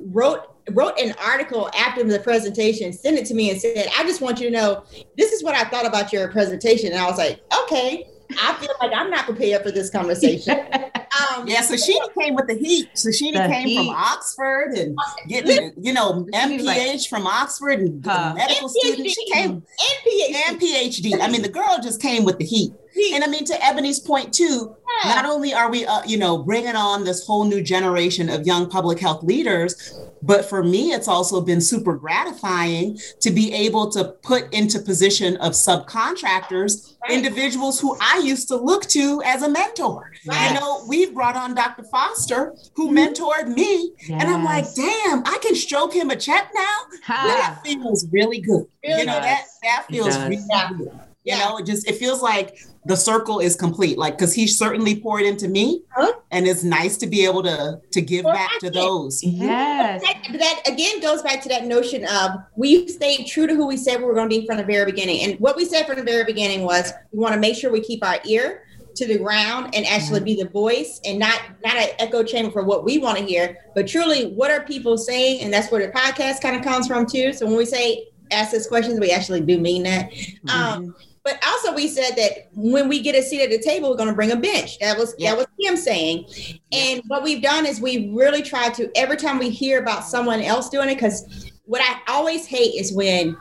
wrote 0.06 0.50
wrote 0.70 0.98
an 0.98 1.14
article 1.22 1.70
after 1.76 2.02
the 2.02 2.18
presentation, 2.20 2.92
sent 2.92 3.18
it 3.18 3.26
to 3.26 3.34
me, 3.34 3.50
and 3.50 3.60
said, 3.60 3.88
"I 3.98 4.04
just 4.04 4.20
want 4.20 4.40
you 4.40 4.48
to 4.48 4.56
know 4.56 4.84
this 5.16 5.32
is 5.32 5.42
what 5.42 5.54
I 5.54 5.64
thought 5.64 5.86
about 5.86 6.12
your 6.12 6.28
presentation." 6.28 6.92
And 6.92 6.98
I 6.98 7.06
was 7.06 7.18
like, 7.18 7.40
"Okay." 7.64 8.08
I 8.30 8.54
feel 8.54 8.74
like 8.80 8.92
I'm 8.94 9.10
not 9.10 9.24
prepared 9.26 9.62
for 9.62 9.70
this 9.70 9.90
conversation. 9.90 10.58
Um, 11.14 11.46
yeah, 11.46 11.60
so 11.60 11.76
she 11.76 11.98
came 12.18 12.34
with 12.34 12.48
the 12.48 12.54
heat. 12.54 12.88
So 12.94 13.12
she 13.12 13.30
came 13.30 13.68
heat. 13.68 13.76
from 13.76 13.88
Oxford 13.90 14.72
and 14.72 14.98
getting, 15.28 15.72
you 15.80 15.92
know, 15.92 16.26
MPH 16.32 16.64
like, 16.64 17.08
from 17.08 17.26
Oxford 17.26 17.78
and 17.78 18.04
huh. 18.04 18.34
medical 18.36 18.68
student. 18.68 19.08
She 19.08 19.30
came 19.30 19.50
and 19.50 19.64
PhD. 19.64 20.48
and 20.48 20.60
PhD. 20.60 21.20
I 21.20 21.28
mean, 21.28 21.42
the 21.42 21.48
girl 21.48 21.78
just 21.80 22.02
came 22.02 22.24
with 22.24 22.38
the 22.38 22.44
heat. 22.44 22.72
And 23.12 23.24
I 23.24 23.26
mean, 23.26 23.44
to 23.46 23.64
Ebony's 23.64 23.98
point 23.98 24.32
too, 24.32 24.76
yeah. 25.04 25.14
not 25.14 25.24
only 25.24 25.52
are 25.52 25.70
we, 25.70 25.84
uh, 25.84 26.02
you 26.06 26.16
know, 26.16 26.38
bringing 26.38 26.76
on 26.76 27.04
this 27.04 27.26
whole 27.26 27.44
new 27.44 27.62
generation 27.62 28.28
of 28.28 28.46
young 28.46 28.68
public 28.68 29.00
health 29.00 29.22
leaders, 29.22 29.98
but 30.22 30.44
for 30.44 30.62
me, 30.62 30.92
it's 30.92 31.08
also 31.08 31.40
been 31.40 31.60
super 31.60 31.96
gratifying 31.96 32.98
to 33.20 33.30
be 33.30 33.52
able 33.52 33.90
to 33.90 34.04
put 34.22 34.52
into 34.54 34.78
position 34.78 35.36
of 35.38 35.52
subcontractors 35.52 36.94
right. 37.02 37.12
individuals 37.12 37.80
who 37.80 37.96
I 38.00 38.22
used 38.24 38.48
to 38.48 38.56
look 38.56 38.86
to 38.86 39.22
as 39.24 39.42
a 39.42 39.50
mentor. 39.50 40.12
Right. 40.26 40.52
You 40.52 40.60
know, 40.60 40.84
we've 40.88 41.12
brought 41.12 41.36
on 41.36 41.54
Dr. 41.54 41.84
Foster, 41.84 42.54
who 42.74 42.90
mm-hmm. 42.90 42.98
mentored 42.98 43.54
me, 43.54 43.92
yes. 44.08 44.22
and 44.22 44.22
I'm 44.22 44.44
like, 44.44 44.72
damn, 44.74 45.22
I 45.26 45.38
can 45.42 45.54
stroke 45.54 45.92
him 45.92 46.10
a 46.10 46.16
check 46.16 46.50
now. 46.54 46.76
Ha. 47.04 47.24
That 47.26 47.62
feels 47.64 48.06
really 48.12 48.40
good. 48.40 48.66
Really 48.82 49.00
you 49.00 49.06
know, 49.06 49.20
that 49.20 49.44
that 49.62 49.86
feels 49.88 50.16
really 50.18 50.36
good. 50.78 51.00
You 51.24 51.34
yeah. 51.34 51.48
know, 51.48 51.58
it 51.58 51.66
just 51.66 51.88
it 51.88 51.96
feels 51.96 52.22
like 52.22 52.58
the 52.84 52.96
circle 52.96 53.40
is 53.40 53.56
complete. 53.56 53.96
Like 53.96 54.18
because 54.18 54.34
he 54.34 54.46
certainly 54.46 55.00
poured 55.00 55.22
into 55.22 55.48
me, 55.48 55.82
huh? 55.96 56.12
and 56.30 56.46
it's 56.46 56.62
nice 56.62 56.98
to 56.98 57.06
be 57.06 57.24
able 57.24 57.42
to 57.44 57.80
to 57.92 58.00
give 58.02 58.26
well, 58.26 58.34
back 58.34 58.50
to 58.60 58.70
those. 58.70 59.22
Yes, 59.22 60.02
that, 60.02 60.38
that, 60.38 60.60
again 60.66 61.00
goes 61.00 61.22
back 61.22 61.40
to 61.42 61.48
that 61.48 61.64
notion 61.64 62.04
of 62.04 62.32
we 62.56 62.86
stayed 62.88 63.26
true 63.26 63.46
to 63.46 63.54
who 63.54 63.66
we 63.66 63.78
said 63.78 64.00
we 64.00 64.04
were 64.04 64.14
going 64.14 64.28
to 64.28 64.40
be 64.40 64.46
from 64.46 64.58
the 64.58 64.64
very 64.64 64.84
beginning. 64.84 65.22
And 65.22 65.40
what 65.40 65.56
we 65.56 65.64
said 65.64 65.86
from 65.86 65.96
the 65.96 66.02
very 66.02 66.24
beginning 66.24 66.62
was 66.62 66.92
we 67.12 67.18
want 67.18 67.34
to 67.34 67.40
make 67.40 67.56
sure 67.56 67.72
we 67.72 67.80
keep 67.80 68.04
our 68.04 68.18
ear 68.26 68.64
to 68.96 69.06
the 69.06 69.18
ground 69.18 69.74
and 69.74 69.86
actually 69.86 70.20
mm-hmm. 70.20 70.24
be 70.24 70.42
the 70.42 70.48
voice 70.50 71.00
and 71.04 71.18
not 71.18 71.40
not 71.64 71.76
an 71.76 71.88
echo 71.98 72.22
chamber 72.22 72.50
for 72.50 72.64
what 72.64 72.84
we 72.84 72.98
want 72.98 73.16
to 73.16 73.24
hear, 73.24 73.56
but 73.74 73.88
truly 73.88 74.26
what 74.32 74.50
are 74.50 74.60
people 74.64 74.98
saying? 74.98 75.40
And 75.40 75.52
that's 75.52 75.72
where 75.72 75.86
the 75.86 75.92
podcast 75.92 76.42
kind 76.42 76.54
of 76.54 76.62
comes 76.62 76.86
from 76.86 77.06
too. 77.06 77.32
So 77.32 77.46
when 77.46 77.56
we 77.56 77.64
say 77.64 78.08
ask 78.30 78.54
us 78.54 78.66
questions, 78.66 79.00
we 79.00 79.10
actually 79.10 79.40
do 79.40 79.58
mean 79.58 79.82
that. 79.84 80.10
Mm-hmm. 80.10 80.48
Um, 80.48 80.94
but 81.24 81.42
also, 81.46 81.74
we 81.74 81.88
said 81.88 82.16
that 82.16 82.50
when 82.52 82.86
we 82.86 83.00
get 83.00 83.14
a 83.14 83.22
seat 83.22 83.42
at 83.42 83.48
the 83.48 83.58
table, 83.58 83.88
we're 83.88 83.96
going 83.96 84.10
to 84.10 84.14
bring 84.14 84.30
a 84.30 84.36
bench. 84.36 84.78
That 84.78 84.98
was 84.98 85.14
yeah. 85.16 85.30
that 85.30 85.38
was 85.38 85.46
him 85.58 85.76
saying. 85.76 86.26
And 86.70 87.00
what 87.06 87.22
we've 87.22 87.42
done 87.42 87.64
is 87.64 87.80
we 87.80 88.10
really 88.10 88.42
try 88.42 88.68
to 88.70 88.90
every 88.94 89.16
time 89.16 89.38
we 89.38 89.48
hear 89.48 89.80
about 89.80 90.04
someone 90.04 90.42
else 90.42 90.68
doing 90.68 90.90
it, 90.90 90.96
because 90.96 91.50
what 91.64 91.80
I 91.80 92.12
always 92.12 92.44
hate 92.44 92.74
is 92.74 92.92
when 92.92 93.38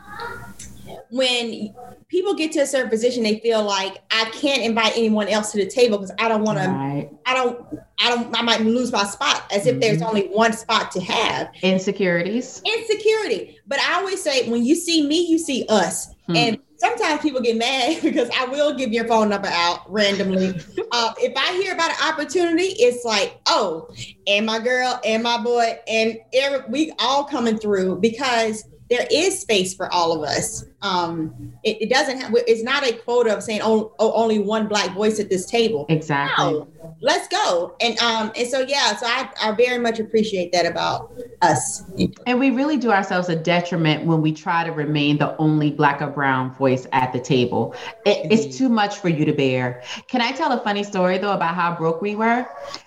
when 1.09 1.75
people 2.07 2.33
get 2.33 2.53
to 2.53 2.59
a 2.59 2.65
certain 2.65 2.89
position, 2.89 3.21
they 3.21 3.39
feel 3.39 3.63
like 3.63 3.97
I 4.11 4.25
can't 4.31 4.61
invite 4.63 4.93
anyone 4.95 5.27
else 5.27 5.51
to 5.51 5.57
the 5.57 5.69
table 5.69 5.97
because 5.97 6.15
I 6.19 6.29
don't 6.29 6.43
want 6.43 6.59
right. 6.59 7.09
to. 7.09 7.29
I 7.29 7.33
don't. 7.33 7.79
I 7.99 8.09
don't. 8.15 8.37
I 8.37 8.43
might 8.43 8.61
lose 8.61 8.93
my 8.93 9.03
spot, 9.03 9.43
as 9.51 9.65
if 9.65 9.73
mm-hmm. 9.73 9.79
there's 9.81 10.01
only 10.01 10.27
one 10.29 10.53
spot 10.53 10.89
to 10.91 11.01
have. 11.01 11.51
Insecurities. 11.61 12.61
Insecurity. 12.65 13.59
But 13.67 13.79
I 13.81 13.95
always 13.95 14.23
say, 14.23 14.49
when 14.49 14.63
you 14.63 14.75
see 14.75 15.05
me, 15.05 15.27
you 15.27 15.37
see 15.37 15.65
us, 15.67 16.13
hmm. 16.27 16.35
and 16.37 16.59
sometimes 16.83 17.21
people 17.21 17.41
get 17.41 17.57
mad 17.57 17.99
because 18.03 18.29
I 18.37 18.45
will 18.45 18.75
give 18.75 18.91
your 18.91 19.07
phone 19.07 19.29
number 19.29 19.47
out 19.47 19.91
randomly. 19.91 20.49
uh, 20.91 21.13
if 21.17 21.33
I 21.35 21.53
hear 21.53 21.73
about 21.73 21.91
an 21.91 22.11
opportunity, 22.11 22.73
it's 22.77 23.05
like, 23.05 23.39
oh, 23.47 23.89
and 24.27 24.45
my 24.45 24.59
girl 24.59 24.99
and 25.05 25.23
my 25.23 25.41
boy 25.41 25.77
and 25.87 26.17
every, 26.33 26.61
we 26.69 26.93
all 26.99 27.23
coming 27.23 27.57
through 27.57 27.99
because 27.99 28.65
there 28.89 29.07
is 29.11 29.39
space 29.39 29.73
for 29.73 29.91
all 29.91 30.11
of 30.11 30.27
us. 30.27 30.65
Um, 30.83 31.53
it, 31.63 31.83
it, 31.83 31.89
doesn't 31.89 32.19
have, 32.19 32.33
it's 32.35 32.61
not 32.61 32.85
a 32.85 32.91
quota 32.91 33.35
of 33.35 33.41
saying, 33.41 33.61
oh, 33.63 33.93
oh, 33.99 34.11
only 34.11 34.37
one 34.37 34.67
black 34.67 34.93
voice 34.93 35.17
at 35.17 35.29
this 35.29 35.45
table. 35.45 35.85
Exactly. 35.87 36.43
No, 36.43 36.67
let's 36.99 37.29
go. 37.29 37.73
And, 37.79 37.97
um, 37.99 38.33
and 38.35 38.45
so, 38.49 38.59
yeah, 38.59 38.93
so 38.97 39.05
I, 39.05 39.29
I 39.41 39.51
very 39.53 39.77
much 39.77 39.99
appreciate 39.99 40.51
that 40.51 40.65
about 40.65 41.17
us. 41.41 41.83
And 42.27 42.37
we 42.37 42.51
really 42.51 42.75
do 42.75 42.91
ourselves 42.91 43.29
a 43.29 43.35
detriment 43.35 44.05
when 44.05 44.21
we 44.21 44.33
try 44.33 44.65
to 44.65 44.71
remain 44.71 45.19
the 45.19 45.37
only 45.37 45.71
black 45.71 46.01
or 46.01 46.07
brown 46.07 46.53
voice 46.55 46.85
at 46.91 47.13
the 47.13 47.19
table. 47.19 47.73
It, 48.05 48.29
it's 48.29 48.57
too 48.57 48.67
much 48.67 48.97
for 48.97 49.07
you 49.07 49.23
to 49.23 49.33
bear. 49.33 49.81
Can 50.07 50.19
I 50.19 50.33
tell 50.33 50.51
a 50.51 50.61
funny 50.65 50.83
story 50.83 51.17
though 51.17 51.33
about 51.33 51.55
how 51.55 51.75
broke 51.75 52.01
we 52.01 52.15
were? 52.15 52.45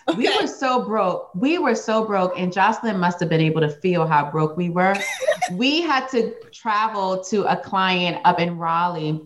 Okay. 0.08 0.18
We 0.18 0.36
were 0.38 0.46
so 0.46 0.84
broke. 0.84 1.34
We 1.34 1.58
were 1.58 1.74
so 1.74 2.04
broke, 2.04 2.38
and 2.38 2.52
Jocelyn 2.52 2.98
must 2.98 3.18
have 3.20 3.28
been 3.28 3.40
able 3.40 3.62
to 3.62 3.70
feel 3.70 4.06
how 4.06 4.30
broke 4.30 4.56
we 4.56 4.68
were. 4.68 4.94
we 5.52 5.80
had 5.80 6.08
to 6.10 6.34
travel 6.52 7.24
to 7.24 7.44
a 7.44 7.56
client 7.56 7.85
up 8.24 8.40
in 8.40 8.56
Raleigh. 8.58 9.20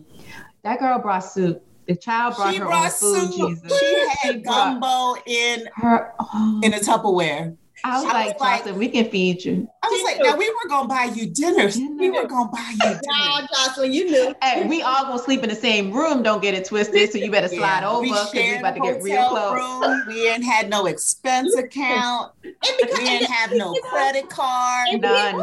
That 0.63 0.79
girl 0.79 0.99
brought 0.99 1.19
soup. 1.21 1.63
The 1.87 1.95
child 1.95 2.35
brought 2.35 2.53
she 2.53 2.59
her 2.59 2.65
brought 2.65 2.85
own 2.85 2.91
food. 2.91 3.33
Soup. 3.33 3.49
Jesus. 3.49 3.79
She 3.79 4.07
had 4.21 4.43
gumbo 4.43 5.15
in 5.25 5.67
her 5.75 6.13
oh. 6.19 6.61
in 6.63 6.73
a 6.73 6.77
Tupperware. 6.77 7.57
I 7.83 7.99
was, 7.99 8.05
I 8.05 8.13
like, 8.13 8.39
was 8.39 8.59
Jocelyn, 8.59 8.77
we 8.77 8.89
can 8.89 9.09
feed 9.09 9.43
you. 9.43 9.67
I 9.81 9.87
was 9.87 10.03
like, 10.03 10.23
now 10.23 10.37
we 10.37 10.47
were 10.47 10.69
gonna 10.69 10.87
buy 10.87 11.05
you 11.05 11.25
dinners. 11.25 11.75
Dinner. 11.75 11.95
We 11.99 12.11
were 12.11 12.27
gonna 12.27 12.51
buy 12.51 12.73
you 12.73 12.77
dinner. 12.79 13.01
Wow, 13.07 13.47
Jocelyn, 13.51 13.91
you 13.91 14.11
knew. 14.11 14.35
Hey, 14.41 14.67
we 14.67 14.83
all 14.83 15.05
gonna 15.05 15.17
sleep 15.17 15.41
in 15.41 15.49
the 15.49 15.55
same 15.55 15.91
room. 15.91 16.21
Don't 16.21 16.43
get 16.43 16.53
it 16.53 16.65
twisted. 16.65 17.11
So 17.11 17.17
you 17.17 17.31
better 17.31 17.47
slide 17.47 17.81
yeah, 17.81 17.89
over 17.89 18.03
because 18.03 18.33
we, 18.33 18.39
we 18.39 18.55
about 18.57 18.75
to 18.75 18.81
get 18.81 19.01
real 19.01 19.29
close. 19.29 19.55
Room. 19.55 20.03
We 20.07 20.13
didn't 20.13 20.43
had 20.43 20.69
no 20.69 20.85
expense 20.85 21.55
account. 21.57 22.33
and 22.43 22.53
because, 22.61 22.99
we 22.99 23.03
didn't 23.05 23.31
have 23.31 23.51
no 23.53 23.73
credit 23.89 24.29
card. 24.29 24.89
And 24.91 25.01
None. 25.01 25.35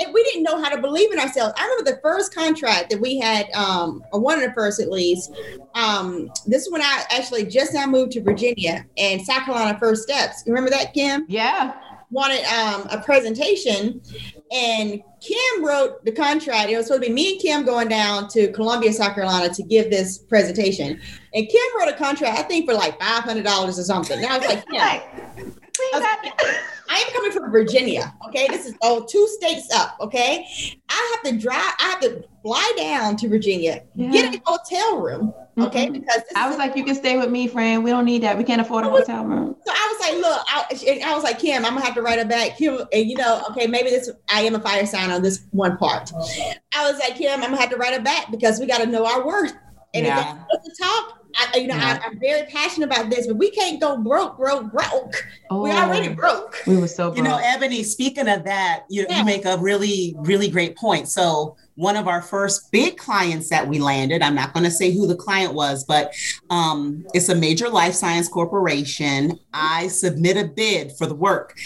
We, 0.00 0.04
and 0.04 0.14
we 0.14 0.22
didn't 0.24 0.42
know 0.42 0.62
how 0.62 0.68
to 0.70 0.80
believe 0.80 1.12
in 1.12 1.18
ourselves. 1.18 1.54
I 1.56 1.64
remember 1.64 1.90
the 1.90 2.00
first 2.02 2.34
contract 2.34 2.90
that 2.90 3.00
we 3.00 3.18
had, 3.18 3.50
um, 3.52 4.02
or 4.12 4.20
one 4.20 4.38
of 4.38 4.44
the 4.48 4.52
first 4.54 4.80
at 4.80 4.90
least. 4.90 5.32
Um, 5.74 6.30
this 6.46 6.66
is 6.66 6.72
when 6.72 6.82
I 6.82 7.04
actually 7.10 7.46
just 7.46 7.74
now 7.74 7.86
moved 7.86 8.12
to 8.12 8.22
Virginia 8.22 8.86
and 8.96 9.20
South 9.22 9.44
Carolina 9.44 9.78
First 9.78 10.02
Steps. 10.02 10.42
You 10.46 10.52
remember 10.52 10.70
that, 10.70 10.94
Kim? 10.94 11.26
Yeah 11.28 11.74
wanted 12.10 12.44
um, 12.46 12.86
a 12.90 13.00
presentation, 13.02 14.00
and 14.50 15.00
Kim 15.20 15.64
wrote 15.64 16.04
the 16.04 16.12
contract. 16.12 16.70
It 16.70 16.76
was 16.76 16.86
supposed 16.86 17.02
to 17.02 17.08
be 17.08 17.14
me 17.14 17.32
and 17.32 17.40
Kim 17.40 17.64
going 17.64 17.88
down 17.88 18.28
to 18.30 18.50
Columbia, 18.52 18.92
South 18.92 19.14
Carolina, 19.14 19.52
to 19.54 19.62
give 19.62 19.90
this 19.90 20.18
presentation. 20.18 21.00
And 21.34 21.48
Kim 21.48 21.78
wrote 21.78 21.88
a 21.88 21.96
contract, 21.96 22.38
I 22.38 22.42
think, 22.42 22.66
for 22.66 22.74
like 22.74 22.98
five 23.00 23.24
hundred 23.24 23.44
dollars 23.44 23.78
or 23.78 23.84
something. 23.84 24.18
And 24.18 24.26
I 24.26 24.38
was 24.38 24.46
like, 24.46 24.64
yeah. 24.72 25.02
I 25.92 27.04
am 27.06 27.12
coming 27.12 27.32
from 27.32 27.50
Virginia. 27.50 28.12
Okay, 28.28 28.48
this 28.48 28.66
is 28.66 28.74
oh 28.82 29.06
two 29.08 29.26
states 29.28 29.68
up. 29.74 29.96
Okay, 30.00 30.46
I 30.88 31.16
have 31.24 31.32
to 31.32 31.40
drive. 31.40 31.74
I 31.78 31.88
have 31.90 32.00
to 32.00 32.24
fly 32.42 32.72
down 32.76 33.16
to 33.18 33.28
Virginia, 33.28 33.82
yeah. 33.94 34.10
get 34.10 34.34
a 34.34 34.40
hotel 34.44 35.00
room. 35.00 35.34
Okay, 35.58 35.86
mm-hmm. 35.86 36.00
because 36.00 36.22
I 36.36 36.48
was 36.48 36.56
like, 36.58 36.76
you 36.76 36.84
can 36.84 36.94
stay 36.94 37.18
with 37.18 37.30
me, 37.30 37.46
friend. 37.46 37.84
We 37.84 37.90
don't 37.90 38.04
need 38.04 38.22
that. 38.22 38.38
We 38.38 38.44
can't 38.44 38.60
afford 38.60 38.84
a 38.84 38.90
hotel 38.90 39.24
room. 39.24 39.56
So 39.66 39.72
I 39.72 39.92
was 39.92 40.00
like, 40.00 40.20
look, 40.20 40.44
I, 40.48 41.10
I 41.10 41.14
was 41.14 41.24
like, 41.24 41.38
Kim, 41.38 41.64
I'm 41.64 41.74
gonna 41.74 41.84
have 41.84 41.94
to 41.94 42.02
write 42.02 42.18
it 42.18 42.28
back. 42.28 42.56
Kim, 42.56 42.80
and 42.92 43.10
you 43.10 43.16
know, 43.16 43.42
okay, 43.50 43.66
maybe 43.66 43.90
this 43.90 44.10
I 44.28 44.42
am 44.42 44.54
a 44.54 44.60
fire 44.60 44.86
sign 44.86 45.10
on 45.10 45.22
this 45.22 45.44
one 45.50 45.76
part. 45.76 46.12
I 46.74 46.90
was 46.90 46.98
like, 46.98 47.16
Kim, 47.16 47.42
I'm 47.42 47.50
gonna 47.50 47.60
have 47.60 47.70
to 47.70 47.76
write 47.76 47.94
it 47.94 48.04
back 48.04 48.30
because 48.30 48.58
we 48.58 48.66
got 48.66 48.78
to 48.78 48.86
know 48.86 49.04
our 49.04 49.26
worth. 49.26 49.54
And 49.92 50.06
yeah. 50.06 50.20
if 50.20 50.58
at 50.58 50.64
the 50.64 50.76
top, 50.80 51.19
I, 51.36 51.58
you 51.58 51.66
know, 51.66 51.76
yeah. 51.76 52.00
I, 52.02 52.06
am 52.06 52.18
very 52.18 52.46
passionate 52.46 52.86
about 52.86 53.10
this, 53.10 53.26
but 53.26 53.36
we 53.36 53.50
can't 53.50 53.80
go 53.80 53.96
broke, 53.96 54.36
broke, 54.36 54.70
broke. 54.70 55.26
Oh, 55.50 55.62
we 55.62 55.70
already 55.70 56.08
broke. 56.08 56.56
We 56.66 56.76
were 56.76 56.88
so 56.88 57.08
broke. 57.08 57.18
You 57.18 57.22
know, 57.22 57.38
Ebony, 57.42 57.82
speaking 57.82 58.28
of 58.28 58.44
that, 58.44 58.84
you, 58.88 59.06
yeah. 59.08 59.18
you 59.18 59.24
make 59.24 59.44
a 59.44 59.56
really, 59.58 60.14
really 60.18 60.48
great 60.48 60.76
point. 60.76 61.08
So 61.08 61.56
one 61.74 61.96
of 61.96 62.06
our 62.08 62.20
first 62.20 62.70
big 62.72 62.98
clients 62.98 63.48
that 63.48 63.66
we 63.66 63.78
landed, 63.78 64.22
I'm 64.22 64.34
not 64.34 64.52
going 64.52 64.64
to 64.64 64.70
say 64.70 64.92
who 64.92 65.06
the 65.06 65.16
client 65.16 65.54
was, 65.54 65.84
but 65.84 66.12
um, 66.50 67.06
it's 67.14 67.28
a 67.28 67.34
major 67.34 67.68
life 67.68 67.94
science 67.94 68.28
corporation. 68.28 69.38
I 69.54 69.88
submit 69.88 70.36
a 70.36 70.44
bid 70.44 70.92
for 70.92 71.06
the 71.06 71.14
work. 71.14 71.58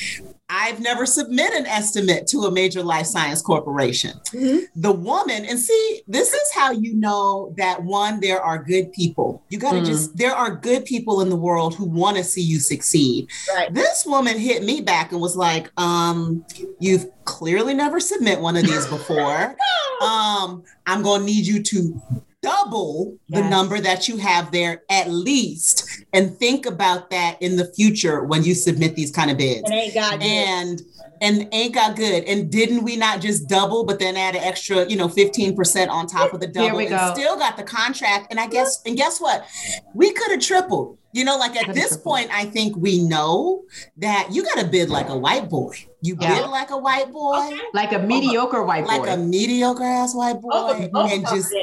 I've 0.50 0.78
never 0.80 1.06
submitted 1.06 1.60
an 1.60 1.66
estimate 1.66 2.26
to 2.28 2.40
a 2.40 2.50
major 2.50 2.82
life 2.82 3.06
science 3.06 3.40
corporation. 3.40 4.12
Mm-hmm. 4.26 4.80
The 4.80 4.92
woman, 4.92 5.46
and 5.46 5.58
see, 5.58 6.02
this 6.06 6.34
is 6.34 6.52
how 6.54 6.70
you 6.70 6.94
know 6.94 7.54
that 7.56 7.82
one, 7.82 8.20
there 8.20 8.40
are 8.42 8.62
good 8.62 8.92
people. 8.92 9.42
You 9.48 9.58
got 9.58 9.72
to 9.72 9.80
mm. 9.80 9.86
just, 9.86 10.16
there 10.16 10.34
are 10.34 10.54
good 10.54 10.84
people 10.84 11.22
in 11.22 11.30
the 11.30 11.36
world 11.36 11.74
who 11.74 11.86
want 11.86 12.18
to 12.18 12.24
see 12.24 12.42
you 12.42 12.58
succeed. 12.58 13.28
Right. 13.54 13.72
This 13.72 14.04
woman 14.04 14.38
hit 14.38 14.62
me 14.62 14.82
back 14.82 15.12
and 15.12 15.20
was 15.20 15.34
like, 15.34 15.70
um, 15.78 16.44
you've 16.78 17.06
clearly 17.24 17.72
never 17.72 17.98
submit 17.98 18.38
one 18.38 18.56
of 18.56 18.64
these 18.64 18.86
before. 18.86 19.56
um, 20.02 20.62
I'm 20.86 21.02
going 21.02 21.20
to 21.20 21.26
need 21.26 21.46
you 21.46 21.62
to 21.62 22.02
double 22.44 23.16
yes. 23.28 23.42
the 23.42 23.48
number 23.48 23.80
that 23.80 24.06
you 24.06 24.18
have 24.18 24.52
there 24.52 24.82
at 24.90 25.08
least 25.08 26.04
and 26.12 26.36
think 26.36 26.66
about 26.66 27.10
that 27.10 27.40
in 27.40 27.56
the 27.56 27.72
future 27.72 28.22
when 28.24 28.44
you 28.44 28.54
submit 28.54 28.94
these 28.94 29.10
kind 29.10 29.30
of 29.30 29.38
bids. 29.38 29.62
And 29.64 29.72
ain't 29.72 29.94
got 29.94 30.22
and 30.22 30.82
and 31.20 31.48
ain't 31.52 31.74
got 31.74 31.96
good. 31.96 32.24
And 32.24 32.50
didn't 32.50 32.84
we 32.84 32.96
not 32.96 33.20
just 33.20 33.48
double 33.48 33.84
but 33.84 33.98
then 33.98 34.16
add 34.16 34.36
an 34.36 34.42
extra 34.42 34.86
you 34.86 34.96
know 34.96 35.08
15% 35.08 35.88
on 35.88 36.06
top 36.06 36.34
of 36.34 36.40
the 36.40 36.46
double 36.46 36.78
and 36.78 36.90
go. 36.90 37.12
still 37.14 37.36
got 37.36 37.56
the 37.56 37.62
contract. 37.62 38.26
And 38.30 38.38
i 38.38 38.46
guess 38.46 38.82
and 38.84 38.96
guess 38.96 39.20
what? 39.20 39.46
We 39.94 40.12
could 40.12 40.30
have 40.30 40.40
tripled. 40.40 40.98
You 41.12 41.24
know 41.24 41.38
like 41.38 41.56
at 41.56 41.74
this 41.74 41.96
point 41.96 42.28
i 42.32 42.44
think 42.44 42.76
we 42.76 43.00
know 43.00 43.62
that 43.98 44.30
you 44.32 44.42
got 44.42 44.58
to 44.58 44.66
bid 44.66 44.90
like 44.90 45.08
a 45.08 45.16
white 45.16 45.48
boy. 45.48 45.74
You 46.02 46.18
yeah. 46.20 46.42
bid 46.42 46.50
like 46.50 46.70
a 46.70 46.76
white 46.76 47.10
boy. 47.10 47.46
Okay. 47.46 47.60
like 47.72 47.92
a 47.92 48.00
mediocre 48.00 48.62
white 48.62 48.84
boy. 48.84 48.98
like 48.98 49.10
a 49.10 49.16
mediocre 49.16 49.84
ass 49.84 50.14
white 50.14 50.40
boy 50.40 50.50
oh, 50.52 50.88
oh, 50.92 51.14
and 51.14 51.24
just 51.28 51.54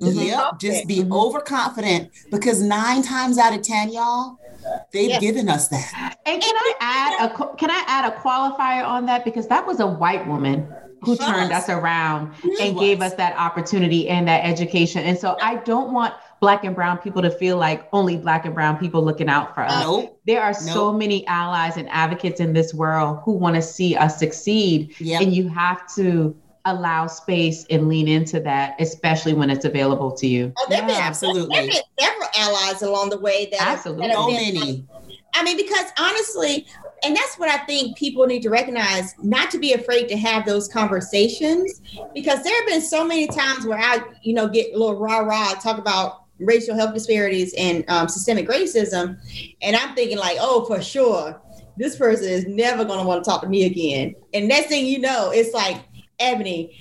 Mm-hmm. 0.00 0.18
Yep, 0.20 0.58
just 0.58 0.88
be 0.88 1.00
mm-hmm. 1.00 1.12
overconfident 1.12 2.10
because 2.30 2.60
nine 2.60 3.02
times 3.02 3.38
out 3.38 3.54
of 3.54 3.62
ten, 3.62 3.92
y'all, 3.92 4.38
they've 4.92 5.10
yes. 5.10 5.20
given 5.20 5.48
us 5.48 5.68
that. 5.68 6.18
And 6.26 6.42
can 6.42 6.54
I 6.56 6.72
add 6.80 7.30
a 7.30 7.56
can 7.56 7.70
I 7.70 7.84
add 7.86 8.12
a 8.12 8.16
qualifier 8.16 8.86
on 8.86 9.06
that 9.06 9.24
because 9.24 9.46
that 9.48 9.66
was 9.66 9.80
a 9.80 9.86
white 9.86 10.26
woman 10.26 10.66
who 11.04 11.16
turned 11.16 11.52
us 11.52 11.68
around 11.68 12.32
and 12.60 12.78
gave 12.78 13.02
us 13.02 13.14
that 13.14 13.36
opportunity 13.36 14.08
and 14.08 14.26
that 14.26 14.44
education. 14.44 15.04
And 15.04 15.18
so 15.18 15.36
I 15.40 15.56
don't 15.56 15.92
want 15.92 16.14
black 16.40 16.64
and 16.64 16.74
brown 16.74 16.98
people 16.98 17.22
to 17.22 17.30
feel 17.30 17.56
like 17.56 17.88
only 17.92 18.16
black 18.16 18.44
and 18.44 18.54
brown 18.54 18.78
people 18.78 19.04
looking 19.04 19.28
out 19.28 19.54
for 19.54 19.62
us. 19.62 19.84
Nope. 19.84 20.20
There 20.26 20.42
are 20.42 20.52
nope. 20.52 20.60
so 20.60 20.92
many 20.92 21.26
allies 21.26 21.76
and 21.76 21.88
advocates 21.90 22.40
in 22.40 22.52
this 22.52 22.74
world 22.74 23.20
who 23.24 23.32
want 23.32 23.56
to 23.56 23.62
see 23.62 23.96
us 23.96 24.18
succeed. 24.18 24.94
Yep. 24.98 25.22
And 25.22 25.34
you 25.34 25.48
have 25.48 25.82
to 25.94 26.34
allow 26.66 27.06
space 27.06 27.66
and 27.70 27.88
lean 27.88 28.08
into 28.08 28.40
that, 28.40 28.74
especially 28.80 29.34
when 29.34 29.50
it's 29.50 29.64
available 29.64 30.12
to 30.12 30.26
you. 30.26 30.52
Oh, 30.58 30.66
there 30.68 30.80
yeah, 30.80 30.86
been, 30.86 30.96
absolutely. 30.96 31.54
There 31.54 31.66
been 31.66 31.82
several 31.98 32.28
allies 32.36 32.82
along 32.82 33.10
the 33.10 33.18
way 33.18 33.48
that 33.50 33.60
absolutely 33.60 34.08
that 34.08 34.14
so 34.14 34.30
many. 34.30 34.86
I 35.34 35.42
mean, 35.42 35.56
because 35.56 35.86
honestly, 35.98 36.66
and 37.04 37.14
that's 37.14 37.38
what 37.38 37.50
I 37.50 37.58
think 37.66 37.98
people 37.98 38.24
need 38.26 38.42
to 38.42 38.50
recognize, 38.50 39.14
not 39.22 39.50
to 39.50 39.58
be 39.58 39.72
afraid 39.72 40.08
to 40.08 40.16
have 40.16 40.46
those 40.46 40.68
conversations, 40.68 41.82
because 42.14 42.42
there 42.42 42.56
have 42.56 42.66
been 42.66 42.80
so 42.80 43.04
many 43.04 43.26
times 43.26 43.66
where 43.66 43.78
I, 43.78 44.00
you 44.22 44.32
know, 44.32 44.48
get 44.48 44.74
a 44.74 44.78
little 44.78 44.98
rah 44.98 45.18
rah 45.18 45.54
talk 45.54 45.78
about 45.78 46.22
racial 46.38 46.74
health 46.74 46.94
disparities 46.94 47.52
and 47.58 47.84
um, 47.88 48.08
systemic 48.08 48.48
racism, 48.48 49.18
and 49.60 49.76
I'm 49.76 49.94
thinking 49.94 50.18
like, 50.18 50.38
oh, 50.40 50.64
for 50.64 50.80
sure, 50.80 51.40
this 51.76 51.96
person 51.96 52.28
is 52.28 52.46
never 52.46 52.84
going 52.84 53.00
to 53.00 53.04
want 53.04 53.22
to 53.22 53.28
talk 53.28 53.42
to 53.42 53.48
me 53.48 53.64
again. 53.64 54.14
And 54.32 54.48
next 54.48 54.68
thing 54.68 54.86
you 54.86 55.00
know, 55.00 55.30
it's 55.30 55.52
like 55.52 55.76
Ebony, 56.18 56.78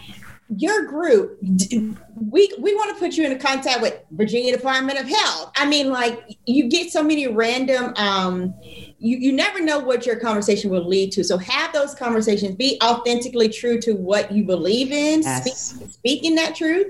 your 0.58 0.86
group, 0.86 1.40
we 1.42 2.54
we 2.60 2.76
want 2.76 2.94
to 2.94 3.00
put 3.00 3.16
you 3.18 3.26
in 3.26 3.38
contact 3.40 3.82
with 3.82 4.00
Virginia 4.12 4.56
Department 4.56 5.00
of 5.00 5.08
Health. 5.08 5.52
I 5.56 5.66
mean, 5.66 5.90
like 5.90 6.38
you 6.46 6.70
get 6.70 6.92
so 6.92 7.04
many 7.04 7.28
random. 7.28 7.94
Um, 7.96 8.54
you 9.00 9.18
you 9.18 9.32
never 9.32 9.62
know 9.62 9.80
what 9.80 10.06
your 10.06 10.18
conversation 10.18 10.70
will 10.70 10.88
lead 10.88 11.12
to. 11.14 11.24
So 11.24 11.38
have 11.38 11.74
those 11.74 11.96
conversations. 11.96 12.56
Be 12.56 12.78
authentically 12.84 13.50
true 13.50 13.80
to 13.82 13.94
what 13.94 14.32
you 14.32 14.44
believe 14.44 14.92
in. 14.92 15.22
Yes. 15.22 15.70
Speak, 15.70 15.92
speaking 15.92 16.36
that 16.36 16.56
truth 16.56 16.88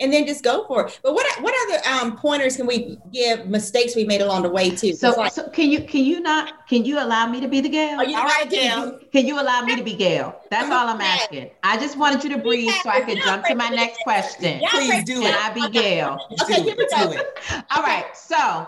and 0.00 0.12
then 0.12 0.26
just 0.26 0.42
go 0.42 0.66
for 0.66 0.86
it. 0.86 1.00
But 1.02 1.14
what 1.14 1.26
what 1.42 1.54
other 1.64 1.88
um, 1.88 2.16
pointers 2.16 2.56
can 2.56 2.66
we 2.66 2.98
give 3.12 3.46
mistakes 3.46 3.96
we 3.96 4.04
made 4.04 4.20
along 4.20 4.42
the 4.42 4.50
way 4.50 4.70
too? 4.70 4.94
So, 4.94 5.10
like, 5.12 5.32
so 5.32 5.48
can 5.50 5.70
you 5.70 5.82
can 5.82 6.04
you 6.04 6.20
not 6.20 6.66
can 6.68 6.84
you 6.84 6.98
allow 6.98 7.26
me 7.28 7.40
to 7.40 7.48
be 7.48 7.60
the 7.60 7.68
Gail? 7.68 7.98
Are 8.00 8.04
you 8.04 8.16
all 8.16 8.24
right, 8.24 8.48
Gail? 8.48 8.98
Can, 8.98 9.08
can 9.12 9.26
you 9.26 9.40
allow 9.40 9.62
me 9.62 9.76
to 9.76 9.82
be 9.82 9.94
Gail? 9.94 10.40
That's 10.50 10.70
all 10.70 10.88
I'm 10.88 11.00
asking. 11.00 11.50
I 11.62 11.76
just 11.76 11.96
wanted 11.96 12.24
you 12.24 12.30
to 12.30 12.38
breathe 12.38 12.72
so 12.82 12.90
I 12.90 13.00
could 13.00 13.18
jump 13.18 13.44
to 13.46 13.54
my 13.54 13.68
next 13.68 14.00
question. 14.02 14.60
Please 14.70 15.04
do 15.04 15.20
it. 15.20 15.24
Can 15.24 15.34
I 15.34 15.54
be 15.54 15.70
Gail? 15.70 16.18
Okay, 16.42 16.62
here 16.62 16.74
we 16.76 16.88
go. 16.88 17.14
All 17.70 17.82
right, 17.82 18.06
so 18.16 18.66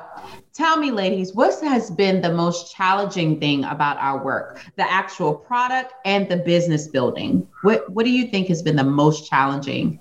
Tell 0.55 0.77
me, 0.77 0.93
ladies, 0.93 1.35
what 1.35 1.61
has 1.63 1.91
been 1.91 2.21
the 2.21 2.33
most 2.33 2.73
challenging 2.73 3.41
thing 3.41 3.65
about 3.65 3.97
our 3.97 4.25
work? 4.25 4.61
The 4.77 4.89
actual 4.89 5.35
product 5.35 5.95
and 6.05 6.29
the 6.29 6.37
business 6.37 6.87
building. 6.87 7.49
What 7.63 7.91
What 7.91 8.05
do 8.05 8.13
you 8.13 8.29
think 8.29 8.47
has 8.47 8.63
been 8.63 8.77
the 8.77 8.85
most 8.85 9.29
challenging? 9.29 9.99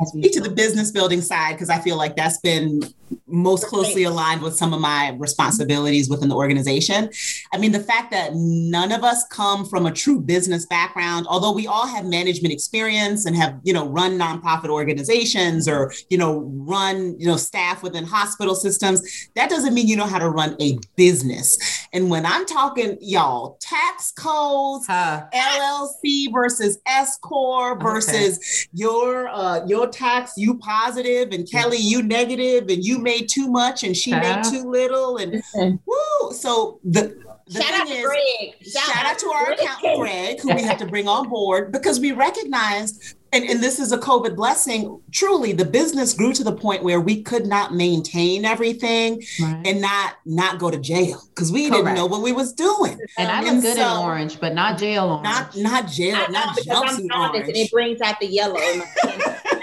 I 0.00 0.04
speak 0.04 0.32
to 0.32 0.40
the 0.40 0.50
business 0.50 0.90
building 0.90 1.20
side 1.20 1.52
because 1.52 1.70
I 1.70 1.78
feel 1.78 1.96
like 1.96 2.16
that's 2.16 2.38
been 2.38 2.82
most 3.26 3.66
closely 3.66 4.04
aligned 4.04 4.42
with 4.42 4.56
some 4.56 4.72
of 4.72 4.80
my 4.80 5.14
responsibilities 5.18 6.08
within 6.08 6.28
the 6.28 6.34
organization. 6.34 7.10
I 7.52 7.58
mean, 7.58 7.72
the 7.72 7.80
fact 7.80 8.10
that 8.12 8.34
none 8.34 8.92
of 8.92 9.04
us 9.04 9.24
come 9.30 9.64
from 9.64 9.86
a 9.86 9.92
true 9.92 10.20
business 10.20 10.66
background, 10.66 11.26
although 11.28 11.52
we 11.52 11.66
all 11.66 11.86
have 11.86 12.04
management 12.04 12.52
experience 12.52 13.26
and 13.26 13.36
have, 13.36 13.58
you 13.62 13.72
know, 13.72 13.88
run 13.88 14.18
nonprofit 14.18 14.68
organizations 14.68 15.68
or, 15.68 15.92
you 16.08 16.18
know, 16.18 16.40
run, 16.54 17.18
you 17.18 17.26
know, 17.26 17.36
staff 17.36 17.82
within 17.82 18.04
hospital 18.04 18.54
systems, 18.54 19.28
that 19.34 19.50
doesn't 19.50 19.74
mean 19.74 19.88
you 19.88 19.96
know 19.96 20.06
how 20.06 20.18
to 20.18 20.28
run 20.28 20.56
a 20.60 20.78
business. 20.96 21.58
And 21.92 22.10
when 22.10 22.26
I'm 22.26 22.46
talking, 22.46 22.98
y'all, 23.00 23.56
tax 23.60 24.12
codes, 24.12 24.86
huh. 24.86 25.24
LLC 25.32 26.32
versus 26.32 26.78
S 26.86 27.18
corp 27.18 27.82
versus 27.82 28.38
okay. 28.38 28.68
your 28.72 29.28
uh, 29.28 29.66
your 29.66 29.88
tax, 29.88 30.32
you 30.36 30.58
positive 30.58 31.32
and 31.32 31.50
Kelly, 31.50 31.78
you 31.78 32.02
negative, 32.02 32.68
and 32.68 32.84
you 32.84 32.95
made 32.98 33.28
too 33.28 33.48
much 33.48 33.82
and 33.84 33.96
she 33.96 34.10
made 34.12 34.42
too 34.44 34.70
little, 34.70 35.16
and 35.18 35.42
woo. 35.86 36.32
So 36.32 36.80
the 36.84 37.16
the 37.48 37.62
shout 37.62 37.74
out 37.74 37.86
to 37.86 37.92
is, 37.92 38.04
Greg. 38.04 38.54
Shout, 38.60 38.82
shout 38.82 39.06
out 39.06 39.18
to 39.20 39.26
our 39.28 39.52
accountant 39.52 40.00
Greg, 40.00 40.40
who 40.40 40.52
we 40.52 40.62
had 40.62 40.80
to 40.80 40.86
bring 40.86 41.06
on 41.06 41.28
board 41.28 41.70
because 41.70 42.00
we 42.00 42.10
recognized, 42.10 43.14
and, 43.32 43.44
and 43.44 43.62
this 43.62 43.78
is 43.78 43.92
a 43.92 43.98
COVID 43.98 44.34
blessing. 44.34 45.00
Truly, 45.12 45.52
the 45.52 45.64
business 45.64 46.12
grew 46.12 46.32
to 46.32 46.42
the 46.42 46.52
point 46.52 46.82
where 46.82 47.00
we 47.00 47.22
could 47.22 47.46
not 47.46 47.72
maintain 47.72 48.44
everything 48.44 49.22
right. 49.40 49.62
and 49.64 49.80
not 49.80 50.16
not 50.24 50.58
go 50.58 50.72
to 50.72 50.78
jail 50.78 51.22
because 51.28 51.52
we 51.52 51.68
Correct. 51.68 51.84
didn't 51.84 51.96
know 51.96 52.06
what 52.06 52.22
we 52.22 52.32
was 52.32 52.52
doing. 52.52 52.98
And 53.16 53.30
I 53.30 53.42
look 53.42 53.52
and 53.52 53.62
good 53.62 53.76
so, 53.76 53.92
in 53.92 54.04
orange, 54.04 54.40
but 54.40 54.52
not 54.52 54.76
jail 54.76 55.04
orange. 55.04 55.24
Not 55.24 55.56
not 55.56 55.88
jail, 55.88 56.16
I 56.16 56.26
not 56.26 56.58
jumpsuit 56.58 57.16
orange. 57.16 57.46
And 57.46 57.56
it 57.56 57.70
brings 57.70 58.00
out 58.00 58.18
the 58.18 58.26
yellow. 58.26 58.58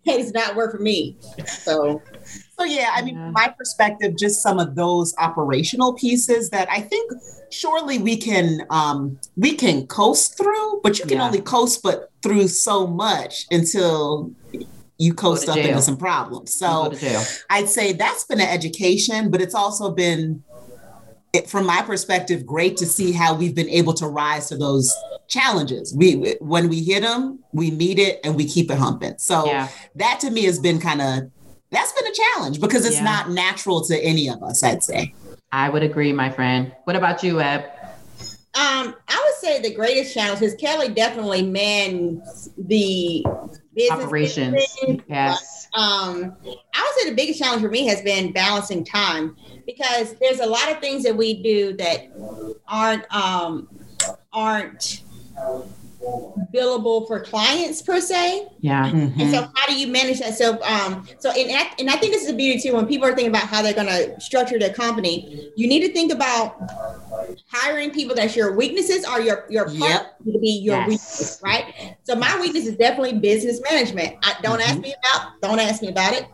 it's 0.04 0.32
not 0.32 0.56
work 0.56 0.72
for 0.72 0.82
me. 0.82 1.16
So 1.46 2.02
so 2.58 2.64
yeah, 2.64 2.90
I 2.94 3.02
mean, 3.02 3.16
yeah. 3.16 3.30
my 3.30 3.48
perspective, 3.48 4.16
just 4.18 4.42
some 4.42 4.58
of 4.58 4.74
those 4.74 5.14
operational 5.18 5.94
pieces 5.94 6.50
that 6.50 6.70
I 6.70 6.80
think 6.80 7.10
surely 7.50 7.98
we 7.98 8.16
can 8.16 8.66
um, 8.70 9.18
we 9.36 9.54
can 9.54 9.86
coast 9.86 10.36
through, 10.36 10.80
but 10.82 10.98
you 10.98 11.06
can 11.06 11.18
yeah. 11.18 11.26
only 11.26 11.40
coast 11.40 11.82
but 11.82 12.10
through 12.22 12.48
so 12.48 12.86
much 12.86 13.46
until 13.50 14.30
you 14.98 15.14
coast 15.14 15.48
up 15.48 15.56
into 15.56 15.80
some 15.80 15.96
problems. 15.96 16.52
So 16.52 16.92
I'd 17.48 17.68
say 17.68 17.92
that's 17.92 18.24
been 18.24 18.40
an 18.40 18.48
education, 18.48 19.30
but 19.30 19.40
it's 19.40 19.54
also 19.54 19.90
been 19.90 20.42
it, 21.32 21.48
from 21.48 21.66
my 21.66 21.82
perspective, 21.82 22.44
great 22.44 22.76
to 22.78 22.86
see 22.86 23.12
how 23.12 23.34
we've 23.34 23.54
been 23.54 23.68
able 23.68 23.94
to 23.94 24.06
rise 24.06 24.48
to 24.48 24.56
those 24.56 24.94
challenges. 25.28 25.94
We 25.94 26.36
when 26.40 26.68
we 26.68 26.82
hit 26.82 27.02
them, 27.02 27.38
we 27.52 27.70
meet 27.70 27.98
it 27.98 28.20
and 28.24 28.34
we 28.34 28.46
keep 28.46 28.70
it 28.70 28.78
humping. 28.78 29.14
So 29.18 29.46
yeah. 29.46 29.68
that 29.96 30.20
to 30.20 30.30
me 30.30 30.44
has 30.44 30.58
been 30.58 30.80
kind 30.80 31.00
of 31.00 31.30
that's 31.70 31.92
been 31.92 32.06
a 32.06 32.14
challenge 32.14 32.60
because 32.60 32.84
it's 32.84 32.96
yeah. 32.96 33.04
not 33.04 33.30
natural 33.30 33.84
to 33.84 33.96
any 33.96 34.28
of 34.28 34.42
us, 34.42 34.62
I'd 34.62 34.82
say. 34.82 35.14
I 35.52 35.68
would 35.68 35.82
agree, 35.82 36.12
my 36.12 36.30
friend. 36.30 36.72
What 36.84 36.96
about 36.96 37.22
you, 37.22 37.40
Eb? 37.40 37.64
Um, 38.52 38.96
I 39.08 39.24
would 39.24 39.34
say 39.40 39.60
the 39.60 39.72
greatest 39.72 40.12
challenge 40.12 40.42
is 40.42 40.54
Kelly 40.56 40.88
definitely 40.88 41.42
mans 41.42 42.50
the 42.58 43.24
operations. 43.92 44.54
Business, 44.54 45.02
yes. 45.08 45.59
Um, 45.74 46.36
I 46.74 46.92
would 46.94 47.02
say 47.02 47.10
the 47.10 47.14
biggest 47.14 47.38
challenge 47.38 47.62
for 47.62 47.68
me 47.68 47.86
has 47.86 48.02
been 48.02 48.32
balancing 48.32 48.84
time 48.84 49.36
because 49.66 50.14
there's 50.14 50.40
a 50.40 50.46
lot 50.46 50.70
of 50.70 50.80
things 50.80 51.04
that 51.04 51.16
we 51.16 51.42
do 51.42 51.76
that 51.76 52.10
aren't 52.66 53.14
um, 53.14 53.68
aren't 54.32 55.02
billable 56.52 57.06
for 57.06 57.20
clients 57.20 57.82
per 57.82 58.00
se. 58.00 58.48
Yeah. 58.60 58.90
Mm-hmm. 58.90 59.20
And 59.20 59.30
so 59.30 59.48
how 59.54 59.66
do 59.66 59.78
you 59.78 59.86
manage 59.88 60.20
that? 60.20 60.36
So 60.36 60.62
um 60.62 61.06
so 61.18 61.30
and 61.30 61.68
and 61.78 61.90
I 61.90 61.96
think 61.96 62.12
this 62.12 62.24
is 62.24 62.30
a 62.30 62.34
beauty 62.34 62.60
too 62.60 62.74
when 62.74 62.86
people 62.86 63.06
are 63.06 63.14
thinking 63.14 63.30
about 63.30 63.48
how 63.48 63.62
they're 63.62 63.74
gonna 63.74 64.18
structure 64.20 64.58
their 64.58 64.72
company, 64.72 65.50
you 65.56 65.68
need 65.68 65.80
to 65.80 65.92
think 65.92 66.12
about 66.12 66.56
hiring 67.48 67.90
people 67.90 68.14
that 68.16 68.34
your 68.34 68.56
weaknesses 68.56 69.04
are 69.04 69.20
your 69.20 69.44
your 69.50 69.66
part 69.66 69.78
yep. 69.78 70.18
to 70.24 70.38
be 70.38 70.60
your 70.62 70.76
yes. 70.76 70.88
weakness, 70.88 71.40
right? 71.42 71.96
So 72.04 72.14
my 72.14 72.40
weakness 72.40 72.66
is 72.66 72.76
definitely 72.76 73.18
business 73.18 73.60
management. 73.70 74.16
I, 74.22 74.34
don't 74.42 74.60
mm-hmm. 74.60 74.70
ask 74.70 74.80
me 74.80 74.94
about 74.94 75.40
don't 75.42 75.58
ask 75.60 75.82
me 75.82 75.88
about 75.88 76.14
it. 76.14 76.26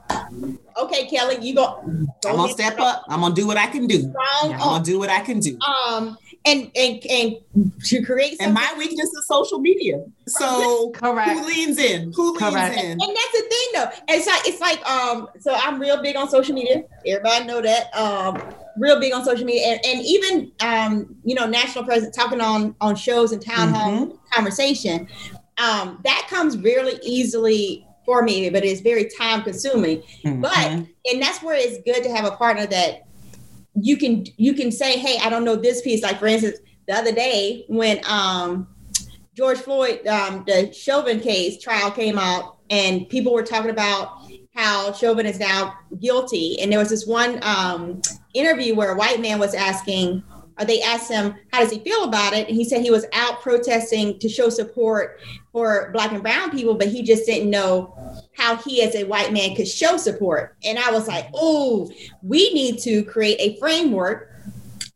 Okay, 0.78 1.06
Kelly, 1.06 1.38
you 1.40 1.54
go. 1.54 1.82
go 2.22 2.30
I'm 2.30 2.36
gonna 2.36 2.52
step 2.52 2.78
up. 2.78 3.04
I'm 3.08 3.20
gonna 3.20 3.34
do 3.34 3.46
what 3.46 3.56
I 3.56 3.66
can 3.66 3.86
do. 3.86 4.12
I'm 4.42 4.58
gonna 4.58 4.84
do 4.84 4.98
what 4.98 5.10
I 5.10 5.20
can 5.20 5.40
do. 5.40 5.58
Um, 5.60 6.16
and 6.46 6.70
and 6.76 7.04
and 7.10 7.74
to 7.84 8.02
create 8.02 8.36
and 8.40 8.54
my 8.54 8.74
weakness 8.78 9.12
is 9.12 9.26
social 9.26 9.58
media. 9.58 10.04
So 10.28 10.90
correct 10.94 11.30
who 11.30 11.46
leans 11.46 11.78
in? 11.78 12.12
Who 12.14 12.32
leans 12.32 12.54
correct. 12.54 12.76
in? 12.76 12.92
And 12.92 13.00
that's 13.00 13.32
the 13.32 13.42
thing 13.48 13.68
though. 13.74 13.90
It's 14.08 14.26
like 14.26 14.46
it's 14.46 14.60
like 14.60 14.86
um 14.88 15.28
so 15.40 15.52
i'm 15.54 15.80
real 15.80 16.00
big 16.00 16.16
on 16.16 16.30
social 16.30 16.54
media. 16.54 16.84
Everybody 17.04 17.44
know 17.46 17.60
that. 17.60 17.94
Um 17.94 18.40
real 18.78 19.00
big 19.00 19.12
on 19.12 19.24
social 19.24 19.44
media. 19.44 19.66
And, 19.66 19.80
and 19.84 20.06
even 20.06 20.52
um 20.60 21.16
you 21.24 21.34
know 21.34 21.46
national 21.46 21.84
president 21.84 22.14
talking 22.14 22.40
on 22.40 22.76
on 22.80 22.94
shows 22.94 23.32
and 23.32 23.42
town 23.44 23.68
mm-hmm. 23.68 23.74
hall 23.74 24.18
conversation 24.32 25.08
um 25.58 26.00
that 26.04 26.26
comes 26.30 26.56
really 26.58 26.98
easily 27.02 27.86
for 28.04 28.22
me 28.22 28.48
but 28.50 28.64
it's 28.64 28.80
very 28.82 29.10
time 29.18 29.42
consuming. 29.42 30.02
Mm-hmm. 30.24 30.42
but 30.42 30.56
and 30.56 31.20
that's 31.20 31.42
where 31.42 31.56
it's 31.56 31.82
good 31.84 32.04
to 32.04 32.14
have 32.14 32.24
a 32.24 32.36
partner 32.36 32.66
that 32.66 33.05
you 33.80 33.96
can 33.96 34.26
you 34.36 34.54
can 34.54 34.72
say, 34.72 34.98
hey, 34.98 35.18
I 35.22 35.30
don't 35.30 35.44
know 35.44 35.56
this 35.56 35.82
piece. 35.82 36.02
Like 36.02 36.18
for 36.18 36.26
instance, 36.26 36.58
the 36.86 36.94
other 36.94 37.12
day 37.12 37.64
when 37.68 38.00
um, 38.06 38.68
George 39.34 39.58
Floyd, 39.58 40.06
um, 40.06 40.44
the 40.46 40.72
Chauvin 40.72 41.20
case 41.20 41.62
trial 41.62 41.90
came 41.90 42.18
out, 42.18 42.56
and 42.70 43.08
people 43.08 43.32
were 43.32 43.42
talking 43.42 43.70
about 43.70 44.22
how 44.54 44.92
Chauvin 44.92 45.26
is 45.26 45.38
now 45.38 45.74
guilty. 46.00 46.58
And 46.60 46.72
there 46.72 46.78
was 46.78 46.88
this 46.88 47.06
one 47.06 47.38
um, 47.42 48.00
interview 48.32 48.74
where 48.74 48.92
a 48.92 48.96
white 48.96 49.20
man 49.20 49.38
was 49.38 49.54
asking, 49.54 50.22
or 50.58 50.64
they 50.64 50.82
asked 50.82 51.10
him, 51.10 51.34
how 51.52 51.60
does 51.60 51.70
he 51.70 51.78
feel 51.80 52.04
about 52.04 52.32
it? 52.32 52.48
And 52.48 52.56
he 52.56 52.64
said 52.64 52.82
he 52.82 52.90
was 52.90 53.06
out 53.12 53.40
protesting 53.42 54.18
to 54.18 54.28
show 54.28 54.48
support 54.48 55.20
for 55.52 55.90
Black 55.92 56.12
and 56.12 56.22
Brown 56.22 56.50
people, 56.50 56.74
but 56.74 56.88
he 56.88 57.02
just 57.02 57.26
didn't 57.26 57.50
know 57.50 57.94
how 58.36 58.56
he, 58.56 58.82
as 58.82 58.94
a 58.94 59.04
white 59.04 59.32
man, 59.32 59.54
could 59.54 59.68
show 59.68 59.96
support. 59.96 60.56
And 60.64 60.78
I 60.78 60.90
was 60.90 61.08
like, 61.08 61.28
oh, 61.34 61.90
we 62.22 62.52
need 62.52 62.78
to 62.80 63.02
create 63.04 63.38
a 63.40 63.58
framework 63.58 64.32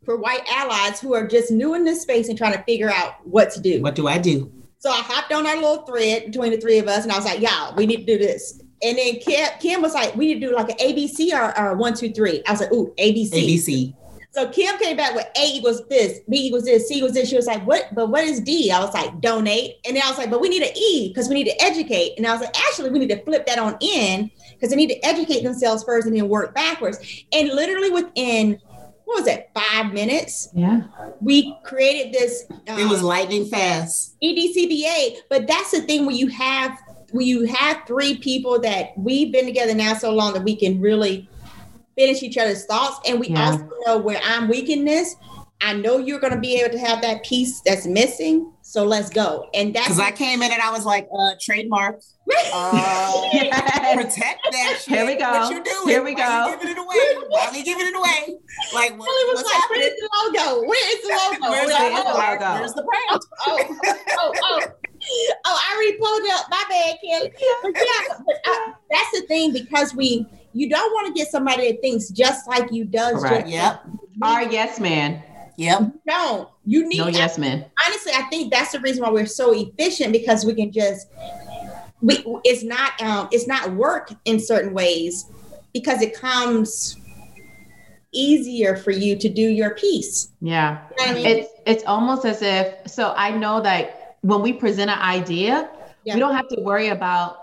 for 0.05 0.16
white 0.16 0.42
allies 0.51 1.01
who 1.01 1.14
are 1.14 1.27
just 1.27 1.51
new 1.51 1.75
in 1.75 1.85
this 1.85 2.03
space 2.03 2.29
and 2.29 2.38
trying 2.38 2.55
to 2.55 2.62
figure 2.64 2.90
out 2.90 3.27
what 3.27 3.51
to 3.53 3.61
do. 3.61 3.83
What 3.83 3.94
do 3.94 4.09
I 4.09 4.18
do? 4.18 4.51
So 4.79 4.90
I 4.90 5.03
hopped 5.03 5.31
on 5.33 5.46
our 5.46 5.57
little 5.57 5.85
thread 5.85 6.27
between 6.27 6.53
the 6.53 6.61
three 6.61 6.79
of 6.79 6.88
us, 6.88 7.03
and 7.03 7.12
I 7.12 7.16
was 7.16 7.27
like, 7.27 7.40
y'all, 7.40 7.75
we 7.77 7.85
need 7.85 8.07
to 8.07 8.07
do 8.07 8.18
this. 8.18 8.62
And 8.83 8.96
then 8.96 9.16
Kim, 9.16 9.49
Kim 9.61 9.83
was 9.83 9.92
like, 9.92 10.16
we 10.16 10.27
need 10.27 10.40
to 10.40 10.49
do 10.49 10.55
like 10.55 10.70
an 10.70 10.79
ABC 10.79 11.35
or, 11.35 11.59
or 11.59 11.77
one, 11.77 11.94
two, 11.94 12.12
three. 12.12 12.42
I 12.46 12.53
was 12.53 12.61
like, 12.61 12.73
ooh, 12.73 12.94
ABC. 12.99 13.31
ABC. 13.31 13.94
So 14.33 14.49
Kim 14.49 14.79
came 14.79 14.97
back 14.97 15.14
with 15.14 15.27
A 15.37 15.45
equals 15.45 15.87
this, 15.88 16.21
B 16.29 16.47
equals 16.47 16.64
this, 16.64 16.87
C 16.87 16.97
equals 16.97 17.14
this. 17.14 17.29
She 17.29 17.37
was 17.37 17.47
like, 17.47 17.66
what? 17.66 17.93
But 17.95 18.11
what 18.11 18.23
is 18.23 18.40
D? 18.40 18.71
I 18.71 18.79
was 18.79 18.95
like, 18.95 19.21
donate. 19.21 19.79
And 19.85 19.97
then 19.97 20.05
I 20.05 20.09
was 20.09 20.19
like, 20.19 20.31
but 20.31 20.40
we 20.40 20.49
need 20.49 20.62
an 20.62 20.77
E 20.77 21.09
because 21.09 21.29
we 21.29 21.35
need 21.35 21.51
to 21.51 21.62
educate. 21.62 22.14
And 22.16 22.27
I 22.27 22.33
was 22.33 22.40
like, 22.40 22.57
actually, 22.69 22.90
we 22.90 23.01
need 23.01 23.09
to 23.09 23.23
flip 23.25 23.45
that 23.47 23.59
on 23.59 23.77
in 23.81 24.31
because 24.53 24.71
they 24.71 24.77
need 24.77 24.90
to 24.90 25.05
educate 25.05 25.43
themselves 25.43 25.83
first 25.83 26.07
and 26.07 26.16
then 26.16 26.29
work 26.29 26.55
backwards. 26.55 27.25
And 27.33 27.49
literally 27.49 27.90
within 27.90 28.61
what 29.11 29.25
was 29.25 29.27
it, 29.27 29.51
five 29.53 29.93
minutes? 29.93 30.51
Yeah. 30.55 30.83
We 31.21 31.57
created 31.64 32.12
this. 32.12 32.45
Um, 32.69 32.79
it 32.79 32.88
was 32.88 33.03
lightning 33.03 33.45
fast. 33.47 34.14
EDCBA, 34.23 35.23
but 35.29 35.49
that's 35.49 35.73
the 35.73 35.81
thing 35.81 36.07
when 36.07 36.14
you 36.14 36.29
have 36.29 36.79
when 37.11 37.27
you 37.27 37.45
have 37.47 37.79
three 37.88 38.19
people 38.19 38.61
that 38.61 38.97
we've 38.97 39.33
been 39.33 39.47
together 39.47 39.75
now 39.75 39.95
so 39.95 40.14
long 40.14 40.33
that 40.35 40.45
we 40.45 40.55
can 40.55 40.81
really 40.81 41.29
finish 41.96 42.22
each 42.22 42.38
other's 42.38 42.64
thoughts. 42.64 43.00
And 43.09 43.20
we 43.20 43.29
yeah. 43.29 43.50
also 43.50 43.68
know 43.87 43.98
where 43.98 44.20
I'm 44.24 44.48
weak 44.48 44.68
in 44.68 44.85
this. 44.85 45.16
I 45.62 45.74
know 45.74 45.98
you're 45.98 46.20
going 46.20 46.33
to 46.33 46.40
be 46.40 46.59
able 46.61 46.72
to 46.72 46.79
have 46.79 47.03
that 47.03 47.22
piece 47.22 47.61
that's 47.61 47.87
missing. 47.87 48.50
So 48.62 48.85
let's 48.85 49.11
go. 49.11 49.48
And 49.53 49.74
that's 49.74 49.88
because 49.88 50.00
I 50.00 50.11
came 50.11 50.42
in 50.42 50.53
and 50.53 50.62
I 50.62 50.70
was 50.70 50.87
like, 50.87 51.09
uh, 51.12 51.33
trademark, 51.38 52.00
uh, 52.55 53.94
protect 53.94 54.46
that 54.53 54.81
shit. 54.81 54.94
Here 54.94 55.05
we 55.05 55.16
go. 55.16 55.31
What 55.31 55.53
you 55.53 55.62
doing? 55.62 55.88
Here 55.88 56.03
we 56.03 56.14
go. 56.14 56.22
Why 56.22 56.57
giving 56.57 56.70
it 56.70 56.79
away? 56.79 57.26
Why 57.29 57.46
are 57.46 57.53
we 57.53 57.62
giving 57.62 57.87
it 57.87 57.94
away? 57.94 58.38
Like, 58.72 58.92
what, 58.92 59.00
was 59.00 59.42
what's 59.42 59.53
like, 59.53 59.62
happening? 59.62 59.83
Where's 59.83 60.00
the 60.00 60.09
logo? 60.16 60.66
Where 60.66 60.96
is 60.96 61.03
the 61.03 61.09
logo? 61.09 61.50
Where's, 61.50 61.66
Where's 61.66 62.05
the, 62.05 62.11
logo? 62.11 62.55
Where's 62.55 62.74
the 62.74 62.83
brand? 62.83 63.22
Oh, 63.46 63.76
oh, 63.85 63.96
oh, 64.09 64.33
oh. 64.42 64.61
oh, 65.44 65.59
I 65.61 65.74
already 65.74 65.96
pulled 65.98 66.31
up. 66.33 66.46
My 66.50 66.64
bad, 66.70 66.96
Kelly. 67.05 67.33
But 67.62 67.74
yeah, 67.74 68.16
but, 68.24 68.37
uh, 68.48 68.72
that's 68.90 69.11
the 69.12 69.26
thing 69.26 69.53
because 69.53 69.94
we 69.94 70.26
you 70.52 70.68
don't 70.68 70.92
want 70.92 71.06
to 71.08 71.12
get 71.18 71.30
somebody 71.30 71.70
that 71.70 71.80
thinks 71.80 72.08
just 72.08 72.48
like 72.48 72.72
you 72.72 72.84
does. 72.84 73.22
Right. 73.22 73.46
Yep. 73.46 73.84
Our 74.22 74.42
yes 74.50 74.80
man. 74.80 75.22
Yep. 75.56 75.92
Don't 76.06 76.48
you 76.64 76.88
need 76.88 76.98
no 76.98 77.08
yes 77.08 77.38
man. 77.38 77.66
Honestly, 77.86 78.12
I 78.14 78.22
think 78.22 78.52
that's 78.52 78.72
the 78.72 78.80
reason 78.80 79.02
why 79.02 79.10
we're 79.10 79.26
so 79.26 79.52
efficient 79.52 80.12
because 80.12 80.44
we 80.44 80.54
can 80.54 80.72
just 80.72 81.08
we 82.00 82.24
it's 82.44 82.64
not 82.64 83.00
um 83.02 83.28
it's 83.30 83.46
not 83.46 83.72
work 83.74 84.12
in 84.24 84.40
certain 84.40 84.72
ways 84.72 85.26
because 85.72 86.02
it 86.02 86.18
comes 86.18 86.96
easier 88.12 88.76
for 88.76 88.90
you 88.90 89.16
to 89.16 89.28
do 89.28 89.42
your 89.42 89.74
piece. 89.74 90.30
Yeah. 90.40 90.82
You 90.98 91.06
know 91.06 91.12
I 91.12 91.14
mean? 91.14 91.26
It's 91.26 91.50
it's 91.66 91.84
almost 91.84 92.24
as 92.24 92.42
if 92.42 92.90
so 92.90 93.14
I 93.16 93.30
know 93.30 93.60
that 93.60 94.16
when 94.22 94.42
we 94.42 94.52
present 94.52 94.90
an 94.90 94.98
idea, 94.98 95.70
yeah. 96.04 96.14
we 96.14 96.20
don't 96.20 96.34
have 96.34 96.48
to 96.48 96.60
worry 96.60 96.88
about 96.88 97.38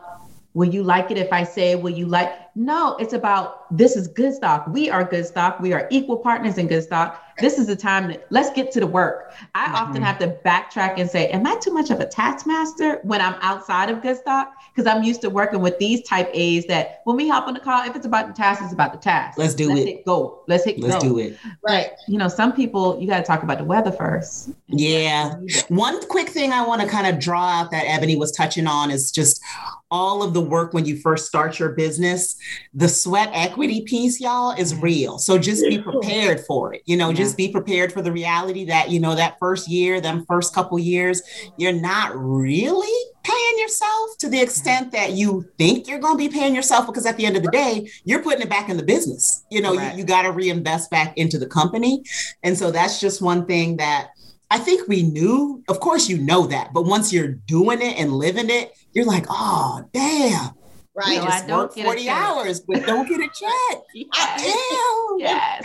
will 0.54 0.70
you 0.70 0.84
like 0.84 1.12
it 1.12 1.18
if 1.18 1.32
I 1.32 1.44
say 1.44 1.76
will 1.76 1.94
you 1.94 2.08
like 2.08 2.32
no, 2.58 2.98
it's 2.98 3.14
about 3.14 3.78
this 3.78 3.96
is 3.96 4.08
good 4.08 4.34
stock. 4.34 4.66
We 4.68 4.90
are 4.90 5.04
good 5.04 5.28
stock. 5.28 5.60
We 5.60 5.74
are 5.74 5.88
equal 5.92 6.18
partners 6.18 6.58
in 6.58 6.66
good 6.66 6.82
stock. 6.82 7.24
This 7.40 7.60
is 7.60 7.68
the 7.68 7.76
time 7.76 8.08
that 8.08 8.26
let's 8.32 8.50
get 8.50 8.72
to 8.72 8.80
the 8.80 8.88
work. 8.88 9.32
I 9.54 9.66
mm-hmm. 9.66 9.76
often 9.76 10.02
have 10.02 10.18
to 10.20 10.36
backtrack 10.44 10.96
and 10.98 11.08
say, 11.08 11.28
Am 11.28 11.46
I 11.46 11.56
too 11.58 11.72
much 11.72 11.92
of 11.92 12.00
a 12.00 12.08
taskmaster 12.08 13.00
when 13.04 13.22
I'm 13.22 13.36
outside 13.42 13.92
of 13.92 14.02
good 14.02 14.18
stock? 14.18 14.54
Because 14.74 14.92
I'm 14.92 15.04
used 15.04 15.22
to 15.22 15.30
working 15.30 15.62
with 15.62 15.78
these 15.78 16.02
type 16.02 16.32
A's 16.34 16.66
that 16.66 17.02
when 17.04 17.16
we 17.16 17.30
hop 17.30 17.48
on 17.48 17.54
the 17.54 17.60
call, 17.60 17.88
if 17.88 17.96
it's 17.96 18.08
about 18.08 18.28
the 18.28 18.34
task, 18.34 18.64
it's 18.64 18.74
about 18.74 18.92
the 18.92 18.98
task. 18.98 19.38
Let's 19.38 19.54
do 19.54 19.70
let's 19.70 19.82
it. 19.82 19.88
Hit 19.88 20.06
go. 20.06 20.42
Let's 20.48 20.66
hit 20.66 20.80
Let's 20.80 20.96
go. 20.96 21.10
do 21.10 21.20
it. 21.20 21.38
Right. 21.64 21.92
You 22.08 22.18
know, 22.18 22.28
some 22.28 22.54
people 22.54 23.00
you 23.00 23.08
got 23.08 23.20
to 23.20 23.24
talk 23.24 23.44
about 23.44 23.60
the 23.60 23.66
weather 23.66 23.92
first. 23.92 24.50
Yeah. 24.66 25.36
One 25.68 26.04
quick 26.08 26.30
thing 26.30 26.52
I 26.54 26.66
want 26.66 26.82
to 26.82 26.88
kind 26.88 27.06
of 27.06 27.20
draw 27.20 27.48
out 27.48 27.70
that 27.70 27.84
Ebony 27.86 28.16
was 28.16 28.32
touching 28.32 28.66
on 28.66 28.90
is 28.90 29.12
just 29.12 29.44
all 29.90 30.22
of 30.24 30.34
the 30.34 30.42
work 30.42 30.74
when 30.74 30.86
you 30.86 30.98
first 30.98 31.28
start 31.28 31.60
your 31.60 31.70
business, 31.70 32.36
the 32.74 32.88
sweat 32.88 33.30
equity 33.34 33.82
piece, 33.82 34.20
y'all, 34.20 34.52
is 34.52 34.76
real. 34.76 35.18
So 35.18 35.38
just 35.38 35.64
be 35.64 35.80
prepared 35.80 36.42
for 36.42 36.74
it. 36.74 36.82
You 36.86 36.98
know, 36.98 37.10
yeah. 37.10 37.16
just 37.16 37.38
be 37.38 37.50
prepared 37.50 37.92
for 37.92 38.02
the 38.02 38.12
reality 38.12 38.66
that, 38.66 38.90
you 38.90 39.00
know, 39.00 39.16
that 39.16 39.38
first 39.40 39.68
year, 39.68 40.02
them 40.02 40.26
first 40.28 40.54
couple 40.54 40.80
years, 40.80 41.22
you're 41.58 41.74
not 41.74 42.12
really 42.16 43.12
paying 43.24 43.60
yourself 43.60 44.18
to 44.20 44.30
the 44.30 44.40
extent 44.40 44.92
that 44.92 45.12
you 45.12 45.46
think 45.58 45.88
you're 45.88 46.00
going 46.00 46.14
to 46.14 46.18
be 46.18 46.30
paying 46.30 46.56
yourself 46.56 46.86
because 46.86 47.06
at 47.06 47.18
the 47.18 47.26
end 47.26 47.36
of 47.36 47.44
the 47.44 47.52
day 47.52 47.90
you're 48.06 48.24
putting 48.24 48.42
it 48.42 48.50
back 48.50 48.70
in 48.70 48.78
the 48.78 48.84
business 48.84 49.44
you 49.52 49.62
know 49.62 49.74
you, 49.74 49.98
you 49.98 50.04
got 50.06 50.22
to 50.22 50.32
reinvest 50.32 50.90
back 50.90 51.18
into 51.18 51.38
the 51.38 51.46
company 51.46 52.02
and 52.44 52.58
so 52.58 52.72
that's 52.72 53.02
just 53.02 53.22
one 53.22 53.46
thing 53.46 53.76
that 53.76 54.12
I 54.50 54.60
think 54.60 54.88
we 54.88 55.04
knew, 55.04 55.62
of 55.68 55.80
course, 55.82 56.08
you 56.08 56.18
know 56.18 56.48
that, 56.48 56.72
but 56.74 56.86
once 56.86 57.12
you're 57.12 57.28
doing 57.28 57.82
it 57.82 58.00
and 58.00 58.14
living 58.14 58.50
it, 58.50 58.72
you're 58.94 59.06
like, 59.06 59.26
oh, 59.30 59.84
damn. 59.92 60.52
Right. 60.98 61.22
We 61.22 61.28
just 61.28 61.48
work 61.48 61.74
40 61.76 62.10
hours, 62.10 62.60
but 62.62 62.84
don't 62.88 63.08
get 63.08 63.20
a 63.20 63.28
check. 63.40 63.84
yes. 63.94 65.14
yes. 65.20 65.64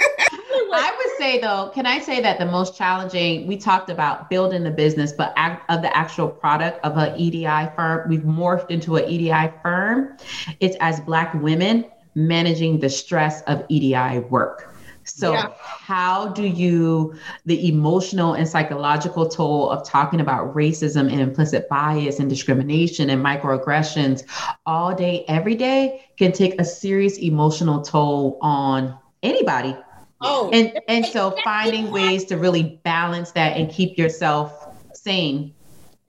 I 0.74 0.94
would 0.94 1.18
say, 1.18 1.40
though, 1.40 1.70
can 1.74 1.86
I 1.86 2.00
say 2.00 2.20
that 2.20 2.38
the 2.38 2.44
most 2.44 2.76
challenging, 2.76 3.46
we 3.46 3.56
talked 3.56 3.88
about 3.88 4.28
building 4.28 4.62
the 4.62 4.70
business, 4.70 5.10
but 5.10 5.34
of 5.70 5.80
the 5.80 5.96
actual 5.96 6.28
product 6.28 6.84
of 6.84 6.98
an 6.98 7.18
EDI 7.18 7.70
firm, 7.74 8.10
we've 8.10 8.20
morphed 8.20 8.70
into 8.70 8.96
an 8.96 9.08
EDI 9.08 9.52
firm. 9.62 10.18
It's 10.60 10.76
as 10.80 11.00
Black 11.00 11.32
women 11.34 11.86
managing 12.14 12.80
the 12.80 12.90
stress 12.90 13.40
of 13.42 13.64
EDI 13.70 14.18
work. 14.28 14.71
So, 15.04 15.32
yeah. 15.32 15.50
how 15.58 16.28
do 16.28 16.44
you, 16.44 17.14
the 17.44 17.68
emotional 17.68 18.34
and 18.34 18.48
psychological 18.48 19.28
toll 19.28 19.70
of 19.70 19.86
talking 19.86 20.20
about 20.20 20.54
racism 20.54 21.10
and 21.10 21.20
implicit 21.20 21.68
bias 21.68 22.18
and 22.20 22.28
discrimination 22.28 23.10
and 23.10 23.24
microaggressions 23.24 24.24
all 24.64 24.94
day, 24.94 25.24
every 25.28 25.54
day 25.54 26.04
can 26.16 26.32
take 26.32 26.60
a 26.60 26.64
serious 26.64 27.18
emotional 27.18 27.82
toll 27.82 28.38
on 28.40 28.96
anybody. 29.22 29.76
Oh, 30.20 30.50
and 30.52 30.78
and 30.86 31.04
so 31.04 31.36
finding 31.42 31.90
ways 31.90 32.24
to 32.26 32.36
really 32.36 32.80
balance 32.84 33.32
that 33.32 33.56
and 33.56 33.68
keep 33.68 33.98
yourself 33.98 34.68
sane, 34.94 35.52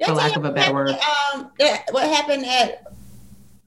for 0.05 0.13
lack 0.13 0.35
of 0.35 0.45
a 0.45 0.51
better 0.51 0.73
word. 0.73 0.89
Um, 0.89 1.51
what 1.91 2.07
happened 2.07 2.45
at? 2.45 2.85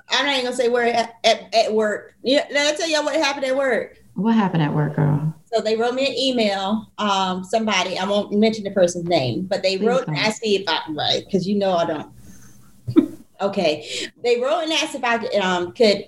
I'm 0.08 0.24
not 0.24 0.32
even 0.34 0.44
gonna 0.44 0.56
say 0.56 0.68
where 0.68 0.84
at, 0.84 1.14
at, 1.24 1.52
at 1.52 1.74
work. 1.74 2.14
Yeah, 2.22 2.46
let 2.52 2.72
me 2.72 2.78
tell 2.78 2.88
you 2.88 3.04
what 3.04 3.16
happened 3.16 3.44
at 3.44 3.56
work. 3.56 3.98
What 4.16 4.34
happened 4.34 4.62
at 4.62 4.74
work, 4.74 4.96
girl? 4.96 5.34
So 5.52 5.60
they 5.60 5.76
wrote 5.76 5.94
me 5.94 6.06
an 6.06 6.14
email. 6.14 6.90
Um, 6.96 7.44
somebody 7.44 7.98
I 7.98 8.06
won't 8.06 8.32
mention 8.32 8.64
the 8.64 8.70
person's 8.70 9.04
name, 9.04 9.42
but 9.42 9.62
they 9.62 9.76
Please 9.76 9.86
wrote 9.86 10.06
don't. 10.06 10.16
and 10.16 10.18
asked 10.18 10.42
me 10.42 10.56
if 10.56 10.64
I'm 10.66 10.96
right 10.96 11.22
because 11.24 11.46
you 11.46 11.56
know 11.56 11.76
I 11.76 11.84
don't. 11.84 13.18
okay, 13.42 13.86
they 14.24 14.40
wrote 14.40 14.62
and 14.62 14.72
asked 14.72 14.94
if 14.94 15.04
I 15.04 15.16
um, 15.38 15.72
could 15.72 16.06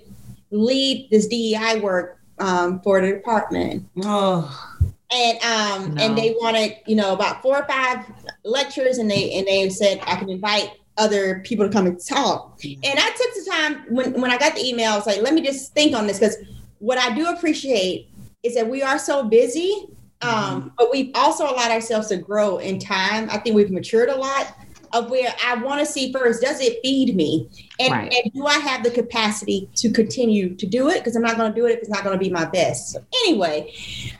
lead 0.49 1.07
this 1.11 1.27
DEI 1.27 1.81
work 1.81 2.19
um, 2.39 2.81
for 2.81 2.99
the 2.99 3.11
department. 3.11 3.87
Oh. 4.03 4.75
And 5.11 5.43
um 5.43 5.95
no. 5.95 6.03
and 6.03 6.17
they 6.17 6.35
wanted 6.39 6.77
you 6.85 6.95
know 6.95 7.13
about 7.13 7.41
four 7.43 7.57
or 7.57 7.67
five 7.67 8.05
lectures, 8.43 8.97
and 8.97 9.09
they 9.09 9.33
and 9.33 9.45
they 9.45 9.69
said 9.69 9.99
I 10.05 10.15
can 10.15 10.29
invite 10.29 10.71
other 10.97 11.41
people 11.45 11.65
to 11.65 11.71
come 11.71 11.85
and 11.85 11.99
talk. 12.03 12.59
And 12.63 12.99
I 12.99 13.09
took 13.09 13.33
the 13.33 13.51
time 13.51 13.85
when 13.89 14.21
when 14.21 14.31
I 14.31 14.37
got 14.37 14.55
the 14.55 14.65
email, 14.65 14.93
I 14.93 14.95
was 14.95 15.07
like, 15.07 15.21
let 15.21 15.33
me 15.33 15.41
just 15.41 15.73
think 15.73 15.95
on 15.95 16.05
this 16.07 16.19
because 16.19 16.37
what 16.79 16.97
I 16.97 17.13
do 17.13 17.27
appreciate 17.27 18.09
is 18.43 18.55
that 18.55 18.67
we 18.67 18.81
are 18.81 18.97
so 18.99 19.23
busy 19.23 19.87
Um, 20.21 20.29
mm-hmm. 20.29 20.67
but 20.77 20.91
we've 20.91 21.11
also 21.15 21.45
allowed 21.45 21.71
ourselves 21.71 22.07
to 22.07 22.17
grow 22.17 22.57
in 22.57 22.77
time. 22.77 23.29
I 23.31 23.37
think 23.37 23.55
we've 23.55 23.71
matured 23.71 24.09
a 24.09 24.15
lot 24.15 24.53
of 24.91 25.09
where 25.09 25.33
I 25.45 25.55
want 25.55 25.79
to 25.79 25.85
see 25.85 26.11
first, 26.11 26.41
does 26.41 26.59
it 26.59 26.79
feed 26.81 27.15
me? 27.15 27.47
And, 27.79 27.93
right. 27.93 28.11
and 28.11 28.33
do 28.33 28.45
I 28.45 28.57
have 28.57 28.83
the 28.83 28.91
capacity 28.91 29.69
to 29.75 29.91
continue 29.91 30.55
to 30.55 30.65
do 30.65 30.89
it? 30.89 30.99
Because 30.99 31.15
I'm 31.15 31.21
not 31.21 31.37
going 31.37 31.53
to 31.53 31.55
do 31.55 31.67
it 31.67 31.73
if 31.73 31.79
it's 31.79 31.89
not 31.89 32.03
going 32.03 32.17
to 32.17 32.19
be 32.19 32.29
my 32.29 32.45
best. 32.45 32.93
So 32.93 33.05
anyway, 33.25 33.71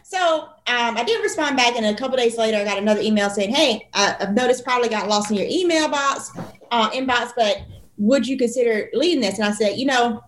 so 0.04 0.44
um, 0.68 0.98
I 0.98 1.04
did 1.04 1.22
respond 1.24 1.58
back, 1.58 1.76
and 1.76 1.86
a 1.86 1.96
couple 1.96 2.18
days 2.18 2.38
later, 2.38 2.58
I 2.58 2.64
got 2.64 2.78
another 2.78 3.02
email 3.02 3.30
saying, 3.30 3.54
"Hey, 3.54 3.90
I, 3.94 4.16
have 4.20 4.34
noticed 4.34 4.64
probably 4.64 4.90
got 4.90 5.08
lost 5.08 5.32
in 5.32 5.38
your 5.38 5.48
email 5.50 5.90
box, 5.90 6.32
uh, 6.72 6.90
inbox, 6.92 7.32
but 7.36 7.62
would 7.98 8.28
you 8.28 8.38
consider 8.38 8.90
leading 8.94 9.22
this?" 9.22 9.40
And 9.40 9.46
I 9.46 9.52
said, 9.52 9.78
"You 9.78 9.88
know, 9.88 10.24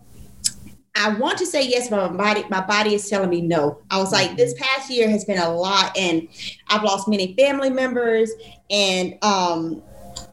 I 0.96 1.14
want 1.14 1.38
to 1.38 1.46
say 1.46 1.66
yes, 1.66 1.90
but 1.90 2.12
my 2.12 2.18
body, 2.18 2.44
my 2.50 2.62
body 2.62 2.96
is 2.96 3.10
telling 3.10 3.30
me 3.30 3.42
no. 3.42 3.80
I 3.90 3.98
was 3.98 4.12
like, 4.12 4.36
this 4.36 4.54
past 4.56 4.90
year 4.90 5.10
has 5.10 5.24
been 5.24 5.40
a 5.40 5.50
lot, 5.50 5.98
and 5.98 6.28
I've 6.68 6.84
lost 6.84 7.08
many 7.08 7.34
family 7.36 7.70
members, 7.70 8.32
and 8.70 9.18
um, 9.24 9.82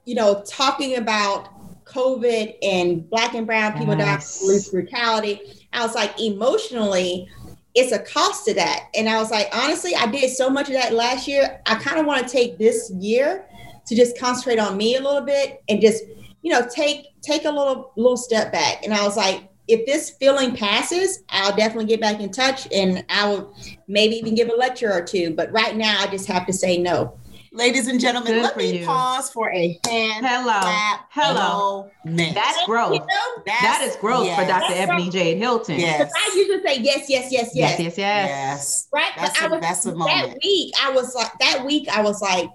you 0.05 0.15
know, 0.15 0.43
talking 0.47 0.97
about 0.97 1.49
COVID 1.85 2.57
and 2.63 3.09
black 3.09 3.35
and 3.35 3.47
brown 3.47 3.79
people 3.79 3.97
yes. 3.97 4.39
dying 4.39 4.47
police 4.47 4.69
brutality. 4.71 5.41
I 5.73 5.85
was 5.85 5.95
like, 5.95 6.19
emotionally, 6.21 7.29
it's 7.75 7.93
a 7.93 7.99
cost 8.01 8.45
to 8.47 8.55
that. 8.55 8.89
And 8.95 9.09
I 9.09 9.19
was 9.19 9.31
like, 9.31 9.49
honestly, 9.53 9.95
I 9.95 10.07
did 10.07 10.31
so 10.31 10.51
much 10.51 10.69
of 10.69 10.75
that 10.75 10.93
last 10.93 11.29
year. 11.29 11.61
I 11.67 11.77
kind 11.77 11.99
of 11.99 12.07
want 12.07 12.27
to 12.27 12.33
take 12.33 12.59
this 12.59 12.91
year 12.99 13.45
to 13.87 13.95
just 13.95 14.19
concentrate 14.19 14.59
on 14.59 14.77
me 14.77 14.97
a 14.97 15.01
little 15.01 15.23
bit 15.23 15.63
and 15.69 15.81
just, 15.81 16.05
you 16.43 16.53
know, 16.53 16.67
take 16.69 17.07
take 17.23 17.45
a 17.45 17.51
little 17.51 17.93
little 17.97 18.17
step 18.17 18.53
back. 18.53 18.85
And 18.85 18.93
I 18.93 19.05
was 19.05 19.17
like, 19.17 19.48
if 19.69 19.87
this 19.87 20.11
feeling 20.11 20.57
passes, 20.57 21.23
I'll 21.29 21.55
definitely 21.55 21.87
get 21.87 22.01
back 22.01 22.21
in 22.21 22.31
touch 22.31 22.67
and 22.73 23.05
I 23.09 23.29
will 23.29 23.55
maybe 23.87 24.17
even 24.17 24.35
give 24.35 24.49
a 24.49 24.55
lecture 24.55 24.93
or 24.93 25.03
two. 25.03 25.35
But 25.35 25.53
right 25.53 25.77
now 25.77 26.01
I 26.01 26.07
just 26.07 26.27
have 26.27 26.47
to 26.47 26.53
say 26.53 26.79
no. 26.79 27.19
Ladies 27.53 27.87
and 27.89 27.99
gentlemen, 27.99 28.35
Good 28.35 28.43
let 28.43 28.57
me 28.57 28.81
you. 28.81 28.87
pause 28.87 29.31
for 29.31 29.51
a 29.51 29.79
hand. 29.87 30.27
Hello. 30.27 30.61
Clap. 30.61 31.07
Hello. 31.11 31.91
Moment. 32.05 32.35
That's 32.35 32.67
growth. 32.67 32.93
You 32.93 33.01
know, 33.01 33.43
that's, 33.47 33.63
that 33.63 33.83
is 33.89 33.97
growth 33.97 34.27
yes. 34.27 34.39
for 34.39 34.47
Dr. 34.47 34.75
That's 34.75 34.91
Ebony 34.91 35.11
Jade 35.11 35.39
Hilton. 35.39 35.79
Yes. 35.81 36.11
I 36.15 36.35
usually 36.37 36.63
say 36.63 36.81
yes, 36.81 37.09
yes, 37.09 37.33
yes, 37.33 37.51
yes. 37.55 37.55
Yes, 37.55 37.81
yes, 37.81 37.99
yes. 37.99 38.29
yes. 38.29 38.89
Right. 38.93 39.13
That's, 39.17 39.41
but 39.41 39.47
a, 39.47 39.55
was, 39.55 39.61
that's 39.61 39.87
a 39.87 39.95
moment. 39.95 40.33
That 40.33 40.39
week, 40.43 40.75
I 40.83 40.93
was 40.93 41.15
like, 41.15 41.33
that 41.41 41.65
week, 41.65 41.89
I 41.89 42.03
was 42.03 42.21
like, 42.21 42.51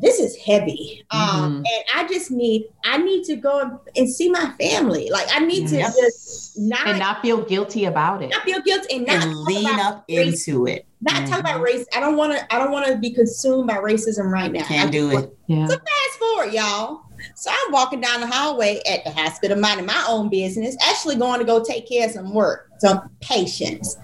this 0.00 0.18
is 0.18 0.36
heavy. 0.36 1.04
Um, 1.10 1.20
mm-hmm. 1.20 1.44
Um, 1.44 1.56
and 1.56 1.84
I 1.94 2.08
just 2.08 2.30
need, 2.30 2.66
I 2.84 2.98
need 2.98 3.24
to 3.24 3.36
go 3.36 3.80
and 3.96 4.10
see 4.10 4.30
my 4.30 4.52
family. 4.60 5.10
Like 5.10 5.26
I 5.30 5.40
need 5.40 5.68
to 5.68 5.78
just 5.78 6.58
not 6.58 6.86
and 6.86 6.98
not 6.98 7.22
feel 7.22 7.42
guilty 7.42 7.84
about 7.84 8.22
it. 8.22 8.30
Not 8.30 8.42
feel 8.42 8.60
guilty 8.62 8.96
and 8.96 9.06
not 9.06 9.24
and 9.24 9.36
lean 9.36 9.66
up 9.66 10.04
race, 10.08 10.46
into 10.46 10.66
it. 10.66 10.86
Not 11.00 11.14
mm-hmm. 11.14 11.26
talk 11.26 11.40
about 11.40 11.56
mm-hmm. 11.56 11.64
race. 11.64 11.86
I 11.94 12.00
don't 12.00 12.16
want 12.16 12.36
to. 12.36 12.54
I 12.54 12.58
don't 12.58 12.70
want 12.70 12.86
to 12.86 12.96
be 12.96 13.10
consumed 13.10 13.66
by 13.66 13.76
racism 13.76 14.30
right 14.30 14.50
now. 14.50 14.64
Can't 14.64 14.92
do 14.92 15.16
it. 15.16 15.36
Yeah. 15.46 15.66
So 15.66 15.74
fast 15.74 16.18
forward, 16.18 16.52
y'all. 16.52 17.02
So 17.34 17.50
I'm 17.50 17.72
walking 17.72 18.00
down 18.00 18.20
the 18.20 18.26
hallway 18.26 18.80
at 18.88 19.04
the 19.04 19.10
hospital, 19.10 19.58
minding 19.58 19.86
my 19.86 20.04
own 20.08 20.28
business, 20.28 20.76
actually 20.82 21.16
going 21.16 21.40
to 21.40 21.44
go 21.44 21.62
take 21.62 21.88
care 21.88 22.06
of 22.06 22.12
some 22.12 22.32
work, 22.32 22.70
some 22.78 23.10
patients. 23.20 23.96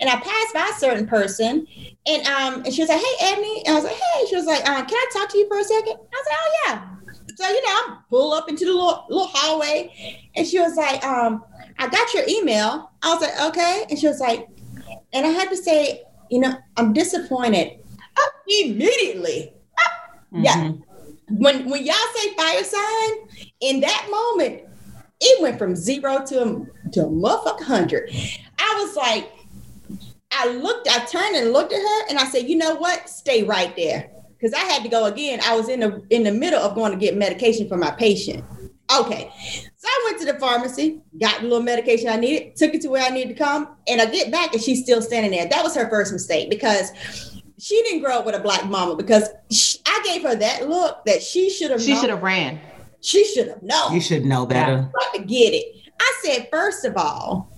And 0.00 0.08
I 0.08 0.16
passed 0.16 0.54
by 0.54 0.70
a 0.74 0.78
certain 0.78 1.06
person, 1.06 1.66
and 2.06 2.26
um, 2.26 2.64
and 2.64 2.72
she 2.72 2.82
was 2.82 2.88
like, 2.88 3.00
"Hey, 3.00 3.32
Ebony," 3.32 3.62
and 3.66 3.74
I 3.76 3.80
was 3.80 3.84
like, 3.84 3.94
"Hey," 3.94 4.26
she 4.28 4.36
was 4.36 4.46
like, 4.46 4.66
um, 4.68 4.86
"Can 4.86 4.96
I 4.96 5.06
talk 5.12 5.28
to 5.30 5.38
you 5.38 5.46
for 5.48 5.58
a 5.58 5.64
second? 5.64 5.92
I 5.92 6.16
was 6.16 6.26
like, 6.30 6.38
"Oh 6.38 6.52
yeah." 6.66 6.86
So 7.36 7.48
you 7.48 7.62
know, 7.62 7.68
I 7.68 7.98
pull 8.08 8.32
up 8.32 8.48
into 8.48 8.64
the 8.64 8.72
little, 8.72 9.04
little 9.08 9.30
hallway, 9.32 10.22
and 10.36 10.46
she 10.46 10.58
was 10.58 10.76
like, 10.76 11.04
um, 11.04 11.44
"I 11.78 11.88
got 11.88 12.14
your 12.14 12.24
email." 12.28 12.90
I 13.02 13.14
was 13.14 13.20
like, 13.20 13.40
"Okay," 13.48 13.84
and 13.90 13.98
she 13.98 14.08
was 14.08 14.20
like, 14.20 14.48
and 15.12 15.26
I 15.26 15.30
had 15.30 15.50
to 15.50 15.56
say, 15.56 16.02
you 16.30 16.40
know, 16.40 16.54
I'm 16.76 16.92
disappointed 16.92 17.80
immediately. 18.50 19.52
Mm-hmm. 20.32 20.44
Yeah. 20.44 20.72
When 21.28 21.68
when 21.70 21.84
y'all 21.84 21.94
say 22.16 22.34
fire 22.34 22.64
sign, 22.64 23.50
in 23.60 23.80
that 23.80 24.08
moment, 24.10 24.62
it 25.20 25.42
went 25.42 25.58
from 25.58 25.76
zero 25.76 26.24
to 26.26 26.42
a, 26.42 26.90
to 26.92 27.00
a 27.02 27.08
motherfucker 27.08 27.62
hundred. 27.62 28.10
I 28.58 28.84
was 28.84 28.96
like, 28.96 29.30
I 30.40 30.52
looked, 30.54 30.88
I 30.88 31.04
turned 31.04 31.36
and 31.36 31.52
looked 31.52 31.72
at 31.72 31.80
her, 31.80 32.08
and 32.08 32.18
I 32.18 32.24
said, 32.24 32.48
you 32.48 32.56
know 32.56 32.74
what? 32.76 33.08
Stay 33.08 33.42
right 33.42 33.74
there, 33.76 34.10
because 34.38 34.54
I 34.54 34.60
had 34.60 34.82
to 34.82 34.88
go 34.88 35.04
again. 35.04 35.40
I 35.44 35.54
was 35.54 35.68
in 35.68 35.80
the 35.80 36.02
in 36.08 36.24
the 36.24 36.32
middle 36.32 36.60
of 36.60 36.74
going 36.74 36.92
to 36.92 36.98
get 36.98 37.16
medication 37.16 37.68
for 37.68 37.76
my 37.76 37.90
patient. 37.90 38.44
Okay, 38.98 39.30
so 39.76 39.86
I 39.86 40.02
went 40.06 40.18
to 40.20 40.32
the 40.32 40.38
pharmacy, 40.38 41.00
got 41.20 41.42
the 41.42 41.46
little 41.46 41.62
medication 41.62 42.08
I 42.08 42.16
needed, 42.16 42.56
took 42.56 42.74
it 42.74 42.80
to 42.80 42.88
where 42.88 43.04
I 43.04 43.10
needed 43.10 43.36
to 43.36 43.44
come, 43.44 43.76
and 43.86 44.00
I 44.00 44.06
get 44.06 44.32
back 44.32 44.52
and 44.54 44.62
she's 44.62 44.82
still 44.82 45.02
standing 45.02 45.30
there. 45.30 45.46
That 45.46 45.62
was 45.62 45.76
her 45.76 45.88
first 45.88 46.12
mistake 46.12 46.50
because 46.50 46.90
she 47.58 47.80
didn't 47.82 48.00
grow 48.00 48.18
up 48.18 48.26
with 48.26 48.34
a 48.34 48.40
black 48.40 48.64
mama 48.66 48.96
because 48.96 49.28
she, 49.50 49.78
I 49.86 50.02
gave 50.04 50.22
her 50.22 50.34
that 50.34 50.68
look 50.68 51.04
that 51.04 51.22
she 51.22 51.50
should 51.50 51.70
have. 51.70 51.82
She 51.82 51.94
should 51.96 52.10
have 52.10 52.22
ran. 52.22 52.58
She 53.02 53.24
should 53.24 53.48
have 53.48 53.62
known. 53.62 53.94
You 53.94 54.00
should 54.00 54.24
know 54.24 54.46
better. 54.46 54.90
To 55.14 55.22
get 55.22 55.54
it. 55.54 55.79
I 56.00 56.20
said, 56.22 56.48
first 56.50 56.84
of 56.84 56.96
all, 56.96 57.48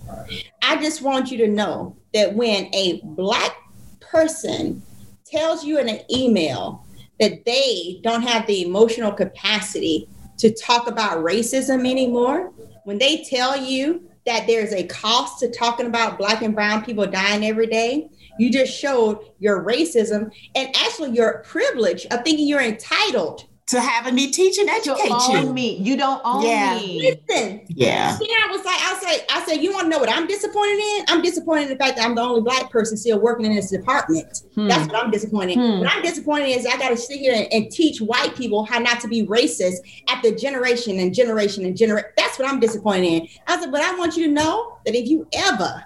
I 0.61 0.75
just 0.75 1.01
want 1.01 1.31
you 1.31 1.37
to 1.39 1.47
know 1.47 1.95
that 2.13 2.35
when 2.35 2.73
a 2.75 2.99
black 3.03 3.55
person 4.01 4.83
tells 5.25 5.63
you 5.63 5.79
in 5.79 5.87
an 5.87 6.01
email 6.13 6.85
that 7.19 7.45
they 7.45 7.99
don't 8.03 8.21
have 8.21 8.45
the 8.45 8.61
emotional 8.61 9.13
capacity 9.13 10.09
to 10.37 10.53
talk 10.53 10.87
about 10.87 11.23
racism 11.23 11.89
anymore, 11.89 12.51
when 12.83 12.97
they 12.97 13.23
tell 13.23 13.55
you 13.55 14.09
that 14.25 14.45
there's 14.45 14.73
a 14.73 14.87
cost 14.87 15.39
to 15.39 15.49
talking 15.49 15.85
about 15.85 16.17
black 16.17 16.41
and 16.41 16.53
brown 16.53 16.83
people 16.83 17.05
dying 17.07 17.45
every 17.45 17.67
day, 17.67 18.09
you 18.37 18.51
just 18.51 18.77
showed 18.77 19.19
your 19.39 19.63
racism 19.63 20.31
and 20.55 20.75
actually 20.75 21.11
your 21.11 21.43
privilege 21.45 22.05
of 22.07 22.23
thinking 22.23 22.47
you're 22.47 22.61
entitled 22.61 23.45
to 23.65 23.79
having 23.79 24.13
me 24.13 24.29
teach 24.29 24.57
and 24.57 24.69
educate 24.69 25.07
you. 25.07 25.37
Own 25.37 25.53
me. 25.53 25.77
You 25.77 25.95
don't 25.95 26.21
own 26.25 26.43
yeah. 26.43 26.75
me. 26.75 27.17
Listen. 27.27 27.61
Yeah. 27.69 28.17
Yeah, 28.19 28.35
I 28.43 28.47
was 28.51 28.65
like, 28.65 28.79
I 28.79 28.99
say, 29.01 29.25
I 29.29 29.45
say, 29.45 29.55
you 29.55 29.71
want 29.71 29.85
to 29.85 29.89
know 29.89 29.99
what 29.99 30.09
I'm 30.09 30.27
disappointed 30.27 30.79
in? 30.79 31.05
I'm 31.07 31.21
disappointed 31.21 31.63
in 31.63 31.69
the 31.69 31.77
fact 31.77 31.95
that 31.95 32.05
I'm 32.05 32.13
the 32.15 32.21
only 32.21 32.41
black 32.41 32.69
person 32.71 32.97
still 32.97 33.19
working 33.19 33.45
in 33.45 33.55
this 33.55 33.71
department. 33.71 34.43
Hmm. 34.53 34.67
That's 34.67 34.85
what 34.91 35.01
I'm 35.01 35.11
disappointed. 35.11 35.55
Hmm. 35.55 35.79
What 35.79 35.89
I'm 35.89 36.01
disappointed 36.01 36.47
is 36.49 36.65
I 36.65 36.77
got 36.77 36.89
to 36.89 36.97
sit 36.97 37.19
here 37.19 37.33
and, 37.35 37.47
and, 37.51 37.71
teach 37.71 38.01
white 38.01 38.35
people 38.35 38.65
how 38.65 38.77
not 38.77 38.99
to 38.99 39.07
be 39.07 39.25
racist 39.25 39.77
after 40.09 40.35
generation 40.35 40.99
and 40.99 41.13
generation 41.13 41.65
and 41.65 41.75
generation. 41.75 42.09
That's 42.17 42.37
what 42.37 42.47
I'm 42.47 42.59
disappointed 42.59 43.07
in. 43.07 43.27
I 43.47 43.59
said, 43.59 43.71
but 43.71 43.81
I 43.81 43.95
want 43.95 44.17
you 44.17 44.27
to 44.27 44.31
know 44.31 44.77
that 44.85 44.93
if 44.93 45.07
you 45.07 45.25
ever, 45.33 45.83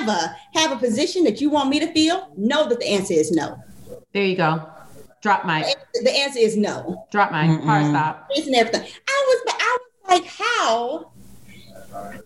ever 0.00 0.36
have 0.54 0.72
a 0.72 0.76
position 0.76 1.24
that 1.24 1.40
you 1.40 1.50
want 1.50 1.70
me 1.70 1.78
to 1.80 1.90
feel, 1.92 2.28
know 2.36 2.68
that 2.68 2.80
the 2.80 2.86
answer 2.86 3.14
is 3.14 3.30
no. 3.30 3.62
There 4.12 4.24
you 4.24 4.36
go. 4.36 4.73
Drop 5.24 5.46
mic. 5.46 5.64
The 6.02 6.10
answer 6.10 6.38
is 6.38 6.54
no. 6.54 7.06
Drop 7.10 7.32
mic. 7.32 7.48
Mm-mm. 7.48 7.64
Hard 7.64 7.86
stop. 7.86 8.28
Isn't 8.36 8.54
everything. 8.54 8.82
I 8.82 9.42
was, 9.46 9.54
I 9.54 9.78
was 9.80 10.20
like, 10.20 10.26
how? 10.26 11.12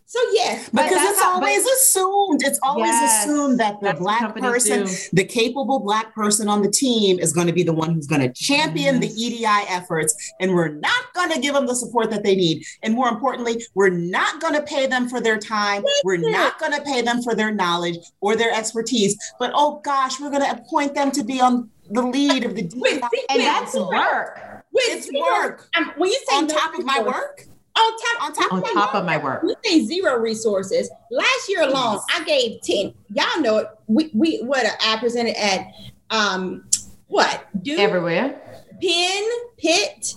So 0.06 0.18
yes, 0.32 0.68
because 0.70 1.11
it's 1.11 1.22
always 1.22 1.62
but, 1.62 1.72
assumed. 1.74 2.42
It's 2.42 2.58
always 2.62 2.88
yes, 2.88 3.24
assumed 3.24 3.61
that 3.61 3.80
the 3.80 3.94
black 3.94 4.34
person, 4.34 4.87
too. 4.87 4.94
the 5.12 5.24
capable 5.24 5.78
black 5.78 6.14
person 6.14 6.48
on 6.48 6.62
the 6.62 6.70
team, 6.70 7.18
is 7.18 7.32
going 7.32 7.46
to 7.46 7.52
be 7.52 7.62
the 7.62 7.72
one 7.72 7.92
who's 7.92 8.06
going 8.06 8.22
to 8.22 8.32
champion 8.32 9.00
yes. 9.00 9.14
the 9.14 9.22
EDI 9.22 9.68
efforts, 9.68 10.32
and 10.40 10.54
we're 10.54 10.70
not 10.70 11.12
going 11.14 11.30
to 11.30 11.38
give 11.38 11.54
them 11.54 11.66
the 11.66 11.76
support 11.76 12.11
that 12.11 12.24
they 12.24 12.34
need. 12.34 12.64
And 12.82 12.94
more 12.94 13.08
importantly, 13.08 13.62
we're 13.74 13.90
not 13.90 14.40
going 14.40 14.54
to 14.54 14.62
pay 14.62 14.87
them 14.87 15.08
for 15.08 15.20
their 15.20 15.38
time. 15.38 15.84
We're 16.02 16.16
not 16.16 16.58
going 16.58 16.72
to 16.72 16.82
pay 16.82 17.02
them 17.02 17.22
for 17.22 17.34
their 17.34 17.52
knowledge 17.52 17.98
or 18.22 18.34
their 18.34 18.52
expertise. 18.52 19.16
But 19.38 19.52
oh 19.54 19.82
gosh, 19.84 20.18
we're 20.18 20.30
going 20.30 20.42
to 20.42 20.50
appoint 20.50 20.94
them 20.94 21.11
to 21.12 21.22
be 21.22 21.40
on 21.42 21.68
the 21.90 22.03
lead 22.03 22.44
of 22.44 22.55
the 22.55 22.70
Wait, 22.77 23.03
and 23.31 23.40
that's 23.40 23.74
work. 23.74 24.64
Wait, 24.72 24.85
it's 24.88 25.11
work. 25.12 25.68
Um, 25.77 25.92
when 25.96 26.11
you 26.11 26.18
say 26.29 26.37
on 26.37 26.46
no 26.46 26.55
top 26.55 26.79
of 26.79 26.85
my 26.85 27.01
work, 27.01 27.46
on 27.77 27.98
top 27.98 28.22
on 28.22 28.33
top, 28.33 28.53
on 28.53 28.59
of, 28.59 28.72
top 28.72 28.94
of 28.94 29.05
my 29.05 29.16
work. 29.16 29.42
You 29.44 29.55
say 29.64 29.85
zero 29.85 30.18
resources. 30.18 30.90
Last 31.11 31.48
year 31.48 31.62
alone, 31.62 31.94
yes. 31.94 32.05
I 32.14 32.24
gave 32.24 32.61
ten. 32.62 32.94
Y'all 33.12 33.40
know 33.40 33.59
it. 33.59 33.68
We 33.87 34.11
we 34.14 34.38
what 34.42 34.66
I 34.85 34.96
presented 34.98 35.37
at 35.37 35.66
um 36.11 36.64
what 37.07 37.46
Duke 37.62 37.79
everywhere. 37.79 38.40
Penn, 38.81 39.29
Pitt, 39.59 40.14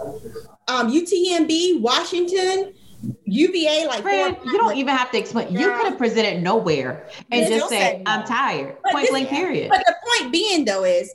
um, 0.68 0.92
UTMB, 0.92 1.82
Washington, 1.82 2.74
UVA, 3.26 3.88
like 3.88 4.04
Friend, 4.04 4.38
you 4.46 4.58
don't 4.58 4.78
even 4.78 4.96
have 4.96 5.10
to 5.12 5.18
explain. 5.18 5.52
You 5.52 5.72
could 5.72 5.88
have 5.88 5.98
presented 5.98 6.44
nowhere 6.44 7.08
and 7.32 7.48
just 7.48 7.70
say, 7.70 8.04
"I'm 8.06 8.26
tired." 8.26 8.78
Point 8.92 9.10
blank. 9.10 9.30
Period. 9.30 9.70
But 9.70 9.84
the 9.86 9.96
point 10.06 10.32
being, 10.32 10.66
though, 10.66 10.84
is 10.84 11.14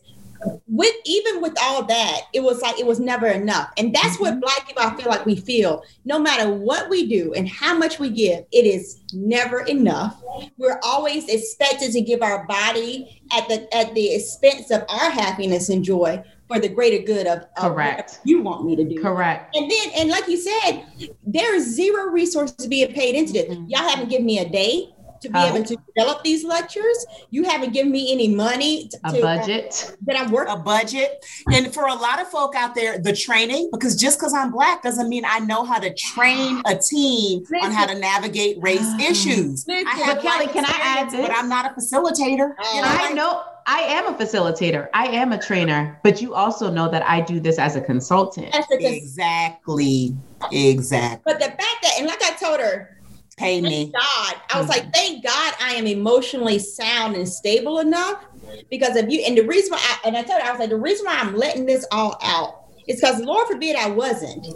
with 0.66 0.94
even 1.04 1.40
with 1.40 1.54
all 1.62 1.85
that, 1.85 2.22
it 2.32 2.42
was 2.42 2.61
like 2.61 2.78
it 2.78 2.87
was 2.87 3.00
never 3.00 3.26
enough. 3.26 3.70
And 3.76 3.94
that's 3.94 4.16
mm-hmm. 4.16 4.24
what 4.24 4.40
black 4.40 4.66
people 4.66 4.82
I 4.82 4.94
feel 4.96 5.09
like 5.09 5.26
we 5.26 5.37
feel. 5.37 5.82
No 6.04 6.18
matter 6.18 6.50
what 6.50 6.88
we 6.88 7.09
do 7.09 7.32
and 7.35 7.48
how 7.48 7.76
much 7.76 7.98
we 7.98 8.11
give, 8.11 8.44
it 8.52 8.64
is 8.64 9.00
never 9.12 9.61
enough. 9.61 10.22
We're 10.59 10.80
always 10.82 11.28
expected 11.28 11.92
to 11.92 12.00
give 12.00 12.23
our 12.23 12.46
body 12.46 13.23
at 13.37 13.48
the 13.48 13.75
at 13.75 13.94
the 13.94 14.14
expense 14.14 14.71
of 14.71 14.85
our 14.88 15.10
happiness 15.10 15.68
and 15.68 15.85
joy 15.85 16.23
for 16.48 16.60
the 16.60 16.68
greater 16.68 17.04
good 17.04 17.27
of, 17.27 17.40
of 17.56 17.73
correct 17.73 18.21
you 18.25 18.40
want 18.40 18.64
me 18.64 18.77
to 18.77 18.85
do 18.85 19.02
correct 19.02 19.54
and 19.56 19.68
then 19.68 19.88
and 19.96 20.10
like 20.10 20.29
you 20.29 20.37
said 20.37 20.85
there 21.27 21.54
is 21.56 21.75
zero 21.75 22.10
resources 22.10 22.68
being 22.68 22.92
paid 22.92 23.16
into 23.16 23.33
this 23.33 23.46
mm-hmm. 23.46 23.66
y'all 23.66 23.88
haven't 23.88 24.08
given 24.08 24.25
me 24.25 24.38
a 24.38 24.48
day 24.48 24.94
to 25.27 25.33
be 25.33 25.38
able 25.38 25.64
to 25.64 25.77
develop 25.94 26.22
these 26.22 26.44
lectures. 26.44 27.06
You 27.31 27.44
haven't 27.44 27.72
given 27.72 27.92
me 27.92 28.12
any 28.12 28.29
money 28.29 28.88
to, 28.88 28.98
a 29.04 29.20
budget 29.20 29.87
uh, 29.88 29.96
that 30.02 30.18
I'm 30.18 30.31
working 30.31 30.46
a 30.54 30.56
budget. 30.56 31.24
And 31.52 31.72
for 31.72 31.87
a 31.87 31.94
lot 31.94 32.20
of 32.20 32.29
folk 32.29 32.54
out 32.54 32.74
there, 32.74 32.98
the 32.98 33.14
training 33.14 33.70
because 33.72 33.96
just 33.96 34.18
because 34.18 34.35
I'm 34.35 34.52
black 34.52 34.83
doesn't 34.83 35.08
mean 35.08 35.24
I 35.27 35.40
know 35.40 35.64
how 35.64 35.79
to 35.79 35.92
train 35.94 36.62
a 36.66 36.77
team 36.77 37.40
listen. 37.50 37.58
on 37.62 37.72
how 37.72 37.87
to 37.87 37.98
navigate 37.98 38.58
race 38.60 38.81
uh, 38.81 38.98
issues. 39.00 39.66
Listen. 39.66 39.87
I 39.87 39.96
have 39.98 40.20
Kelly, 40.20 40.46
can 40.46 40.64
I 40.64 40.79
add 40.83 41.10
this? 41.10 41.27
But 41.27 41.37
I'm 41.37 41.48
not 41.48 41.66
a 41.66 41.74
facilitator. 41.74 42.54
Uh, 42.58 42.74
you 42.74 42.83
know, 42.83 42.88
I 42.88 43.12
know 43.12 43.42
I 43.66 43.81
am 43.81 44.06
a 44.06 44.16
facilitator. 44.16 44.88
I 44.94 45.06
am 45.08 45.33
a 45.33 45.38
trainer, 45.38 45.98
but 46.04 46.22
you 46.22 46.35
also 46.35 46.70
know 46.70 46.88
that 46.88 47.02
I 47.02 47.20
do 47.20 47.40
this 47.40 47.58
as 47.58 47.74
a 47.74 47.81
consultant. 47.81 48.54
Exactly. 48.70 50.16
Exactly. 50.52 51.22
But 51.24 51.40
the 51.40 51.46
fact 51.46 51.83
that, 51.83 51.94
and 51.98 52.06
like 52.06 52.22
I 52.22 52.33
told 52.37 52.60
her, 52.60 52.96
pay 53.37 53.60
me. 53.60 53.92
God, 53.92 54.34
I 54.50 54.58
was 54.58 54.66
mm-hmm. 54.66 54.68
like, 54.68 54.92
thank 54.94 55.24
God 55.24 55.54
I 55.60 55.74
am 55.74 55.87
emotionally 55.87 56.58
sound 56.58 57.16
and 57.16 57.28
stable 57.28 57.78
enough 57.80 58.24
because 58.70 58.96
of 58.96 59.10
you. 59.10 59.20
And 59.20 59.37
the 59.37 59.46
reason 59.46 59.72
why, 59.72 59.80
I, 59.82 60.08
and 60.08 60.16
I 60.16 60.22
told 60.22 60.40
her, 60.40 60.48
I 60.48 60.50
was 60.50 60.60
like, 60.60 60.70
the 60.70 60.76
reason 60.76 61.06
why 61.06 61.16
I'm 61.16 61.37
letting 61.37 61.66
this 61.66 61.87
all 61.92 62.18
out 62.22 62.64
is 62.88 63.00
because 63.00 63.20
Lord 63.20 63.46
forbid 63.48 63.76
I 63.76 63.90
wasn't. 63.90 64.46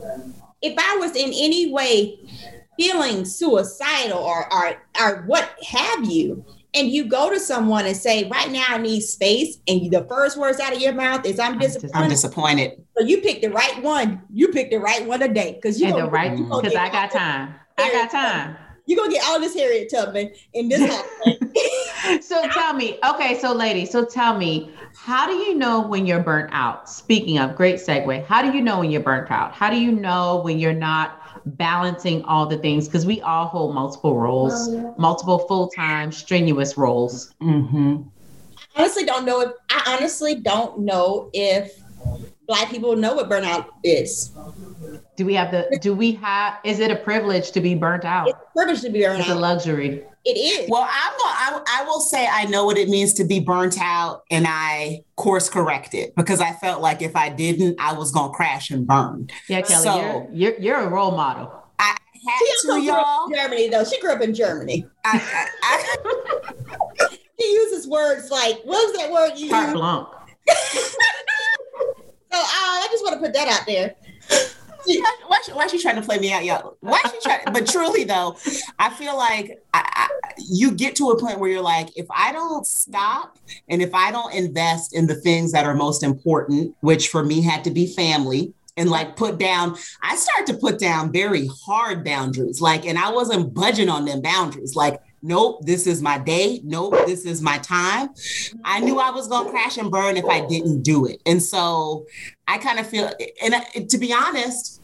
If 0.63 0.75
I 0.79 0.97
was 0.97 1.17
in 1.17 1.31
any 1.35 1.73
way 1.73 2.19
feeling 2.79 3.25
suicidal 3.25 4.19
or, 4.19 4.53
or, 4.53 4.83
or 5.01 5.23
what 5.27 5.51
have 5.69 6.05
you, 6.05 6.45
and 6.73 6.89
you 6.89 7.05
go 7.05 7.31
to 7.31 7.41
someone 7.41 7.85
and 7.85 7.97
say, 7.97 8.29
right 8.29 8.49
now 8.49 8.65
I 8.69 8.79
need 8.79 9.01
space, 9.01 9.59
and 9.67 9.91
the 9.91 10.07
first 10.09 10.39
words 10.39 10.61
out 10.61 10.73
of 10.73 10.81
your 10.81 10.93
mouth 10.93 11.27
is 11.27 11.41
I'm 11.41 11.59
disappointed. 11.59 11.97
I'm 11.97 12.09
disappointed. 12.09 12.85
So 12.97 13.05
you 13.05 13.21
picked 13.21 13.43
the 13.43 13.51
right 13.51 13.83
one. 13.83 14.23
You 14.33 14.49
picked 14.49 14.71
the 14.71 14.79
right 14.79 15.05
one 15.05 15.19
today. 15.19 15.55
Because 15.55 15.81
you 15.81 15.89
and 15.89 15.97
the 15.97 16.09
right 16.09 16.37
because 16.37 16.77
I 16.77 16.89
got 16.91 17.11
time. 17.11 17.57
I 17.77 17.91
got 17.91 18.11
time. 18.13 18.57
You're 18.91 18.99
gonna 18.99 19.13
get 19.13 19.25
all 19.29 19.39
this 19.39 19.55
Harriet 19.55 19.89
Tubman 19.89 20.33
in 20.53 20.69
this 20.69 20.81
house. 20.91 21.07
So 22.23 22.49
tell 22.49 22.73
me, 22.73 22.99
okay, 23.09 23.39
so 23.39 23.53
lady, 23.53 23.87
so 23.87 24.05
tell 24.05 24.37
me, 24.37 24.73
how 24.97 25.27
do 25.27 25.35
you 25.35 25.55
know 25.55 25.81
when 25.81 26.07
you're 26.07 26.23
burnt 26.23 26.51
out? 26.53 26.89
Speaking 26.89 27.39
of 27.39 27.55
great 27.55 27.77
segue, 27.77 28.25
how 28.25 28.43
do 28.43 28.57
you 28.57 28.63
know 28.63 28.81
when 28.81 28.91
you're 28.91 29.03
burnt 29.03 29.31
out? 29.31 29.53
How 29.53 29.71
do 29.71 29.79
you 29.79 29.93
know 29.93 30.41
when 30.43 30.59
you're 30.59 30.73
not 30.73 31.21
balancing 31.47 32.25
all 32.25 32.47
the 32.47 32.59
things 32.59 32.89
because 32.89 33.07
we 33.07 33.21
all 33.21 33.47
hold 33.47 33.75
multiple 33.75 34.19
roles, 34.19 34.69
multiple 34.99 35.39
full 35.41 35.69
time, 35.69 36.11
strenuous 36.11 36.77
roles. 36.77 37.33
Mm-hmm. 37.41 38.03
I 38.75 38.83
honestly 38.83 39.05
don't 39.05 39.25
know 39.25 39.41
if 39.43 39.53
I 39.71 39.97
honestly 39.99 40.35
don't 40.35 40.81
know 40.81 41.31
if 41.33 41.81
black 42.51 42.69
people 42.69 42.97
know 42.97 43.15
what 43.15 43.31
burnout 43.31 43.67
is. 43.85 44.33
Do 45.17 45.25
we 45.25 45.35
have 45.35 45.53
the? 45.53 45.79
Do 45.81 45.95
we 45.95 46.13
have? 46.13 46.59
Is 46.65 46.81
it 46.81 46.91
a 46.91 46.97
privilege 46.97 47.53
to 47.53 47.61
be 47.61 47.77
burnt 47.77 48.05
out? 48.05 48.29
It's 48.29 48.39
a 48.39 48.53
privilege 48.53 48.81
to 48.83 48.91
be 48.91 49.03
burnt 49.03 49.21
it's 49.21 49.29
out. 49.29 49.37
It's 49.37 49.39
a 49.39 49.41
luxury. 49.41 50.05
It 50.25 50.37
is. 50.37 50.69
Well, 50.69 50.83
I'm 50.83 51.13
I, 51.23 51.63
I 51.69 51.85
will 51.85 52.01
say 52.01 52.27
I 52.27 52.47
know 52.47 52.65
what 52.65 52.77
it 52.77 52.89
means 52.89 53.13
to 53.15 53.25
be 53.25 53.39
burnt 53.39 53.81
out, 53.81 54.25
and 54.33 54.47
I 54.49 55.05
course 55.15 55.49
corrected 55.49 56.13
because 56.17 56.41
I 56.41 56.53
felt 56.55 56.83
like 56.83 57.03
if 57.03 57.15
I 57.15 57.29
didn't, 57.29 57.77
I 57.79 57.93
was 57.93 58.11
gonna 58.11 58.33
crash 58.33 58.71
and 58.71 58.85
burn. 58.85 59.29
Yeah, 59.49 59.61
Kelly, 59.61 59.85
so, 59.85 60.01
you're, 60.01 60.29
you're 60.33 60.61
you're 60.61 60.81
a 60.81 60.89
role 60.89 61.13
model. 61.13 61.53
I 61.79 61.97
had 62.27 62.39
she 62.63 62.69
to, 62.69 62.83
y'all. 62.83 63.29
Germany 63.31 63.69
though, 63.69 63.85
she 63.85 64.01
grew 64.01 64.11
up 64.11 64.23
in 64.23 64.35
Germany. 64.35 64.85
I, 65.05 65.47
I, 65.63 65.87
I 66.99 67.17
she 67.41 67.53
uses 67.53 67.87
words 67.87 68.29
like 68.29 68.57
what 68.65 68.89
was 68.89 68.97
that 68.97 69.13
word 69.13 69.39
you 69.39 69.51
Carte 69.51 69.73
blanc. 69.73 70.09
so 72.33 72.39
uh, 72.39 72.43
I 72.43 72.89
just 72.91 73.05
want 73.05 73.15
to 73.15 73.21
put 73.21 73.33
that 73.35 73.49
out 73.49 73.67
there 73.67 73.95
why, 74.87 75.41
why 75.53 75.65
is 75.65 75.71
she 75.71 75.81
trying 75.81 75.97
to 75.97 76.03
play 76.03 76.19
me 76.19 76.33
out, 76.33 76.45
y'all? 76.45 76.77
Why 76.81 77.01
she 77.11 77.21
trying? 77.23 77.41
but 77.53 77.67
truly, 77.67 78.05
though, 78.05 78.37
I 78.79 78.91
feel 78.91 79.17
like 79.17 79.63
I, 79.75 80.09
I, 80.09 80.09
you 80.39 80.73
get 80.73 80.97
to 80.97 81.11
a 81.11 81.21
point 81.21 81.39
where 81.39 81.51
you're 81.51 81.61
like, 81.61 81.97
if 81.97 82.07
I 82.11 82.33
don't 82.33 82.67
stop 82.67 83.39
and 83.69 83.83
if 83.83 83.95
I 83.95 84.11
don't 84.11 84.35
invest 84.35 84.95
in 84.95 85.07
the 85.07 85.15
things 85.15 85.53
that 85.53 85.65
are 85.65 85.75
most 85.75 86.03
important, 86.03 86.75
which 86.81 87.09
for 87.09 87.25
me 87.25 87.41
had 87.43 87.65
to 87.65 87.71
be 87.71 87.87
family, 87.87 88.53
and 88.77 88.89
like 88.89 89.17
put 89.17 89.37
down 89.37 89.77
i 90.01 90.15
started 90.15 90.47
to 90.47 90.57
put 90.57 90.79
down 90.79 91.11
very 91.11 91.51
hard 91.67 92.05
boundaries 92.05 92.61
like 92.61 92.87
and 92.87 92.97
i 92.97 93.11
wasn't 93.11 93.53
budging 93.53 93.89
on 93.89 94.05
them 94.05 94.23
boundaries 94.23 94.77
like 94.77 95.03
nope 95.23 95.61
this 95.65 95.87
is 95.87 96.01
my 96.01 96.19
day 96.19 96.61
nope 96.65 96.95
this 97.07 97.25
is 97.25 97.43
my 97.43 97.59
time 97.59 98.09
i 98.65 98.81
knew 98.81 98.99
i 98.99 99.11
was 99.11 99.29
going 99.29 99.45
to 99.45 99.51
crash 99.51 99.77
and 99.77 99.91
burn 99.91 100.17
if 100.17 100.25
i 100.27 100.45
didn't 100.47 100.83
do 100.83 101.07
it 101.07 101.21
and 101.27 101.43
so 101.43 102.07
i 102.49 102.57
kind 102.59 102.79
of 102.79 102.87
feel 102.87 103.11
and 103.43 103.91
to 103.91 103.99
be 103.99 104.13
honest 104.13 104.81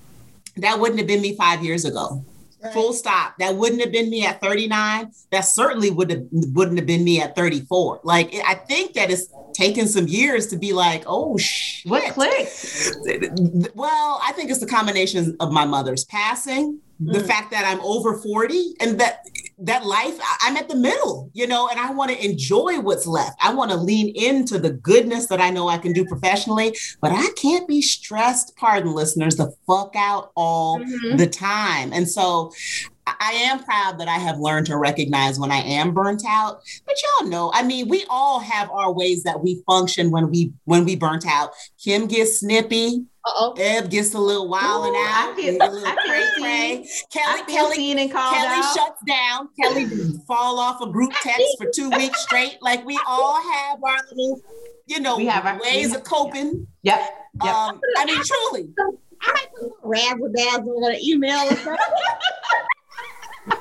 that 0.56 0.80
wouldn't 0.80 0.98
have 0.98 1.06
been 1.06 1.20
me 1.20 1.36
five 1.36 1.62
years 1.62 1.84
ago. 1.84 2.24
Right. 2.62 2.72
Full 2.72 2.94
stop. 2.94 3.36
That 3.38 3.54
wouldn't 3.54 3.82
have 3.82 3.92
been 3.92 4.08
me 4.08 4.26
at 4.26 4.40
39. 4.40 5.12
That 5.30 5.42
certainly 5.42 5.90
would 5.90 6.10
have 6.10 6.24
wouldn't 6.30 6.78
have 6.78 6.86
been 6.86 7.04
me 7.04 7.20
at 7.20 7.36
34. 7.36 8.00
Like 8.02 8.34
I 8.46 8.54
think 8.54 8.94
that 8.94 9.10
it's 9.10 9.28
taken 9.52 9.86
some 9.86 10.08
years 10.08 10.46
to 10.48 10.56
be 10.56 10.72
like, 10.72 11.04
oh 11.06 11.36
shit. 11.36 11.90
What 11.90 12.12
clicked? 12.14 13.74
Well, 13.74 14.20
I 14.22 14.32
think 14.32 14.50
it's 14.50 14.60
the 14.60 14.66
combination 14.66 15.36
of 15.38 15.52
my 15.52 15.66
mother's 15.66 16.04
passing, 16.04 16.80
mm. 17.00 17.12
the 17.12 17.20
fact 17.20 17.50
that 17.50 17.64
I'm 17.64 17.80
over 17.80 18.18
40, 18.18 18.76
and 18.80 19.00
that 19.00 19.24
that 19.58 19.86
life 19.86 20.18
i'm 20.42 20.56
at 20.56 20.68
the 20.68 20.76
middle 20.76 21.30
you 21.32 21.46
know 21.46 21.68
and 21.68 21.80
i 21.80 21.90
want 21.90 22.10
to 22.10 22.24
enjoy 22.24 22.78
what's 22.78 23.06
left 23.06 23.36
i 23.42 23.52
want 23.54 23.70
to 23.70 23.76
lean 23.76 24.14
into 24.14 24.58
the 24.58 24.70
goodness 24.70 25.28
that 25.28 25.40
i 25.40 25.48
know 25.48 25.66
i 25.66 25.78
can 25.78 25.94
do 25.94 26.04
professionally 26.04 26.76
but 27.00 27.10
i 27.10 27.26
can't 27.36 27.66
be 27.66 27.80
stressed 27.80 28.54
pardon 28.56 28.92
listeners 28.92 29.36
the 29.36 29.50
fuck 29.66 29.94
out 29.96 30.30
all 30.34 30.78
mm-hmm. 30.78 31.16
the 31.16 31.26
time 31.26 31.90
and 31.94 32.08
so 32.08 32.52
I 33.06 33.32
am 33.44 33.62
proud 33.62 34.00
that 34.00 34.08
I 34.08 34.18
have 34.18 34.40
learned 34.40 34.66
to 34.66 34.76
recognize 34.76 35.38
when 35.38 35.52
I 35.52 35.58
am 35.58 35.94
burnt 35.94 36.24
out. 36.26 36.62
But 36.84 36.96
y'all 37.02 37.28
know, 37.28 37.52
I 37.54 37.62
mean, 37.62 37.88
we 37.88 38.04
all 38.10 38.40
have 38.40 38.68
our 38.72 38.92
ways 38.92 39.22
that 39.22 39.40
we 39.40 39.62
function 39.64 40.10
when 40.10 40.28
we 40.28 40.52
when 40.64 40.84
we 40.84 40.96
burnt 40.96 41.24
out. 41.24 41.52
Kim 41.82 42.08
gets 42.08 42.40
snippy. 42.40 43.04
Uh-oh. 43.26 43.54
Eb 43.58 43.90
gets 43.90 44.14
a 44.14 44.20
little 44.20 44.48
wild 44.48 44.86
and 44.86 44.94
out. 44.94 45.34
I 45.36 45.40
get, 45.40 45.60
a 45.60 45.68
little 45.68 45.96
cray 45.96 46.24
cray. 46.38 46.88
Kelly, 47.10 47.42
Kelly, 47.48 48.08
Kelly 48.08 48.12
out. 48.12 48.76
shuts 48.76 49.02
down. 49.04 49.48
Kelly 49.60 49.86
fall 50.28 50.60
off 50.60 50.80
a 50.80 50.86
group 50.86 51.12
text 51.24 51.56
for 51.58 51.66
two 51.74 51.90
weeks 51.90 52.22
straight. 52.22 52.58
Like 52.62 52.86
we 52.86 52.96
all 53.04 53.42
have 53.42 53.82
our 53.82 53.98
little, 54.12 54.40
you 54.86 55.00
know, 55.00 55.16
we 55.16 55.26
have 55.26 55.44
our, 55.44 55.60
ways 55.60 55.92
of 55.92 56.04
coping. 56.04 56.68
Yep. 56.82 57.00
yep. 57.42 57.54
Um, 57.54 57.80
I 57.98 58.04
mean, 58.04 58.22
truly. 58.22 58.68
I 59.20 59.32
might 59.32 59.48
razzle 59.82 60.32
dazzle 60.32 60.84
on 60.84 60.92
an 60.92 61.00
email 61.02 61.46
or 61.50 61.56
something. 61.56 61.76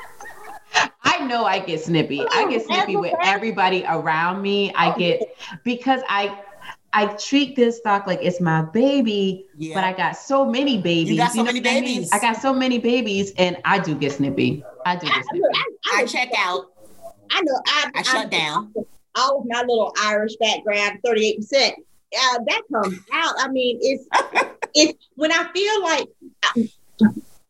I 1.02 1.26
know 1.26 1.46
I 1.46 1.58
get 1.58 1.82
snippy. 1.82 2.24
I 2.30 2.48
get 2.52 2.66
snippy 2.66 2.98
with 2.98 3.16
everybody 3.24 3.84
around 3.88 4.44
me. 4.44 4.72
I 4.76 4.96
get 4.96 5.22
because 5.64 6.02
I 6.08 6.40
I 6.96 7.08
treat 7.08 7.58
this 7.58 7.78
stock 7.78 8.08
like 8.08 8.20
it's 8.22 8.40
my 8.40 8.62
baby, 8.62 9.46
yeah. 9.58 9.76
but 9.76 9.84
I 9.84 9.92
got 9.92 10.16
so 10.16 10.46
many 10.46 10.78
babies. 10.82 11.12
You 11.12 11.18
got 11.18 11.34
so 11.34 11.40
you 11.40 11.44
many 11.44 11.60
babies. 11.60 12.10
I, 12.14 12.16
mean? 12.16 12.24
I, 12.24 12.34
got 12.34 12.42
so 12.42 12.54
many 12.54 12.80
babies, 12.80 13.34
and 13.38 13.58
I 13.66 13.80
do 13.80 13.96
get 13.96 14.14
snippy. 14.14 14.64
I 14.86 14.96
do 14.96 15.06
get 15.06 15.26
snippy. 15.26 15.46
I, 15.54 15.98
I, 15.98 16.02
I 16.02 16.06
check 16.06 16.30
out. 16.38 16.72
I 17.32 17.42
know. 17.42 17.62
I, 17.68 17.92
I 17.96 18.02
shut 18.02 18.32
down. 18.32 18.74
All 19.16 19.42
of 19.42 19.46
my 19.46 19.60
little 19.60 19.94
Irish 20.04 20.38
background, 20.40 21.00
thirty-eight 21.06 21.40
percent. 21.40 21.76
Uh, 22.18 22.40
that 22.48 22.62
comes 22.72 22.98
out. 23.12 23.36
I 23.40 23.50
mean, 23.50 23.78
it's 23.82 24.08
it's 24.74 25.08
when 25.16 25.34
I 25.34 25.52
feel 25.52 25.84
like 25.84 26.08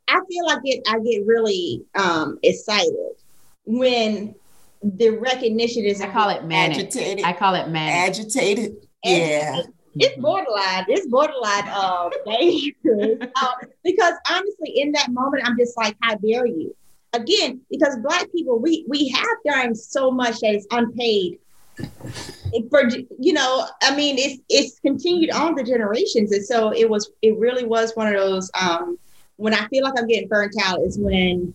I 0.07 0.19
feel 0.27 0.45
like 0.47 0.61
it. 0.63 0.81
I 0.87 0.97
get 1.01 1.23
really 1.27 1.85
um 1.93 2.39
excited 2.41 2.95
when 3.65 4.33
the 4.81 5.09
recognition 5.09 5.85
is. 5.85 6.01
I 6.01 6.09
call 6.09 6.29
it 6.29 6.45
manic. 6.45 6.79
Agitated. 6.79 7.25
I 7.25 7.33
call 7.33 7.53
it 7.53 7.69
manic. 7.69 8.09
Agitated 8.09 8.84
yeah. 9.05 9.61
It's 9.97 10.21
borderline. 10.21 10.85
It's 10.89 11.07
borderline 11.07 11.67
uh, 11.67 12.09
dangerous. 12.25 13.17
uh, 13.21 13.51
because 13.83 14.13
honestly, 14.29 14.81
in 14.81 14.91
that 14.91 15.11
moment, 15.11 15.47
I'm 15.47 15.57
just 15.57 15.77
like, 15.77 15.95
how 16.01 16.15
dare 16.15 16.45
you? 16.45 16.75
Again, 17.13 17.61
because 17.69 17.97
Black 18.03 18.29
people, 18.33 18.59
we 18.59 18.85
we 18.89 19.07
have 19.09 19.37
done 19.45 19.73
so 19.73 20.11
much 20.11 20.39
that 20.41 20.53
is 20.53 20.67
unpaid. 20.71 21.39
For 22.69 22.89
you 23.19 23.33
know, 23.33 23.65
I 23.83 23.95
mean, 23.95 24.17
it's 24.17 24.41
it's 24.49 24.79
continued 24.79 25.31
on 25.31 25.55
the 25.55 25.63
generations, 25.63 26.33
and 26.33 26.45
so 26.45 26.71
it 26.71 26.89
was. 26.89 27.11
It 27.21 27.37
really 27.37 27.65
was 27.65 27.95
one 27.95 28.07
of 28.07 28.13
those. 28.13 28.51
Um, 28.59 28.97
when 29.37 29.53
I 29.53 29.65
feel 29.67 29.83
like 29.83 29.93
I'm 29.97 30.07
getting 30.07 30.27
burnt 30.27 30.55
out, 30.61 30.81
is 30.81 30.97
when 30.97 31.53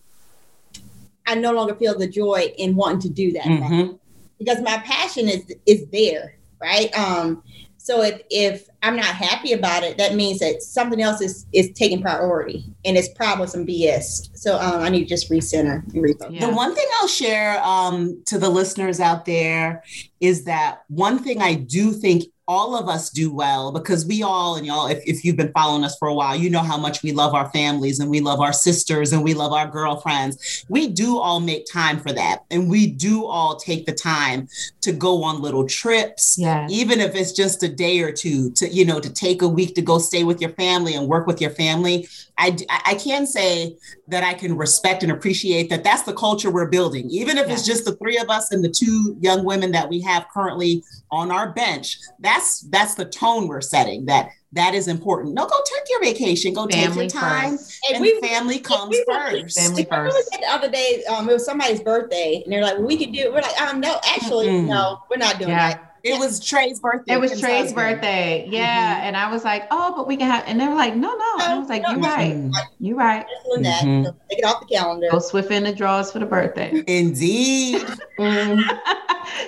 I 1.27 1.35
no 1.35 1.51
longer 1.53 1.75
feel 1.75 1.97
the 1.97 2.07
joy 2.07 2.53
in 2.57 2.75
wanting 2.75 3.01
to 3.01 3.09
do 3.09 3.31
that 3.33 3.43
mm-hmm. 3.43 3.93
because 4.39 4.61
my 4.61 4.77
passion 4.79 5.29
is 5.29 5.53
is 5.65 5.85
there 5.87 6.35
right? 6.61 6.93
Um, 6.97 7.43
so 7.77 8.03
if, 8.03 8.21
if 8.29 8.69
I'm 8.83 8.95
not 8.95 9.05
happy 9.05 9.53
about 9.53 9.83
it, 9.83 9.97
that 9.97 10.13
means 10.13 10.39
that 10.39 10.61
something 10.61 11.01
else 11.01 11.19
is 11.19 11.47
is 11.51 11.71
taking 11.71 11.99
priority, 11.99 12.63
and 12.85 12.95
it's 12.95 13.09
probably 13.09 13.47
some 13.47 13.65
BS. 13.65 14.29
So 14.37 14.59
um, 14.59 14.81
I 14.81 14.89
need 14.89 14.99
to 14.99 15.09
just 15.09 15.31
recenter 15.31 15.83
and 15.83 15.93
refocus. 15.93 16.39
Yeah. 16.39 16.47
The 16.47 16.53
one 16.53 16.75
thing 16.75 16.85
I'll 16.99 17.07
share 17.07 17.59
um, 17.63 18.21
to 18.27 18.37
the 18.37 18.49
listeners 18.49 18.99
out 18.99 19.25
there 19.25 19.83
is 20.19 20.43
that 20.43 20.83
one 20.89 21.19
thing 21.19 21.41
I 21.41 21.55
do 21.55 21.91
think 21.91 22.25
all 22.51 22.75
of 22.75 22.89
us 22.89 23.09
do 23.09 23.33
well 23.33 23.71
because 23.71 24.05
we 24.05 24.21
all 24.21 24.57
and 24.57 24.65
y'all 24.65 24.87
if, 24.87 25.01
if 25.05 25.23
you've 25.23 25.37
been 25.37 25.53
following 25.53 25.85
us 25.85 25.97
for 25.97 26.09
a 26.09 26.13
while 26.13 26.35
you 26.35 26.49
know 26.49 26.59
how 26.59 26.75
much 26.75 27.01
we 27.01 27.13
love 27.13 27.33
our 27.33 27.49
families 27.51 28.01
and 28.01 28.11
we 28.11 28.19
love 28.19 28.41
our 28.41 28.51
sisters 28.51 29.13
and 29.13 29.23
we 29.23 29.33
love 29.33 29.53
our 29.53 29.69
girlfriends 29.69 30.65
we 30.67 30.89
do 30.89 31.17
all 31.17 31.39
make 31.39 31.65
time 31.71 31.97
for 31.97 32.11
that 32.11 32.43
and 32.51 32.69
we 32.69 32.87
do 32.87 33.25
all 33.25 33.55
take 33.55 33.85
the 33.85 33.93
time 33.93 34.49
to 34.81 34.91
go 34.91 35.23
on 35.23 35.41
little 35.41 35.65
trips 35.65 36.37
yeah. 36.37 36.67
even 36.69 36.99
if 36.99 37.15
it's 37.15 37.31
just 37.31 37.63
a 37.63 37.69
day 37.69 38.01
or 38.01 38.11
two 38.11 38.51
to 38.51 38.67
you 38.67 38.83
know 38.83 38.99
to 38.99 39.09
take 39.09 39.41
a 39.41 39.47
week 39.47 39.73
to 39.73 39.81
go 39.81 39.97
stay 39.97 40.25
with 40.25 40.41
your 40.41 40.51
family 40.51 40.93
and 40.95 41.07
work 41.07 41.27
with 41.27 41.39
your 41.39 41.51
family 41.51 42.05
i 42.37 42.53
i 42.85 42.95
can 42.95 43.25
say 43.25 43.73
that 44.11 44.23
i 44.23 44.33
can 44.33 44.55
respect 44.55 45.03
and 45.03 45.11
appreciate 45.11 45.69
that 45.69 45.83
that's 45.83 46.03
the 46.03 46.13
culture 46.13 46.51
we're 46.51 46.67
building 46.69 47.09
even 47.09 47.37
if 47.37 47.49
it's 47.49 47.65
just 47.65 47.85
the 47.85 47.95
three 47.95 48.17
of 48.17 48.29
us 48.29 48.51
and 48.51 48.63
the 48.63 48.69
two 48.69 49.17
young 49.19 49.43
women 49.43 49.71
that 49.71 49.89
we 49.89 49.99
have 50.01 50.27
currently 50.33 50.83
on 51.11 51.31
our 51.31 51.51
bench 51.51 51.97
that's 52.19 52.61
that's 52.69 52.93
the 52.95 53.05
tone 53.05 53.47
we're 53.47 53.61
setting 53.61 54.05
that 54.05 54.29
that 54.53 54.73
is 54.73 54.87
important. 54.87 55.33
No, 55.33 55.45
go 55.45 55.55
take 55.63 55.89
your 55.89 56.01
vacation. 56.01 56.53
Go 56.53 56.67
family 56.67 57.07
take 57.07 57.13
your 57.13 57.21
time, 57.21 57.51
first. 57.51 57.79
and, 57.87 57.95
and 57.95 58.01
we, 58.01 58.19
family 58.19 58.59
comes 58.59 58.89
we, 58.89 59.05
first. 59.07 59.57
Family 59.57 59.85
first. 59.85 60.29
The 60.31 60.45
other 60.47 60.69
day, 60.69 61.03
um, 61.05 61.29
it 61.29 61.33
was 61.33 61.45
somebody's 61.45 61.79
birthday, 61.79 62.41
and 62.43 62.51
they're 62.51 62.61
like, 62.61 62.77
well, 62.77 62.85
"We 62.87 62.97
could 62.97 63.13
do." 63.13 63.21
it. 63.21 63.33
We're 63.33 63.41
like, 63.41 63.61
"Um, 63.61 63.79
no, 63.79 63.97
actually, 64.05 64.47
mm-hmm. 64.47 64.67
no, 64.67 65.03
we're 65.09 65.17
not 65.17 65.37
doing 65.39 65.51
yeah. 65.51 65.73
that." 65.73 65.90
It 66.03 66.19
was 66.19 66.39
Trey's 66.39 66.79
birthday. 66.79 67.13
It 67.13 67.19
was 67.19 67.39
Trey's 67.39 67.65
husband. 67.71 67.75
birthday. 67.75 68.47
Yeah. 68.49 68.95
Mm-hmm. 68.95 69.07
And 69.07 69.17
I 69.17 69.31
was 69.31 69.43
like, 69.43 69.67
oh, 69.69 69.93
but 69.95 70.07
we 70.07 70.17
can 70.17 70.29
have, 70.29 70.43
and 70.47 70.59
they 70.59 70.67
were 70.67 70.75
like, 70.75 70.95
no, 70.95 71.15
no. 71.15 71.33
And 71.41 71.53
I 71.53 71.57
was 71.59 71.69
like, 71.69 71.83
you're 71.87 71.99
right. 71.99 72.51
You're 72.79 72.97
right. 72.97 73.25
Mm-hmm. 73.55 74.03
Take 74.29 74.39
it 74.39 74.45
off 74.45 74.61
the 74.61 74.65
calendar. 74.65 75.07
Go 75.11 75.19
swift 75.19 75.51
in 75.51 75.63
the 75.63 75.73
drawers 75.73 76.11
for 76.11 76.19
the 76.19 76.25
birthday. 76.25 76.83
Indeed. 76.87 77.81
mm. 78.19 78.79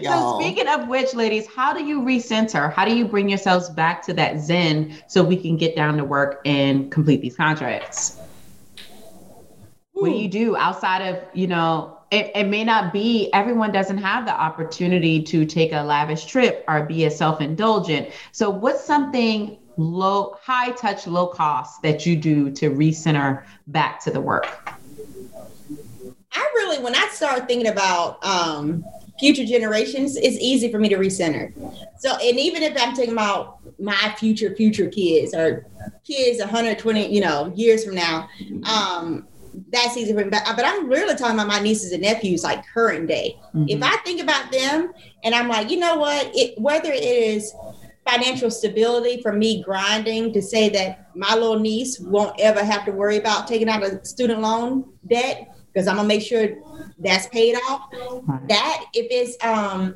so 0.03 0.39
speaking 0.39 0.67
of 0.67 0.87
which, 0.87 1.13
ladies, 1.15 1.47
how 1.47 1.73
do 1.73 1.83
you 1.83 2.01
recenter? 2.01 2.71
How 2.71 2.85
do 2.85 2.95
you 2.95 3.05
bring 3.05 3.29
yourselves 3.29 3.69
back 3.69 4.03
to 4.03 4.13
that 4.13 4.39
zen 4.39 4.95
so 5.07 5.23
we 5.23 5.37
can 5.37 5.57
get 5.57 5.75
down 5.75 5.97
to 5.97 6.03
work 6.03 6.41
and 6.45 6.91
complete 6.91 7.21
these 7.21 7.35
contracts? 7.35 8.19
Ooh. 9.97 10.01
What 10.01 10.09
do 10.09 10.15
you 10.15 10.27
do 10.27 10.55
outside 10.55 11.01
of, 11.01 11.23
you 11.33 11.47
know, 11.47 11.97
it, 12.13 12.31
it 12.35 12.43
may 12.43 12.63
not 12.63 12.93
be 12.93 13.31
everyone 13.33 13.71
doesn't 13.71 13.97
have 13.97 14.25
the 14.25 14.31
opportunity 14.31 15.21
to 15.23 15.45
take 15.47 15.71
a 15.71 15.81
lavish 15.81 16.25
trip 16.25 16.63
or 16.67 16.83
be 16.83 17.05
a 17.05 17.11
self-indulgent. 17.11 18.09
So 18.31 18.51
what's 18.51 18.83
something 18.83 19.57
low 19.77 20.37
high 20.39 20.69
touch 20.73 21.07
low 21.07 21.25
cost 21.25 21.81
that 21.81 22.05
you 22.05 22.15
do 22.15 22.51
to 22.51 22.69
recenter 22.69 23.43
back 23.65 23.99
to 24.03 24.11
the 24.11 24.21
work? 24.21 24.45
I 26.31 26.51
really 26.53 26.83
when 26.83 26.95
i 26.95 27.07
start 27.11 27.47
thinking 27.47 27.67
about 27.67 28.23
um, 28.23 28.85
future 29.19 29.45
generations 29.45 30.15
it's 30.15 30.37
easy 30.37 30.71
for 30.71 30.77
me 30.77 30.89
to 30.89 30.97
recenter. 30.97 31.51
So 31.99 32.11
and 32.11 32.39
even 32.39 32.61
if 32.61 32.79
i'm 32.79 32.93
thinking 32.93 33.13
about 33.13 33.59
my 33.79 34.13
future 34.19 34.55
future 34.55 34.87
kids 34.87 35.33
or 35.33 35.65
kids 36.03 36.39
120 36.39 37.11
you 37.11 37.21
know 37.21 37.51
years 37.55 37.83
from 37.83 37.95
now 37.95 38.29
um 38.65 39.27
that's 39.71 39.97
easy 39.97 40.13
for 40.13 40.23
me. 40.23 40.29
But, 40.29 40.43
but 40.55 40.65
I'm 40.65 40.87
really 40.87 41.15
talking 41.15 41.35
about 41.35 41.47
my 41.47 41.59
nieces 41.59 41.91
and 41.91 42.01
nephews, 42.01 42.43
like 42.43 42.65
current 42.67 43.07
day. 43.07 43.37
Mm-hmm. 43.53 43.65
If 43.69 43.83
I 43.83 43.97
think 43.97 44.21
about 44.21 44.51
them 44.51 44.93
and 45.23 45.35
I'm 45.35 45.47
like, 45.47 45.69
you 45.69 45.77
know 45.77 45.95
what, 45.95 46.31
it, 46.33 46.59
whether 46.59 46.91
it 46.91 47.03
is 47.03 47.53
financial 48.05 48.51
stability 48.51 49.21
for 49.21 49.31
me 49.31 49.63
grinding 49.63 50.33
to 50.33 50.41
say 50.41 50.69
that 50.69 51.15
my 51.15 51.33
little 51.33 51.59
niece 51.59 51.99
won't 51.99 52.37
ever 52.39 52.63
have 52.63 52.85
to 52.85 52.91
worry 52.91 53.17
about 53.17 53.47
taking 53.47 53.69
out 53.69 53.83
a 53.83 54.03
student 54.05 54.41
loan 54.41 54.91
debt 55.07 55.55
because 55.71 55.87
I'm 55.87 55.95
gonna 55.95 56.07
make 56.07 56.21
sure 56.21 56.49
that's 56.99 57.27
paid 57.27 57.55
off. 57.69 57.89
That 58.49 58.85
if 58.93 59.07
it's 59.09 59.43
um 59.43 59.95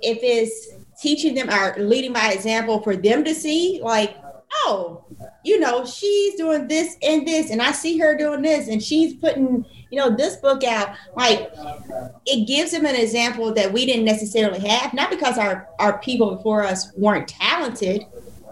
if 0.00 0.18
it's 0.22 0.68
teaching 1.00 1.34
them 1.34 1.50
or 1.50 1.76
leading 1.78 2.12
by 2.12 2.32
example 2.32 2.80
for 2.82 2.96
them 2.96 3.24
to 3.24 3.34
see 3.34 3.80
like 3.82 4.16
oh, 4.54 5.04
you 5.44 5.58
know, 5.60 5.84
she's 5.84 6.34
doing 6.36 6.68
this 6.68 6.96
and 7.02 7.26
this, 7.26 7.50
and 7.50 7.60
I 7.60 7.72
see 7.72 7.98
her 7.98 8.16
doing 8.16 8.42
this, 8.42 8.68
and 8.68 8.82
she's 8.82 9.14
putting, 9.14 9.64
you 9.90 9.98
know, 9.98 10.14
this 10.14 10.36
book 10.36 10.64
out. 10.64 10.94
Like, 11.16 11.52
it 12.26 12.46
gives 12.46 12.72
them 12.72 12.86
an 12.86 12.96
example 12.96 13.52
that 13.54 13.72
we 13.72 13.86
didn't 13.86 14.04
necessarily 14.04 14.60
have, 14.66 14.94
not 14.94 15.10
because 15.10 15.38
our, 15.38 15.68
our 15.78 15.98
people 15.98 16.36
before 16.36 16.62
us 16.62 16.92
weren't 16.96 17.28
talented. 17.28 18.04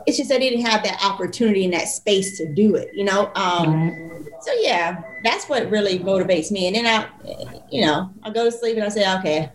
It's 0.07 0.17
just 0.17 0.29
they 0.29 0.39
didn't 0.39 0.65
have 0.67 0.85
that 0.85 1.03
opportunity 1.05 1.65
and 1.65 1.75
that 1.75 1.89
space 1.89 2.39
to 2.39 2.53
do 2.53 2.77
it, 2.77 2.91
you 2.95 3.05
know? 3.05 3.33
Um, 3.35 4.25
so, 4.41 4.53
yeah, 4.61 5.03
that's 5.25 5.49
what 5.49 5.69
really 5.71 5.99
motivates 5.99 6.51
me. 6.51 6.67
And 6.69 6.77
then 6.77 6.87
I, 6.87 7.09
you 7.71 7.85
know, 7.85 8.11
I 8.23 8.31
go 8.31 8.45
to 8.45 8.53
sleep 8.53 8.77
and 8.77 8.85
I 8.85 8.89
say, 8.89 9.19
okay. 9.19 9.51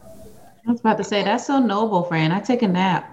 I 0.68 0.72
was 0.72 0.82
about 0.82 0.98
to 0.98 1.04
say, 1.04 1.24
that's 1.24 1.48
so 1.48 1.60
noble, 1.60 2.04
friend. 2.04 2.34
I 2.34 2.40
take 2.40 2.62
a 2.62 2.68
nap. 2.68 3.11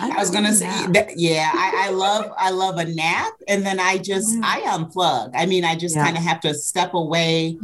I, 0.00 0.16
I 0.16 0.18
was 0.18 0.30
gonna 0.30 0.52
say 0.52 0.66
that, 0.66 1.16
yeah, 1.16 1.50
I, 1.52 1.86
I, 1.88 1.90
love 1.90 2.32
I 2.36 2.50
love 2.50 2.78
a 2.78 2.84
nap 2.84 3.32
and 3.48 3.64
then 3.64 3.78
I 3.78 3.98
just. 3.98 4.38
I 4.42 4.60
unplug. 4.62 5.30
I 5.34 5.46
mean, 5.46 5.64
I 5.64 5.76
just 5.76 5.96
yeah. 5.96 6.04
kind 6.04 6.16
of 6.16 6.22
have 6.22 6.40
to 6.40 6.54
step 6.54 6.94
away 6.94 7.58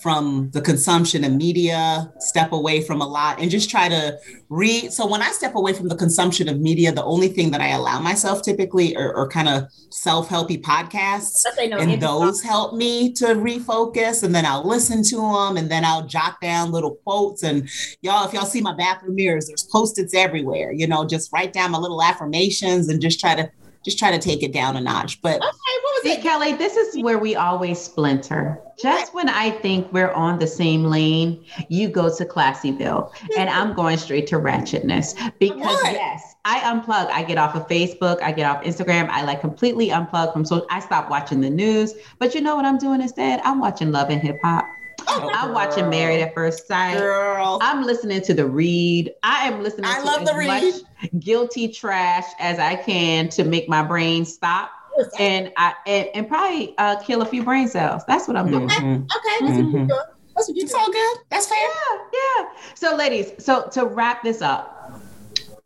from 0.00 0.50
the 0.52 0.60
consumption 0.60 1.24
of 1.24 1.32
media, 1.32 2.12
step 2.18 2.52
away 2.52 2.82
from 2.82 3.00
a 3.00 3.06
lot 3.06 3.40
and 3.40 3.50
just 3.50 3.70
try 3.70 3.88
to 3.88 4.18
read. 4.50 4.92
So 4.92 5.06
when 5.06 5.22
I 5.22 5.30
step 5.30 5.54
away 5.54 5.72
from 5.72 5.88
the 5.88 5.94
consumption 5.94 6.48
of 6.48 6.60
media, 6.60 6.92
the 6.92 7.04
only 7.04 7.28
thing 7.28 7.52
that 7.52 7.60
I 7.60 7.68
allow 7.68 8.00
myself 8.00 8.42
typically 8.42 8.96
are, 8.96 9.14
are 9.14 9.28
kind 9.28 9.48
of 9.48 9.70
self-helpy 9.90 10.60
podcasts. 10.60 11.44
And 11.80 12.02
those 12.02 12.42
help 12.42 12.74
me 12.74 13.12
to 13.14 13.26
refocus. 13.26 14.24
And 14.24 14.34
then 14.34 14.44
I'll 14.44 14.66
listen 14.66 15.04
to 15.04 15.16
them 15.16 15.56
and 15.56 15.70
then 15.70 15.84
I'll 15.84 16.04
jot 16.04 16.40
down 16.40 16.72
little 16.72 16.96
quotes. 17.04 17.44
And 17.44 17.68
y'all, 18.02 18.26
if 18.26 18.34
y'all 18.34 18.44
see 18.44 18.60
my 18.60 18.74
bathroom 18.74 19.14
mirrors, 19.14 19.46
there's 19.46 19.62
post-its 19.62 20.14
everywhere, 20.14 20.72
you 20.72 20.86
know, 20.86 21.06
just 21.06 21.32
write 21.32 21.52
down 21.52 21.70
my 21.70 21.78
little 21.78 22.02
affirmations 22.02 22.88
and 22.88 23.00
just 23.00 23.20
try 23.20 23.36
to 23.36 23.48
just 23.84 23.98
try 23.98 24.10
to 24.10 24.18
take 24.18 24.42
it 24.42 24.52
down 24.52 24.76
a 24.76 24.80
notch. 24.80 25.20
But 25.22 25.36
okay, 25.36 25.46
what 25.46 25.48
was 25.48 26.02
See, 26.02 26.12
it? 26.12 26.22
Kelly, 26.22 26.52
this 26.54 26.76
is 26.76 27.02
where 27.02 27.18
we 27.18 27.34
always 27.34 27.80
splinter. 27.80 28.60
Just 28.80 29.14
when 29.14 29.28
I 29.28 29.50
think 29.50 29.92
we're 29.92 30.12
on 30.12 30.38
the 30.38 30.46
same 30.46 30.84
lane, 30.84 31.44
you 31.68 31.88
go 31.88 32.14
to 32.14 32.24
Classyville 32.24 33.12
and 33.36 33.50
I'm 33.50 33.74
going 33.74 33.98
straight 33.98 34.26
to 34.28 34.36
ratchetness. 34.36 35.14
Because 35.38 35.60
what? 35.60 35.92
yes, 35.92 36.34
I 36.44 36.60
unplug. 36.60 37.08
I 37.08 37.22
get 37.22 37.38
off 37.38 37.54
of 37.54 37.66
Facebook, 37.68 38.22
I 38.22 38.32
get 38.32 38.46
off 38.46 38.62
Instagram, 38.64 39.08
I 39.10 39.22
like 39.24 39.40
completely 39.40 39.88
unplug 39.88 40.32
from 40.32 40.44
so 40.44 40.66
I 40.70 40.80
stop 40.80 41.10
watching 41.10 41.40
the 41.40 41.50
news. 41.50 41.94
But 42.18 42.34
you 42.34 42.40
know 42.40 42.56
what 42.56 42.64
I'm 42.64 42.78
doing 42.78 43.00
instead? 43.00 43.40
I'm 43.44 43.60
watching 43.60 43.92
love 43.92 44.10
and 44.10 44.20
hip 44.20 44.38
hop. 44.42 44.66
Oh, 45.08 45.30
I'm 45.32 45.52
watching 45.52 45.88
Married 45.88 46.20
at 46.20 46.34
First 46.34 46.66
Sight. 46.66 46.98
Girl. 46.98 47.58
I'm 47.62 47.84
listening 47.84 48.22
to 48.22 48.34
the 48.34 48.46
read. 48.46 49.12
I 49.22 49.48
am 49.48 49.62
listening 49.62 49.86
I 49.86 50.00
to 50.00 50.04
love 50.04 50.26
the 50.26 50.34
read. 50.34 50.46
much 50.46 50.74
guilty 51.18 51.68
trash 51.68 52.26
as 52.38 52.58
I 52.58 52.76
can 52.76 53.28
to 53.30 53.44
make 53.44 53.68
my 53.68 53.82
brain 53.82 54.24
stop. 54.24 54.70
And 55.18 55.52
I 55.56 55.74
and, 55.86 56.08
and 56.14 56.28
probably 56.28 56.74
uh, 56.76 57.00
kill 57.02 57.22
a 57.22 57.26
few 57.26 57.42
brain 57.42 57.68
cells. 57.68 58.02
That's 58.06 58.28
what 58.28 58.36
I'm 58.36 58.50
doing. 58.50 58.64
Okay, 58.64 58.86
okay. 58.86 59.06
That's 59.40 59.42
mm-hmm. 59.42 59.64
what 59.64 59.72
you're 59.72 59.86
doing. 59.86 60.00
That's 60.36 60.48
what 60.48 60.56
you're 60.56 60.66
doing. 60.66 60.80
all 60.80 60.92
good. 60.92 61.18
That's 61.30 61.46
fair. 61.46 61.58
Yeah, 61.58 61.98
yeah. 62.12 62.48
So, 62.74 62.96
ladies, 62.96 63.32
so 63.38 63.68
to 63.72 63.86
wrap 63.86 64.22
this 64.22 64.42
up, 64.42 65.00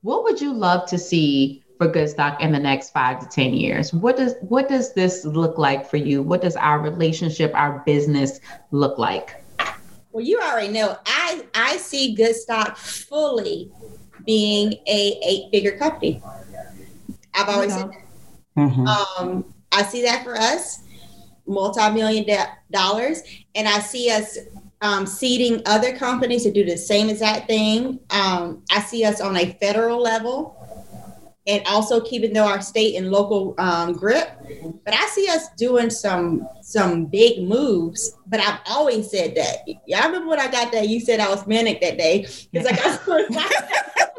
what 0.02 0.22
would 0.22 0.40
you 0.40 0.52
love 0.52 0.86
to 0.90 0.98
see 0.98 1.63
for 1.78 1.88
Goodstock 1.88 2.40
in 2.40 2.52
the 2.52 2.58
next 2.58 2.90
five 2.90 3.20
to 3.20 3.26
10 3.26 3.54
years? 3.54 3.92
What 3.92 4.16
does 4.16 4.34
what 4.40 4.68
does 4.68 4.94
this 4.94 5.24
look 5.24 5.58
like 5.58 5.88
for 5.88 5.96
you? 5.96 6.22
What 6.22 6.42
does 6.42 6.56
our 6.56 6.80
relationship, 6.80 7.52
our 7.54 7.82
business 7.84 8.40
look 8.70 8.98
like? 8.98 9.44
Well, 10.12 10.24
you 10.24 10.40
already 10.40 10.72
know 10.72 10.96
I 11.06 11.44
I 11.54 11.76
see 11.78 12.16
Goodstock 12.16 12.76
fully 12.76 13.70
being 14.24 14.72
a 14.86 15.20
eight-figure 15.26 15.76
company. 15.76 16.22
I've 17.34 17.48
always 17.48 17.74
said 17.74 17.90
that. 17.90 18.04
Mm-hmm. 18.56 18.86
Um, 18.86 19.54
I 19.72 19.82
see 19.82 20.02
that 20.02 20.22
for 20.22 20.36
us, 20.36 20.80
multi-million 21.46 22.24
dollars, 22.70 23.22
and 23.54 23.66
I 23.66 23.80
see 23.80 24.10
us 24.10 24.38
um, 24.80 25.06
seeding 25.06 25.62
other 25.66 25.96
companies 25.96 26.44
to 26.44 26.52
do 26.52 26.64
the 26.64 26.76
same 26.76 27.08
exact 27.08 27.48
thing. 27.48 27.98
Um, 28.10 28.62
I 28.70 28.80
see 28.80 29.04
us 29.04 29.20
on 29.20 29.36
a 29.36 29.52
federal 29.60 30.00
level 30.00 30.63
and 31.46 31.62
also 31.66 32.00
keeping 32.00 32.32
though 32.32 32.46
our 32.46 32.60
state 32.60 32.96
and 32.96 33.10
local 33.10 33.54
um, 33.58 33.92
grip. 33.92 34.30
But 34.84 34.94
I 34.94 35.06
see 35.06 35.28
us 35.28 35.48
doing 35.56 35.90
some 35.90 36.48
some 36.62 37.06
big 37.06 37.46
moves. 37.46 38.16
But 38.26 38.40
I've 38.40 38.60
always 38.66 39.10
said 39.10 39.34
that. 39.36 39.58
Yeah, 39.86 40.02
I 40.02 40.06
remember 40.06 40.28
when 40.28 40.40
I 40.40 40.50
got 40.50 40.72
there. 40.72 40.84
You 40.84 41.00
said 41.00 41.20
I 41.20 41.28
was 41.28 41.46
manic 41.46 41.80
that 41.80 41.98
day. 41.98 42.26
It's 42.52 42.64
like 42.64 42.80
I 42.80 42.98
was. 43.06 43.26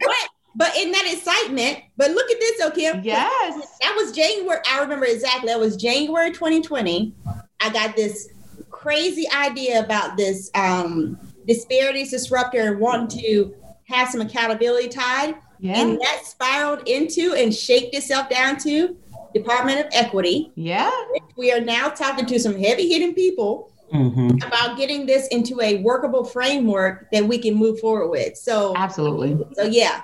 but, 0.00 0.28
but 0.54 0.76
in 0.76 0.92
that 0.92 1.12
excitement, 1.12 1.80
but 1.96 2.10
look 2.10 2.30
at 2.30 2.40
this, 2.40 2.62
okay? 2.66 3.00
Yes. 3.02 3.78
That 3.80 3.94
was 3.96 4.12
January. 4.12 4.60
I 4.70 4.80
remember 4.80 5.06
exactly. 5.06 5.48
That 5.48 5.60
was 5.60 5.76
January 5.76 6.30
2020. 6.30 7.14
I 7.60 7.70
got 7.70 7.96
this 7.96 8.28
crazy 8.70 9.26
idea 9.30 9.84
about 9.84 10.16
this 10.16 10.50
um, 10.54 11.18
disparities 11.46 12.10
disruptor 12.10 12.60
and 12.72 12.80
wanting 12.80 13.20
to 13.20 13.54
have 13.84 14.08
some 14.08 14.20
accountability 14.20 14.88
tied. 14.88 15.36
Yeah. 15.62 15.80
And 15.80 16.00
that 16.00 16.22
spiraled 16.24 16.88
into 16.88 17.34
and 17.34 17.54
shaped 17.54 17.94
itself 17.94 18.28
down 18.28 18.58
to 18.58 18.96
Department 19.32 19.78
of 19.78 19.86
Equity. 19.92 20.50
Yeah. 20.56 20.90
We 21.36 21.52
are 21.52 21.60
now 21.60 21.88
talking 21.88 22.26
to 22.26 22.40
some 22.40 22.58
heavy 22.58 22.88
hitting 22.88 23.14
people 23.14 23.72
mm-hmm. 23.94 24.42
about 24.44 24.76
getting 24.76 25.06
this 25.06 25.28
into 25.28 25.60
a 25.60 25.80
workable 25.82 26.24
framework 26.24 27.08
that 27.12 27.24
we 27.24 27.38
can 27.38 27.54
move 27.54 27.78
forward 27.78 28.08
with. 28.08 28.36
So 28.36 28.74
absolutely. 28.76 29.38
So 29.54 29.62
yeah, 29.62 30.02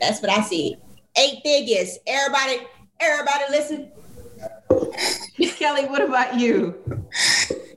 that's 0.00 0.20
what 0.20 0.32
I 0.32 0.40
see. 0.42 0.76
eight 1.16 1.38
figures. 1.44 1.98
Everybody, 2.04 2.66
everybody 2.98 3.44
listen. 3.50 3.92
Kelly, 5.58 5.86
what 5.86 6.02
about 6.02 6.40
you? 6.40 7.06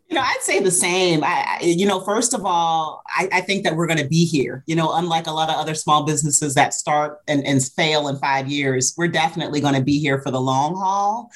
You 0.08 0.16
know, 0.16 0.22
I'd 0.22 0.42
say 0.42 0.60
the 0.60 0.70
same. 0.70 1.24
I, 1.24 1.58
you 1.62 1.88
know, 1.88 2.00
first 2.00 2.36
of 2.36 2.46
all, 2.46 3.02
I, 3.08 3.28
I 3.32 3.42
think 3.42 3.64
that 3.64 3.76
we're 3.76 3.88
going 3.88 4.00
to 4.00 4.08
be 4.08 4.24
here. 4.26 4.64
You 4.68 4.76
know, 4.76 4.94
unlike 4.94 5.26
a 5.26 5.32
lot 5.32 5.50
of 5.50 5.56
other 5.56 5.74
small 5.74 6.06
businesses 6.06 6.54
that 6.54 6.76
start 6.76 7.22
and, 7.28 7.44
and 7.44 7.64
fail 7.64 8.08
in 8.08 8.18
five 8.18 8.48
years, 8.48 8.94
we're 8.98 9.08
definitely 9.08 9.62
going 9.62 9.74
to 9.74 9.82
be 9.82 10.00
here 10.00 10.22
for 10.22 10.30
the 10.30 10.40
long 10.40 10.76
haul. 10.76 11.32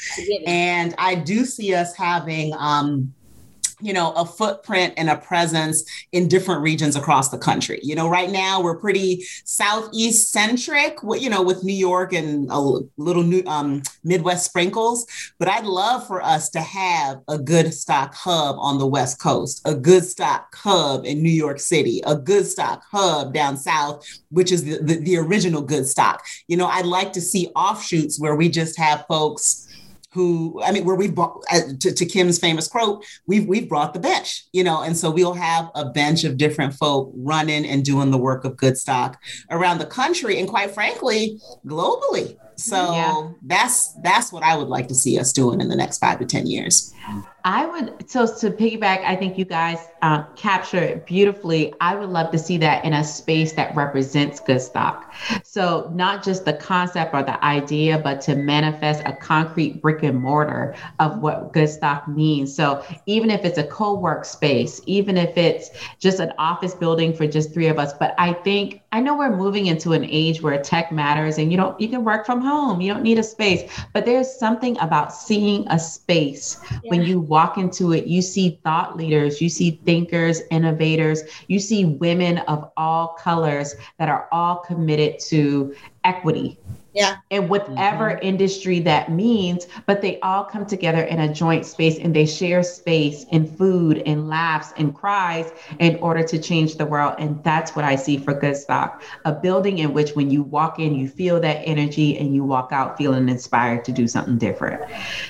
And 0.46 0.94
I 1.00 1.16
do 1.16 1.46
see 1.46 1.74
us 1.74 1.96
having 1.96 2.54
um, 2.60 3.12
you 3.82 3.94
know, 3.94 4.12
a 4.14 4.26
footprint 4.26 4.94
and 4.98 5.10
a 5.10 5.16
presence 5.16 5.84
in 6.12 6.28
different 6.28 6.62
regions 6.62 6.96
across 6.96 7.30
the 7.30 7.38
country. 7.38 7.80
You 7.82 7.96
know, 7.96 8.10
right 8.10 8.30
now 8.30 8.62
we're 8.62 8.78
pretty 8.78 9.24
southeast 9.46 10.32
centric, 10.32 10.98
you 11.18 11.30
know, 11.30 11.42
with 11.42 11.64
New 11.64 11.74
York 11.74 12.14
and 12.14 12.50
a 12.52 12.60
little 12.98 13.24
new 13.24 13.44
um, 13.46 13.82
Midwest 14.04 14.46
sprinkles. 14.46 15.06
But 15.38 15.48
I'd 15.48 15.66
love 15.66 16.06
for 16.08 16.22
us 16.22 16.50
to 16.52 16.62
have 16.62 17.22
a 17.28 17.38
good 17.38 17.74
stock 17.74 18.14
hub 18.14 18.56
on 18.60 18.78
the 18.78 18.88
West 18.88 19.20
Coast, 19.20 19.62
a 19.66 19.76
good 19.76 20.04
stock 20.04 20.54
hub 20.56 21.06
in 21.06 21.24
New 21.24 21.30
York 21.30 21.60
City, 21.60 22.02
a 22.06 22.16
good 22.16 22.46
stock 22.46 22.84
hub 22.92 23.34
down 23.34 23.58
south, 23.58 24.06
which 24.30 24.52
is 24.52 24.64
the, 24.64 24.84
the, 24.84 25.00
the 25.04 25.18
original 25.18 25.62
good 25.62 25.88
stock. 25.88 26.26
You 26.48 26.58
know, 26.58 26.68
I'd 26.68 26.86
like 26.86 27.14
to 27.14 27.22
see 27.22 27.48
offshoots 27.56 28.20
where 28.20 28.36
we 28.36 28.50
just 28.50 28.78
have 28.78 29.06
folks 29.08 29.69
who 30.12 30.60
I 30.64 30.72
mean, 30.72 30.86
where 30.86 30.96
we've 30.96 31.14
brought 31.14 31.44
uh, 31.52 31.60
to, 31.80 31.94
to, 31.94 32.06
Kim's 32.06 32.40
famous 32.40 32.68
quote, 32.68 33.06
we've 33.28 33.46
we've 33.46 33.70
brought 33.70 33.94
the 33.94 34.00
bench, 34.00 34.46
you 34.54 34.64
know, 34.64 34.82
and 34.82 34.98
so 34.98 35.12
we'll 35.12 35.34
have 35.34 35.70
a 35.76 35.86
bench 35.86 36.24
of 36.24 36.38
different 36.38 36.74
folk 36.74 37.12
running 37.16 37.66
and 37.66 37.86
doing 37.86 38.10
the 38.10 38.18
work 38.18 38.44
of 38.44 38.58
good 38.58 38.78
stock 38.78 39.22
around 39.52 39.78
the 39.78 39.86
country 39.86 40.40
and 40.40 40.50
quite 40.50 40.72
frankly, 40.72 41.40
globally. 41.66 42.38
So 42.56 42.92
yeah. 42.92 43.30
that's 43.44 43.94
that's 44.02 44.34
what 44.34 44.44
I 44.44 44.58
would 44.58 44.68
like 44.68 44.88
to 44.88 44.96
see 44.96 45.20
us 45.20 45.32
doing 45.32 45.62
in 45.62 45.70
the 45.70 45.76
next 45.76 46.00
five 46.00 46.20
to 46.20 46.26
ten 46.26 46.48
years. 46.48 46.92
I 47.46 47.66
would 47.66 48.10
so 48.10 48.26
to 48.26 48.52
piggyback. 48.52 49.04
I 49.06 49.16
think 49.16 49.38
you 49.38 49.46
guys 49.46 49.80
uh, 50.02 50.24
capture 50.36 50.78
it 50.78 51.06
beautifully. 51.06 51.74
I 51.80 51.96
would 51.96 52.10
love 52.10 52.32
to 52.32 52.38
see 52.38 52.58
that 52.58 52.84
in 52.84 52.94
a 52.94 53.04
space 53.04 53.54
that 53.54 53.76
represents 53.76 54.40
good 54.40 54.62
stock. 54.62 55.14
So 55.44 55.92
not 55.94 56.24
just 56.24 56.46
the 56.46 56.54
concept 56.54 57.14
or 57.14 57.24
the 57.24 57.44
idea, 57.44 57.98
but 57.98 58.22
to 58.22 58.36
manifest 58.36 59.04
a 59.06 59.14
concrete 59.14 59.82
brick 59.82 60.04
and 60.04 60.20
mortar 60.20 60.76
of 61.00 61.20
what 61.20 61.54
good 61.54 61.70
stock 61.70 62.08
means. 62.08 62.54
So 62.54 62.84
even 63.06 63.30
if 63.32 63.46
it's 63.46 63.58
a 63.58 63.64
co-work 63.64 64.26
space, 64.26 64.82
even 64.86 65.18
if 65.18 65.38
it's 65.38 65.70
just 66.00 66.20
an 66.20 66.34
office 66.38 66.74
building 66.74 67.14
for 67.14 67.28
just 67.28 67.54
three 67.54 67.68
of 67.68 67.80
us, 67.80 67.94
but 67.94 68.16
I 68.18 68.34
think 68.34 68.82
I 68.92 69.00
know 69.00 69.16
we're 69.16 69.36
moving 69.36 69.68
into 69.68 69.94
an 69.94 70.04
age 70.04 70.42
where 70.42 70.62
tech 70.62 70.92
matters 70.92 71.38
and 71.38 71.52
you 71.52 71.58
don't 71.58 71.80
you 71.80 71.88
can 71.88 72.04
work 72.04 72.26
from 72.26 72.42
home. 72.42 72.82
You 72.82 72.94
don't 72.94 73.04
need 73.04 73.20
a 73.20 73.24
space, 73.24 73.72
but 73.94 74.06
there's 74.06 74.32
something 74.32 74.78
about 74.80 75.14
seeing 75.14 75.68
a 75.70 75.80
space 75.80 76.60
yeah. 76.72 76.80
when 76.90 77.04
you 77.04 77.20
walk 77.30 77.58
into 77.58 77.94
it, 77.94 78.08
you 78.08 78.22
see 78.22 78.60
thought 78.64 78.98
leaders, 78.98 79.40
you 79.40 79.48
see 79.48 79.80
thinkers, 79.86 80.42
innovators, 80.50 81.22
you 81.48 81.60
see 81.60 81.86
women 81.86 82.40
of 82.40 82.72
all 82.76 83.10
colors 83.10 83.76
that 84.00 84.10
are 84.10 84.28
all 84.32 84.58
committed 84.58 85.20
to 85.20 85.74
equity 86.04 86.58
yeah. 86.94 87.18
And 87.30 87.50
whatever 87.50 88.12
mm-hmm. 88.12 88.26
industry 88.26 88.80
that 88.82 89.12
means, 89.12 89.68
but 89.86 90.02
they 90.02 90.20
all 90.22 90.44
come 90.44 90.66
together 90.66 91.02
in 91.02 91.20
a 91.20 91.34
joint 91.34 91.66
space 91.66 91.98
and 92.00 92.16
they 92.16 92.26
share 92.26 92.64
space 92.64 93.26
and 93.32 93.50
food 93.58 94.02
and 94.06 94.28
laughs 94.28 94.74
and 94.78 94.94
cries 94.96 95.52
in 95.80 95.98
order 95.98 96.24
to 96.24 96.42
change 96.42 96.76
the 96.76 96.86
world. 96.86 97.16
And 97.20 97.44
that's 97.44 97.76
what 97.76 97.86
I 97.86 97.96
see 97.96 98.18
for 98.18 98.34
Good 98.34 98.58
Stock 98.58 99.04
a 99.26 99.34
building 99.34 99.80
in 99.80 99.94
which 99.94 100.12
when 100.12 100.30
you 100.32 100.44
walk 100.44 100.80
in, 100.80 100.96
you 100.96 101.08
feel 101.08 101.40
that 101.42 101.62
energy 101.66 102.18
and 102.18 102.34
you 102.34 102.44
walk 102.44 102.72
out 102.72 102.98
feeling 102.98 103.30
inspired 103.30 103.86
to 103.86 103.92
do 103.92 104.08
something 104.08 104.38
different. 104.38 104.82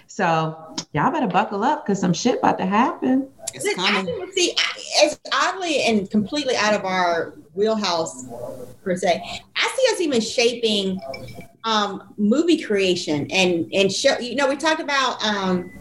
So 0.07 0.75
y'all 0.93 1.11
better 1.11 1.27
buckle 1.27 1.63
up 1.63 1.85
because 1.85 1.99
some 1.99 2.13
shit 2.13 2.39
about 2.39 2.57
to 2.59 2.65
happen. 2.65 3.27
It's 3.53 3.73
coming. 3.75 4.05
See, 4.33 4.53
it's 4.97 5.19
oddly 5.33 5.83
and 5.83 6.09
completely 6.09 6.55
out 6.55 6.73
of 6.73 6.85
our 6.85 7.35
wheelhouse 7.53 8.25
per 8.83 8.95
se. 8.95 9.21
I 9.55 9.75
see 9.77 9.93
us 9.93 10.01
even 10.01 10.21
shaping 10.21 10.99
um, 11.63 12.13
movie 12.17 12.61
creation 12.61 13.27
and 13.31 13.69
and 13.73 13.91
show. 13.91 14.17
You 14.19 14.35
know, 14.35 14.47
we 14.47 14.55
talked 14.55 14.81
about 14.81 15.23
um, 15.23 15.71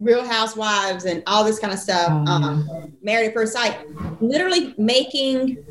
Real 0.00 0.24
Housewives 0.24 1.04
and 1.04 1.22
all 1.26 1.44
this 1.44 1.58
kind 1.58 1.72
of 1.72 1.78
stuff. 1.78 2.08
Oh, 2.10 2.32
um, 2.32 2.92
Married 3.02 3.28
at 3.28 3.34
First 3.34 3.52
Sight, 3.52 3.78
literally 4.20 4.74
making 4.78 5.64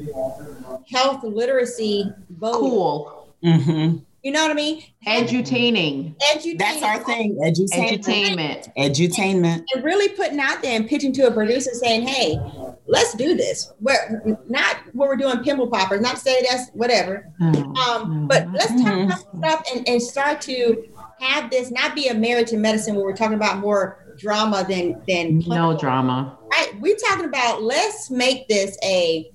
health 0.92 1.24
literacy 1.24 2.12
vote. 2.30 2.60
cool. 2.60 3.36
Mm-hmm. 3.44 3.98
You 4.24 4.32
know 4.32 4.42
what 4.42 4.52
I 4.52 4.54
mean? 4.54 4.82
Edutaining. 5.06 6.16
Edutaining. 6.18 6.58
That's 6.58 6.82
our 6.82 7.00
thing. 7.00 7.36
Edutainment. 7.44 8.06
Edutainment. 8.06 8.74
Edutainment. 8.78 9.64
And 9.76 9.84
really 9.84 10.08
putting 10.16 10.40
out 10.40 10.62
there 10.62 10.78
and 10.78 10.88
pitching 10.88 11.12
to 11.14 11.28
a 11.28 11.32
producer 11.32 11.72
saying, 11.74 12.08
hey, 12.08 12.40
let's 12.88 13.14
do 13.16 13.36
this. 13.36 13.74
We're 13.82 14.38
not 14.48 14.78
what 14.94 15.10
we're 15.10 15.18
doing 15.18 15.44
pimple 15.44 15.68
poppers, 15.68 16.00
not 16.00 16.16
to 16.16 16.22
say 16.22 16.42
that's 16.50 16.70
whatever. 16.70 17.30
Mm-hmm. 17.42 17.76
Um, 17.76 18.28
but 18.30 18.50
let's 18.54 18.68
talk 18.68 18.94
mm-hmm. 18.94 19.12
about 19.12 19.38
stuff 19.38 19.64
and, 19.76 19.90
and 19.90 20.02
start 20.02 20.40
to 20.42 20.88
have 21.20 21.52
this 21.52 21.70
not 21.70 21.94
be 21.94 22.08
a 22.08 22.14
Married 22.14 22.48
to 22.48 22.58
Medicine 22.58 22.96
where 22.96 23.04
we're 23.04 23.16
talking 23.16 23.36
about 23.36 23.58
more 23.58 24.16
drama 24.18 24.66
than 24.68 25.02
than 25.06 25.40
no 25.40 25.78
drama. 25.78 26.38
Right. 26.50 26.80
We're 26.80 26.96
talking 26.96 27.26
about 27.26 27.62
let's 27.62 28.10
make 28.10 28.48
this 28.48 28.78
a 28.86 29.30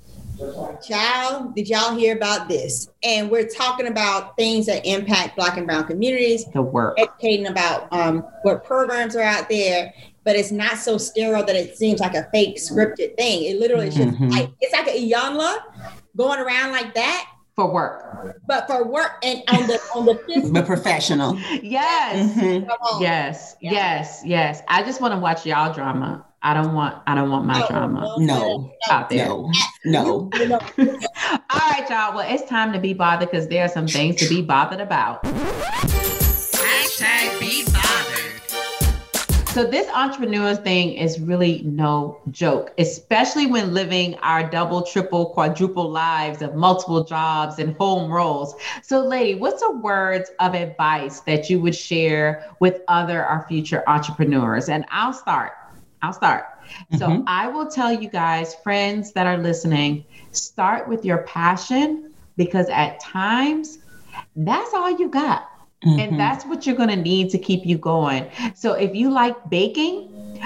Child, 0.86 1.54
did 1.54 1.68
y'all 1.68 1.96
hear 1.96 2.16
about 2.16 2.48
this? 2.48 2.88
And 3.02 3.30
we're 3.30 3.48
talking 3.48 3.88
about 3.88 4.36
things 4.36 4.66
that 4.66 4.86
impact 4.86 5.36
Black 5.36 5.56
and 5.56 5.66
Brown 5.66 5.86
communities. 5.86 6.44
The 6.52 6.62
work. 6.62 6.98
Educating 6.98 7.46
about 7.46 7.92
um, 7.92 8.20
what 8.42 8.64
programs 8.64 9.16
are 9.16 9.22
out 9.22 9.48
there, 9.48 9.92
but 10.24 10.36
it's 10.36 10.52
not 10.52 10.78
so 10.78 10.98
sterile 10.98 11.44
that 11.44 11.56
it 11.56 11.76
seems 11.76 12.00
like 12.00 12.14
a 12.14 12.28
fake 12.30 12.56
scripted 12.56 13.16
thing. 13.16 13.44
It 13.44 13.58
literally 13.58 13.90
mm-hmm. 13.90 14.28
just 14.28 14.36
like, 14.36 14.50
it's 14.60 14.72
like 14.72 14.86
a 14.86 15.10
Iyanla 15.10 15.58
going 16.16 16.38
around 16.38 16.72
like 16.72 16.94
that 16.94 17.28
for 17.54 17.72
work 17.72 18.36
but 18.46 18.68
for 18.68 18.86
work 18.86 19.18
and 19.24 19.42
on 19.48 19.66
the 19.66 19.80
on 19.92 20.06
the 20.06 20.14
physical. 20.28 20.52
the 20.52 20.62
professional 20.62 21.36
yes 21.60 22.36
mm-hmm. 22.36 23.02
yes 23.02 23.56
yeah. 23.60 23.72
yes 23.72 24.22
yes 24.24 24.62
i 24.68 24.80
just 24.80 25.00
want 25.00 25.12
to 25.12 25.18
watch 25.18 25.44
y'all 25.44 25.74
drama 25.74 26.24
I 26.42 26.54
don't 26.54 26.72
want 26.72 27.02
I 27.06 27.14
don't 27.14 27.30
want 27.30 27.46
my 27.46 27.60
no, 27.60 27.68
drama. 27.68 28.14
No. 28.18 28.72
Out 28.90 29.10
there. 29.10 29.26
No. 29.26 29.50
No. 29.84 30.30
All 30.30 30.38
right, 30.78 31.86
y'all. 31.90 32.14
Well, 32.14 32.26
it's 32.28 32.48
time 32.48 32.72
to 32.72 32.78
be 32.78 32.94
bothered 32.94 33.30
because 33.30 33.48
there 33.48 33.64
are 33.64 33.68
some 33.68 33.88
things 33.88 34.16
to 34.16 34.28
be 34.28 34.42
bothered 34.42 34.80
about. 34.80 35.22
Hashtag 35.24 37.40
be 37.40 37.64
bothered. 37.64 37.84
So 39.48 39.64
this 39.64 39.88
entrepreneur 39.88 40.54
thing 40.54 40.92
is 40.92 41.18
really 41.18 41.62
no 41.64 42.20
joke, 42.30 42.72
especially 42.78 43.46
when 43.46 43.74
living 43.74 44.14
our 44.16 44.48
double, 44.48 44.82
triple, 44.82 45.30
quadruple 45.30 45.90
lives 45.90 46.42
of 46.42 46.54
multiple 46.54 47.02
jobs 47.02 47.58
and 47.58 47.74
home 47.76 48.12
roles. 48.12 48.54
So, 48.84 49.04
lady, 49.04 49.34
what's 49.34 49.62
a 49.62 49.70
words 49.70 50.30
of 50.38 50.54
advice 50.54 51.20
that 51.20 51.50
you 51.50 51.60
would 51.60 51.74
share 51.74 52.54
with 52.60 52.82
other 52.86 53.24
our 53.24 53.46
future 53.48 53.82
entrepreneurs? 53.88 54.68
And 54.68 54.84
I'll 54.90 55.12
start. 55.12 55.54
I'll 56.02 56.12
start. 56.12 56.44
Mm-hmm. 56.92 56.96
So 56.98 57.24
I 57.26 57.48
will 57.48 57.68
tell 57.68 57.92
you 57.92 58.08
guys, 58.08 58.54
friends 58.56 59.12
that 59.12 59.26
are 59.26 59.38
listening, 59.38 60.04
start 60.32 60.88
with 60.88 61.04
your 61.04 61.18
passion 61.18 62.12
because 62.36 62.68
at 62.68 63.00
times 63.00 63.78
that's 64.36 64.72
all 64.74 64.90
you 64.98 65.08
got. 65.08 65.48
Mm-hmm. 65.84 66.00
And 66.00 66.20
that's 66.20 66.44
what 66.44 66.66
you're 66.66 66.76
going 66.76 66.88
to 66.88 66.96
need 66.96 67.30
to 67.30 67.38
keep 67.38 67.64
you 67.64 67.78
going. 67.78 68.28
So 68.54 68.72
if 68.74 68.94
you 68.94 69.10
like 69.10 69.48
baking, 69.48 70.40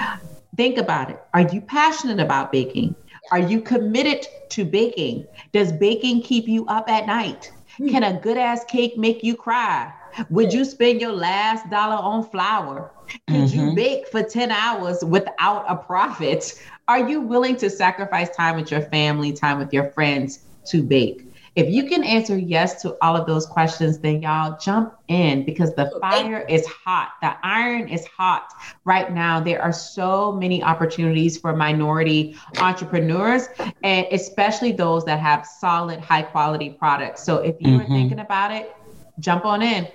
think 0.55 0.77
about 0.77 1.09
it. 1.09 1.19
Are 1.33 1.41
you 1.41 1.61
passionate 1.61 2.19
about 2.19 2.51
baking? 2.51 2.95
Are 3.31 3.39
you 3.39 3.61
committed 3.61 4.27
to 4.49 4.65
baking? 4.65 5.25
Does 5.51 5.71
baking 5.71 6.21
keep 6.21 6.47
you 6.47 6.65
up 6.67 6.89
at 6.89 7.07
night? 7.07 7.51
Hmm. 7.77 7.89
Can 7.89 8.03
a 8.03 8.19
good 8.19 8.37
ass 8.37 8.63
cake 8.65 8.97
make 8.97 9.23
you 9.23 9.35
cry? 9.35 9.91
Would 10.29 10.53
you 10.53 10.63
spend 10.65 11.01
your 11.01 11.13
last 11.13 11.67
dollar 11.71 11.95
on 11.95 12.29
flour? 12.29 12.91
Could 13.27 13.35
mm-hmm. 13.35 13.59
you 13.59 13.75
bake 13.75 14.07
for 14.07 14.23
10 14.23 14.51
hours 14.51 15.03
without 15.03 15.65
a 15.69 15.75
profit? 15.75 16.61
Are 16.87 17.07
you 17.07 17.21
willing 17.21 17.55
to 17.57 17.69
sacrifice 17.69 18.35
time 18.35 18.55
with 18.55 18.71
your 18.71 18.81
family, 18.81 19.31
time 19.33 19.59
with 19.59 19.73
your 19.73 19.91
friends 19.91 20.39
to 20.67 20.83
bake? 20.83 21.27
If 21.55 21.69
you 21.69 21.87
can 21.87 22.03
answer 22.03 22.35
yes 22.35 22.81
to 22.81 22.97
all 23.03 23.15
of 23.15 23.27
those 23.27 23.45
questions, 23.45 23.99
then 23.99 24.23
y'all 24.23 24.57
jump 24.57 24.95
in 25.07 25.45
because 25.45 25.75
the 25.75 25.91
fire 26.01 26.41
is 26.49 26.65
hot. 26.65 27.11
The 27.21 27.35
iron 27.43 27.89
is 27.89 28.07
hot 28.07 28.51
right 28.85 29.13
now. 29.13 29.39
There 29.39 29.61
are 29.61 29.71
so 29.71 30.31
many 30.31 30.63
opportunities 30.63 31.37
for 31.37 31.55
minority 31.55 32.35
entrepreneurs, 32.57 33.49
and 33.83 34.07
especially 34.11 34.71
those 34.71 35.05
that 35.05 35.19
have 35.19 35.45
solid, 35.45 35.99
high 35.99 36.23
quality 36.23 36.71
products. 36.71 37.23
So 37.23 37.37
if 37.37 37.55
you 37.59 37.67
mm-hmm. 37.67 37.81
are 37.81 37.87
thinking 37.87 38.19
about 38.19 38.51
it, 38.51 38.75
jump 39.19 39.45
on 39.45 39.61
in. 39.61 39.87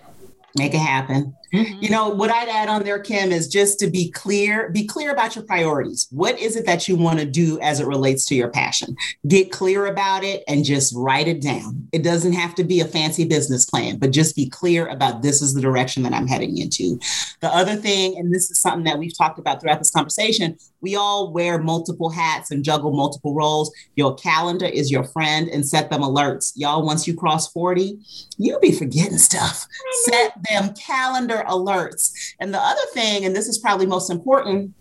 Make 0.56 0.74
it 0.74 0.78
happen. 0.78 1.34
Mm-hmm. 1.52 1.82
You 1.82 1.90
know, 1.90 2.08
what 2.08 2.30
I'd 2.30 2.48
add 2.48 2.68
on 2.68 2.82
there, 2.82 2.98
Kim, 2.98 3.32
is 3.32 3.48
just 3.48 3.78
to 3.80 3.90
be 3.90 4.10
clear, 4.10 4.70
be 4.70 4.86
clear 4.86 5.10
about 5.10 5.34
your 5.34 5.44
priorities. 5.44 6.06
What 6.10 6.38
is 6.38 6.56
it 6.56 6.66
that 6.66 6.88
you 6.88 6.96
want 6.96 7.18
to 7.20 7.26
do 7.26 7.58
as 7.60 7.80
it 7.80 7.86
relates 7.86 8.26
to 8.26 8.34
your 8.34 8.48
passion? 8.48 8.96
Get 9.26 9.50
clear 9.50 9.86
about 9.86 10.24
it 10.24 10.44
and 10.46 10.64
just 10.64 10.94
write 10.96 11.28
it 11.28 11.40
down. 11.40 11.88
It 11.92 12.02
doesn't 12.02 12.34
have 12.34 12.54
to 12.56 12.64
be 12.64 12.80
a 12.80 12.84
fancy 12.84 13.24
business 13.24 13.64
plan, 13.64 13.98
but 13.98 14.10
just 14.10 14.36
be 14.36 14.48
clear 14.48 14.86
about 14.88 15.22
this 15.22 15.40
is 15.40 15.54
the 15.54 15.60
direction 15.60 16.02
that 16.02 16.12
I'm 16.12 16.26
heading 16.26 16.58
into. 16.58 16.98
The 17.40 17.54
other 17.54 17.76
thing, 17.76 18.18
and 18.18 18.34
this 18.34 18.50
is 18.50 18.58
something 18.58 18.84
that 18.84 18.98
we've 18.98 19.16
talked 19.16 19.38
about 19.38 19.60
throughout 19.60 19.78
this 19.78 19.90
conversation, 19.90 20.58
we 20.80 20.96
all 20.96 21.32
wear 21.32 21.58
multiple 21.58 22.10
hats 22.10 22.50
and 22.50 22.64
juggle 22.64 22.92
multiple 22.92 23.34
roles. 23.34 23.72
Your 23.96 24.14
calendar 24.14 24.66
is 24.66 24.90
your 24.90 25.04
friend 25.04 25.48
and 25.48 25.66
set 25.66 25.90
them 25.90 26.02
alerts. 26.02 26.52
Y'all, 26.56 26.84
once 26.84 27.06
you 27.06 27.14
cross 27.14 27.50
40, 27.52 27.98
you'll 28.36 28.60
be 28.60 28.72
forgetting 28.72 29.18
stuff. 29.18 29.66
Set 30.02 30.32
them 30.48 30.74
calendar 30.74 31.44
alerts. 31.48 32.34
And 32.40 32.52
the 32.54 32.60
other 32.60 32.86
thing, 32.92 33.24
and 33.24 33.34
this 33.34 33.48
is 33.48 33.58
probably 33.58 33.86
most 33.86 34.10
important, 34.10 34.74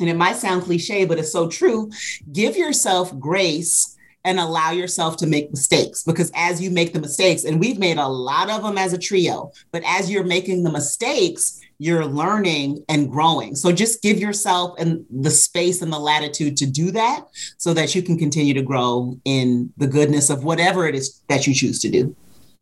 and 0.00 0.08
it 0.08 0.16
might 0.16 0.36
sound 0.36 0.62
cliche, 0.62 1.04
but 1.04 1.18
it's 1.18 1.32
so 1.32 1.48
true 1.48 1.90
give 2.32 2.56
yourself 2.56 3.18
grace 3.18 3.96
and 4.24 4.40
allow 4.40 4.72
yourself 4.72 5.16
to 5.16 5.26
make 5.26 5.50
mistakes 5.50 6.02
because 6.02 6.32
as 6.34 6.60
you 6.60 6.68
make 6.68 6.92
the 6.92 7.00
mistakes, 7.00 7.44
and 7.44 7.60
we've 7.60 7.78
made 7.78 7.96
a 7.96 8.08
lot 8.08 8.50
of 8.50 8.62
them 8.62 8.76
as 8.76 8.92
a 8.92 8.98
trio, 8.98 9.52
but 9.70 9.82
as 9.86 10.10
you're 10.10 10.24
making 10.24 10.64
the 10.64 10.72
mistakes, 10.72 11.60
you're 11.78 12.06
learning 12.06 12.84
and 12.88 13.10
growing. 13.10 13.54
So 13.54 13.72
just 13.72 14.02
give 14.02 14.18
yourself 14.18 14.78
and 14.78 15.04
the 15.10 15.30
space 15.30 15.82
and 15.82 15.92
the 15.92 15.98
latitude 15.98 16.56
to 16.58 16.66
do 16.66 16.90
that 16.92 17.26
so 17.58 17.74
that 17.74 17.94
you 17.94 18.02
can 18.02 18.18
continue 18.18 18.54
to 18.54 18.62
grow 18.62 19.18
in 19.24 19.72
the 19.76 19.86
goodness 19.86 20.30
of 20.30 20.44
whatever 20.44 20.86
it 20.86 20.94
is 20.94 21.22
that 21.28 21.46
you 21.46 21.54
choose 21.54 21.80
to 21.80 21.90
do. 21.90 22.14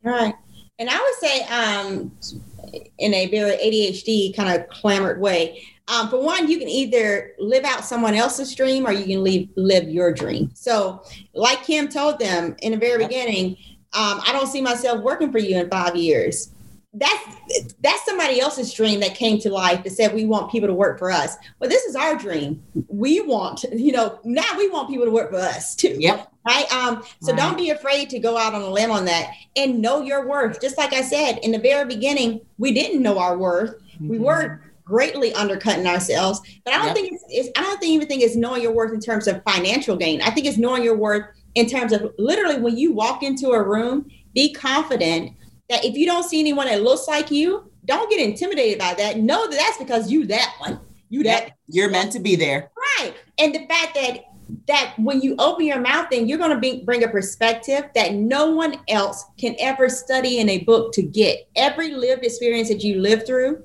Right. 0.03 0.35
And 0.79 0.91
I 0.91 0.99
would 0.99 1.31
say, 1.31 1.43
um, 1.45 2.13
in 2.99 3.15
a 3.15 3.29
very 3.29 3.53
ADHD 3.53 4.35
kind 4.35 4.61
of 4.61 4.69
clamored 4.69 5.21
way, 5.21 5.65
um, 5.87 6.09
for 6.09 6.21
one, 6.21 6.49
you 6.49 6.59
can 6.59 6.69
either 6.69 7.33
live 7.39 7.65
out 7.65 7.85
someone 7.85 8.15
else's 8.15 8.55
dream 8.55 8.87
or 8.87 8.93
you 8.93 9.05
can 9.05 9.23
leave, 9.23 9.51
live 9.57 9.89
your 9.89 10.13
dream. 10.13 10.51
So, 10.55 11.05
like 11.35 11.63
Kim 11.63 11.89
told 11.89 12.19
them 12.19 12.57
in 12.63 12.73
the 12.73 12.79
very 12.79 13.05
beginning, 13.05 13.57
um, 13.93 14.21
I 14.27 14.33
don't 14.33 14.47
see 14.47 14.63
myself 14.63 15.03
working 15.03 15.31
for 15.31 15.39
you 15.39 15.57
in 15.59 15.69
five 15.69 15.95
years 15.95 16.51
that's 16.95 17.73
that's 17.81 18.05
somebody 18.05 18.41
else's 18.41 18.73
dream 18.73 19.01
that 19.01 19.15
came 19.15 19.39
to 19.41 19.51
life 19.51 19.83
that 19.83 19.91
said 19.91 20.15
we 20.15 20.25
want 20.25 20.51
people 20.51 20.69
to 20.69 20.75
work 20.75 20.99
for 20.99 21.11
us. 21.11 21.37
But 21.59 21.69
this 21.69 21.85
is 21.85 21.97
our 21.97 22.17
dream. 22.17 22.63
We 22.89 23.21
want, 23.21 23.65
you 23.73 23.93
know, 23.93 24.21
now 24.25 24.57
we 24.57 24.71
want 24.71 24.89
people 24.89 25.05
to 25.05 25.11
work 25.11 25.31
for 25.31 25.39
us 25.39 25.75
too. 25.75 25.97
Yep. 25.99 26.31
Right. 26.47 26.73
Um, 26.73 27.03
so 27.21 27.33
right. 27.33 27.41
don't 27.41 27.57
be 27.57 27.71
afraid 27.71 28.11
to 28.11 28.19
go 28.19 28.37
out 28.37 28.55
on 28.55 28.63
a 28.63 28.69
limb 28.69 28.91
on 28.91 29.07
that 29.07 29.33
and 29.57 29.81
know 29.81 30.03
your 30.03 30.29
worth. 30.29 30.61
Just 30.61 30.79
like 30.79 30.93
I 30.93 31.03
said 31.03 31.39
in 31.43 31.53
the 31.53 31.59
very 31.59 31.85
beginning, 31.87 32.43
we 32.59 32.73
didn't 32.73 33.03
know 33.03 33.19
our 33.19 33.37
worth. 33.37 33.77
Mm-hmm. 33.95 34.09
We 34.09 34.19
weren't 34.19 34.61
greatly 34.85 35.33
undercutting 35.33 35.87
ourselves. 35.87 36.41
But 36.65 36.75
I 36.75 36.77
don't 36.77 36.87
yep. 36.89 36.95
think 36.95 37.13
it's, 37.13 37.25
it's 37.29 37.49
I 37.59 37.63
don't 37.63 37.81
think 37.81 37.93
even 37.93 38.07
think 38.07 38.23
it's 38.23 38.37
knowing 38.37 38.63
your 38.63 38.73
worth 38.73 38.93
in 38.93 39.01
terms 39.01 39.27
of 39.27 39.43
financial 39.43 39.97
gain. 39.97 40.21
I 40.23 40.31
think 40.31 40.47
it's 40.47 40.59
knowing 40.59 40.85
your 40.85 40.97
worth 40.97 41.27
in 41.55 41.67
terms 41.67 41.93
of 41.93 42.13
literally 42.19 42.61
when 42.61 42.77
you 42.77 42.93
walk 42.93 43.23
into 43.23 43.51
a 43.51 43.63
room, 43.63 44.11
be 44.35 44.53
confident 44.53 45.33
that 45.69 45.85
if 45.85 45.97
you 45.97 46.07
don't 46.07 46.25
see 46.25 46.41
anyone 46.41 46.67
that 46.67 46.83
looks 46.83 47.09
like 47.09 47.31
you, 47.31 47.71
don't 47.85 48.11
get 48.11 48.21
intimidated 48.21 48.79
by 48.79 48.95
that. 48.95 49.19
Know 49.19 49.49
that 49.49 49.57
that's 49.57 49.79
because 49.79 50.11
you 50.11 50.27
that 50.27 50.55
one. 50.59 50.81
You 51.11 51.23
that 51.25 51.53
you're 51.69 51.91
meant 51.91 52.13
to 52.13 52.21
be 52.21 52.35
there. 52.37 52.71
Right. 52.99 53.15
And 53.39 53.55
the 53.55 53.67
fact 53.67 53.95
that 53.95 54.25
that 54.69 54.95
when 54.99 55.21
you 55.21 55.35
open 55.39 55.65
your 55.65 55.81
mouth, 55.81 56.09
then 56.11 56.29
you're 56.29 56.39
going 56.39 56.51
to 56.51 56.59
be, 56.59 56.83
bring 56.85 57.03
a 57.03 57.09
perspective 57.09 57.85
that 57.95 58.15
no 58.15 58.51
one 58.51 58.77
else 58.89 59.25
can 59.39 59.57
ever 59.59 59.89
study 59.89 60.39
in 60.39 60.49
a 60.49 60.59
book 60.65 60.93
to 60.93 61.03
get. 61.03 61.49
Every 61.57 61.93
lived 61.93 62.25
experience 62.25 62.69
that 62.69 62.83
you 62.83 63.01
live 63.01 63.27
through, 63.27 63.65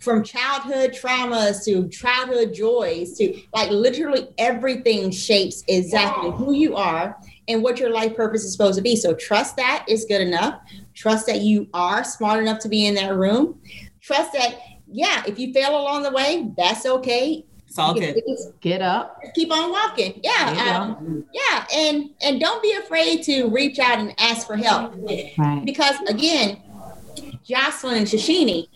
from 0.00 0.22
childhood 0.22 0.92
traumas 0.92 1.64
to 1.64 1.88
childhood 1.88 2.54
joys 2.54 3.16
to 3.18 3.40
like 3.52 3.70
literally 3.70 4.28
everything 4.38 5.10
shapes 5.10 5.64
exactly 5.68 6.30
who 6.30 6.52
you 6.52 6.76
are 6.76 7.16
and 7.48 7.62
what 7.62 7.80
your 7.80 7.90
life 7.90 8.14
purpose 8.14 8.44
is 8.44 8.52
supposed 8.52 8.76
to 8.76 8.82
be. 8.82 8.94
So 8.94 9.14
trust 9.14 9.56
that 9.56 9.84
is 9.88 10.04
good 10.04 10.20
enough. 10.20 10.60
Trust 10.98 11.26
that 11.26 11.42
you 11.42 11.68
are 11.72 12.02
smart 12.02 12.42
enough 12.42 12.58
to 12.58 12.68
be 12.68 12.86
in 12.86 12.94
that 12.96 13.14
room. 13.14 13.60
Trust 14.00 14.32
that, 14.32 14.58
yeah, 14.90 15.22
if 15.28 15.38
you 15.38 15.52
fail 15.52 15.80
along 15.80 16.02
the 16.02 16.10
way, 16.10 16.50
that's 16.56 16.84
okay. 16.86 17.46
It's 17.68 17.78
all 17.78 17.94
good. 17.94 18.16
Get 18.60 18.82
up. 18.82 19.20
Keep 19.36 19.52
on 19.52 19.70
walking. 19.70 20.20
Yeah. 20.24 20.88
Um, 20.98 21.24
yeah. 21.32 21.66
And 21.72 22.10
and 22.20 22.40
don't 22.40 22.60
be 22.62 22.72
afraid 22.72 23.22
to 23.24 23.46
reach 23.48 23.78
out 23.78 24.00
and 24.00 24.12
ask 24.18 24.44
for 24.44 24.56
help. 24.56 24.94
Right. 25.38 25.62
Because 25.64 25.94
again, 26.08 26.60
Jocelyn 27.44 27.98
and 27.98 28.06
Shashini, 28.06 28.66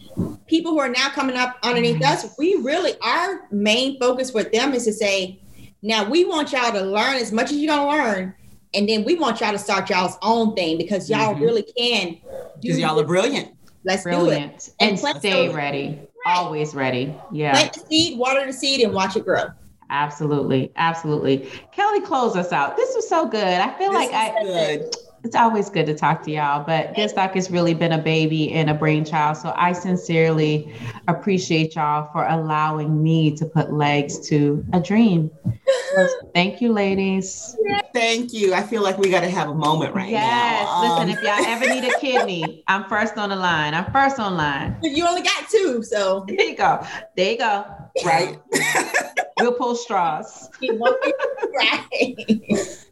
people 0.46 0.70
who 0.72 0.78
are 0.78 0.90
now 0.90 1.08
coming 1.08 1.36
up 1.36 1.56
underneath 1.64 2.04
us, 2.04 2.36
we 2.38 2.54
really 2.56 2.92
our 3.00 3.48
main 3.50 3.98
focus 3.98 4.32
with 4.32 4.52
them 4.52 4.74
is 4.74 4.84
to 4.84 4.92
say, 4.92 5.40
now 5.82 6.08
we 6.08 6.24
want 6.24 6.52
y'all 6.52 6.70
to 6.70 6.82
learn 6.82 7.16
as 7.16 7.32
much 7.32 7.50
as 7.50 7.56
you're 7.56 7.74
gonna 7.74 7.90
learn, 7.90 8.34
and 8.74 8.88
then 8.88 9.04
we 9.04 9.14
want 9.16 9.40
y'all 9.40 9.52
to 9.52 9.58
start 9.58 9.90
y'all's 9.90 10.16
own 10.22 10.54
thing 10.54 10.78
because 10.78 11.10
y'all 11.10 11.34
mm-hmm. 11.34 11.42
really 11.42 11.62
can. 11.62 12.18
Because 12.60 12.78
y'all 12.78 12.98
are 12.98 13.04
brilliant. 13.04 13.54
Let's 13.84 14.02
brilliant. 14.04 14.50
do 14.50 14.56
it. 14.56 14.74
And, 14.80 14.90
and 14.90 15.18
stay 15.18 15.48
ready. 15.48 15.88
Right. 15.88 16.08
Always 16.36 16.74
ready. 16.74 17.14
Yeah. 17.30 17.52
Plant 17.52 17.74
the 17.74 17.80
seed, 17.80 18.18
water 18.18 18.46
the 18.46 18.52
seed, 18.52 18.80
and 18.80 18.94
watch 18.94 19.16
it 19.16 19.24
grow. 19.24 19.44
Absolutely. 19.90 20.72
Absolutely. 20.76 21.50
Kelly, 21.72 22.00
close 22.00 22.36
us 22.36 22.52
out. 22.52 22.76
This 22.76 22.94
was 22.94 23.08
so 23.08 23.26
good. 23.26 23.42
I 23.42 23.76
feel 23.76 23.92
this 23.92 24.10
like 24.10 24.12
I 24.12 24.42
good 24.42 24.96
it's 25.24 25.36
always 25.36 25.70
good 25.70 25.86
to 25.86 25.94
talk 25.94 26.22
to 26.24 26.32
y'all, 26.32 26.64
but 26.64 26.94
Goodstock 26.94 27.34
has 27.34 27.50
really 27.50 27.74
been 27.74 27.92
a 27.92 27.98
baby 27.98 28.52
and 28.52 28.68
a 28.68 28.74
brainchild. 28.74 29.36
So 29.36 29.52
I 29.56 29.72
sincerely 29.72 30.74
appreciate 31.06 31.76
y'all 31.76 32.10
for 32.12 32.26
allowing 32.26 33.02
me 33.02 33.36
to 33.36 33.46
put 33.46 33.72
legs 33.72 34.18
to 34.28 34.64
a 34.72 34.80
dream. 34.80 35.30
thank 36.34 36.60
you, 36.60 36.72
ladies. 36.72 37.56
Thank 37.94 38.32
you. 38.32 38.52
I 38.52 38.62
feel 38.62 38.82
like 38.82 38.98
we 38.98 39.10
got 39.10 39.20
to 39.20 39.30
have 39.30 39.48
a 39.48 39.54
moment 39.54 39.94
right 39.94 40.10
yes. 40.10 40.66
now. 40.66 40.82
Yes. 40.82 40.90
Listen, 40.90 41.02
um, 41.02 41.16
if 41.16 41.22
y'all 41.22 41.52
ever 41.52 41.72
need 41.72 41.84
a 41.88 41.98
kidney, 42.00 42.64
I'm 42.66 42.88
first 42.88 43.16
on 43.16 43.30
the 43.30 43.36
line. 43.36 43.74
I'm 43.74 43.90
first 43.92 44.18
on 44.18 44.36
line. 44.36 44.76
You 44.82 45.06
only 45.06 45.22
got 45.22 45.48
two, 45.48 45.84
so 45.84 46.24
there 46.26 46.42
you 46.42 46.56
go. 46.56 46.84
There 47.16 47.32
you 47.32 47.38
go. 47.38 47.64
Right. 48.04 48.38
we'll 49.38 49.52
pull 49.52 49.76
straws. 49.76 50.48
right. 50.62 52.16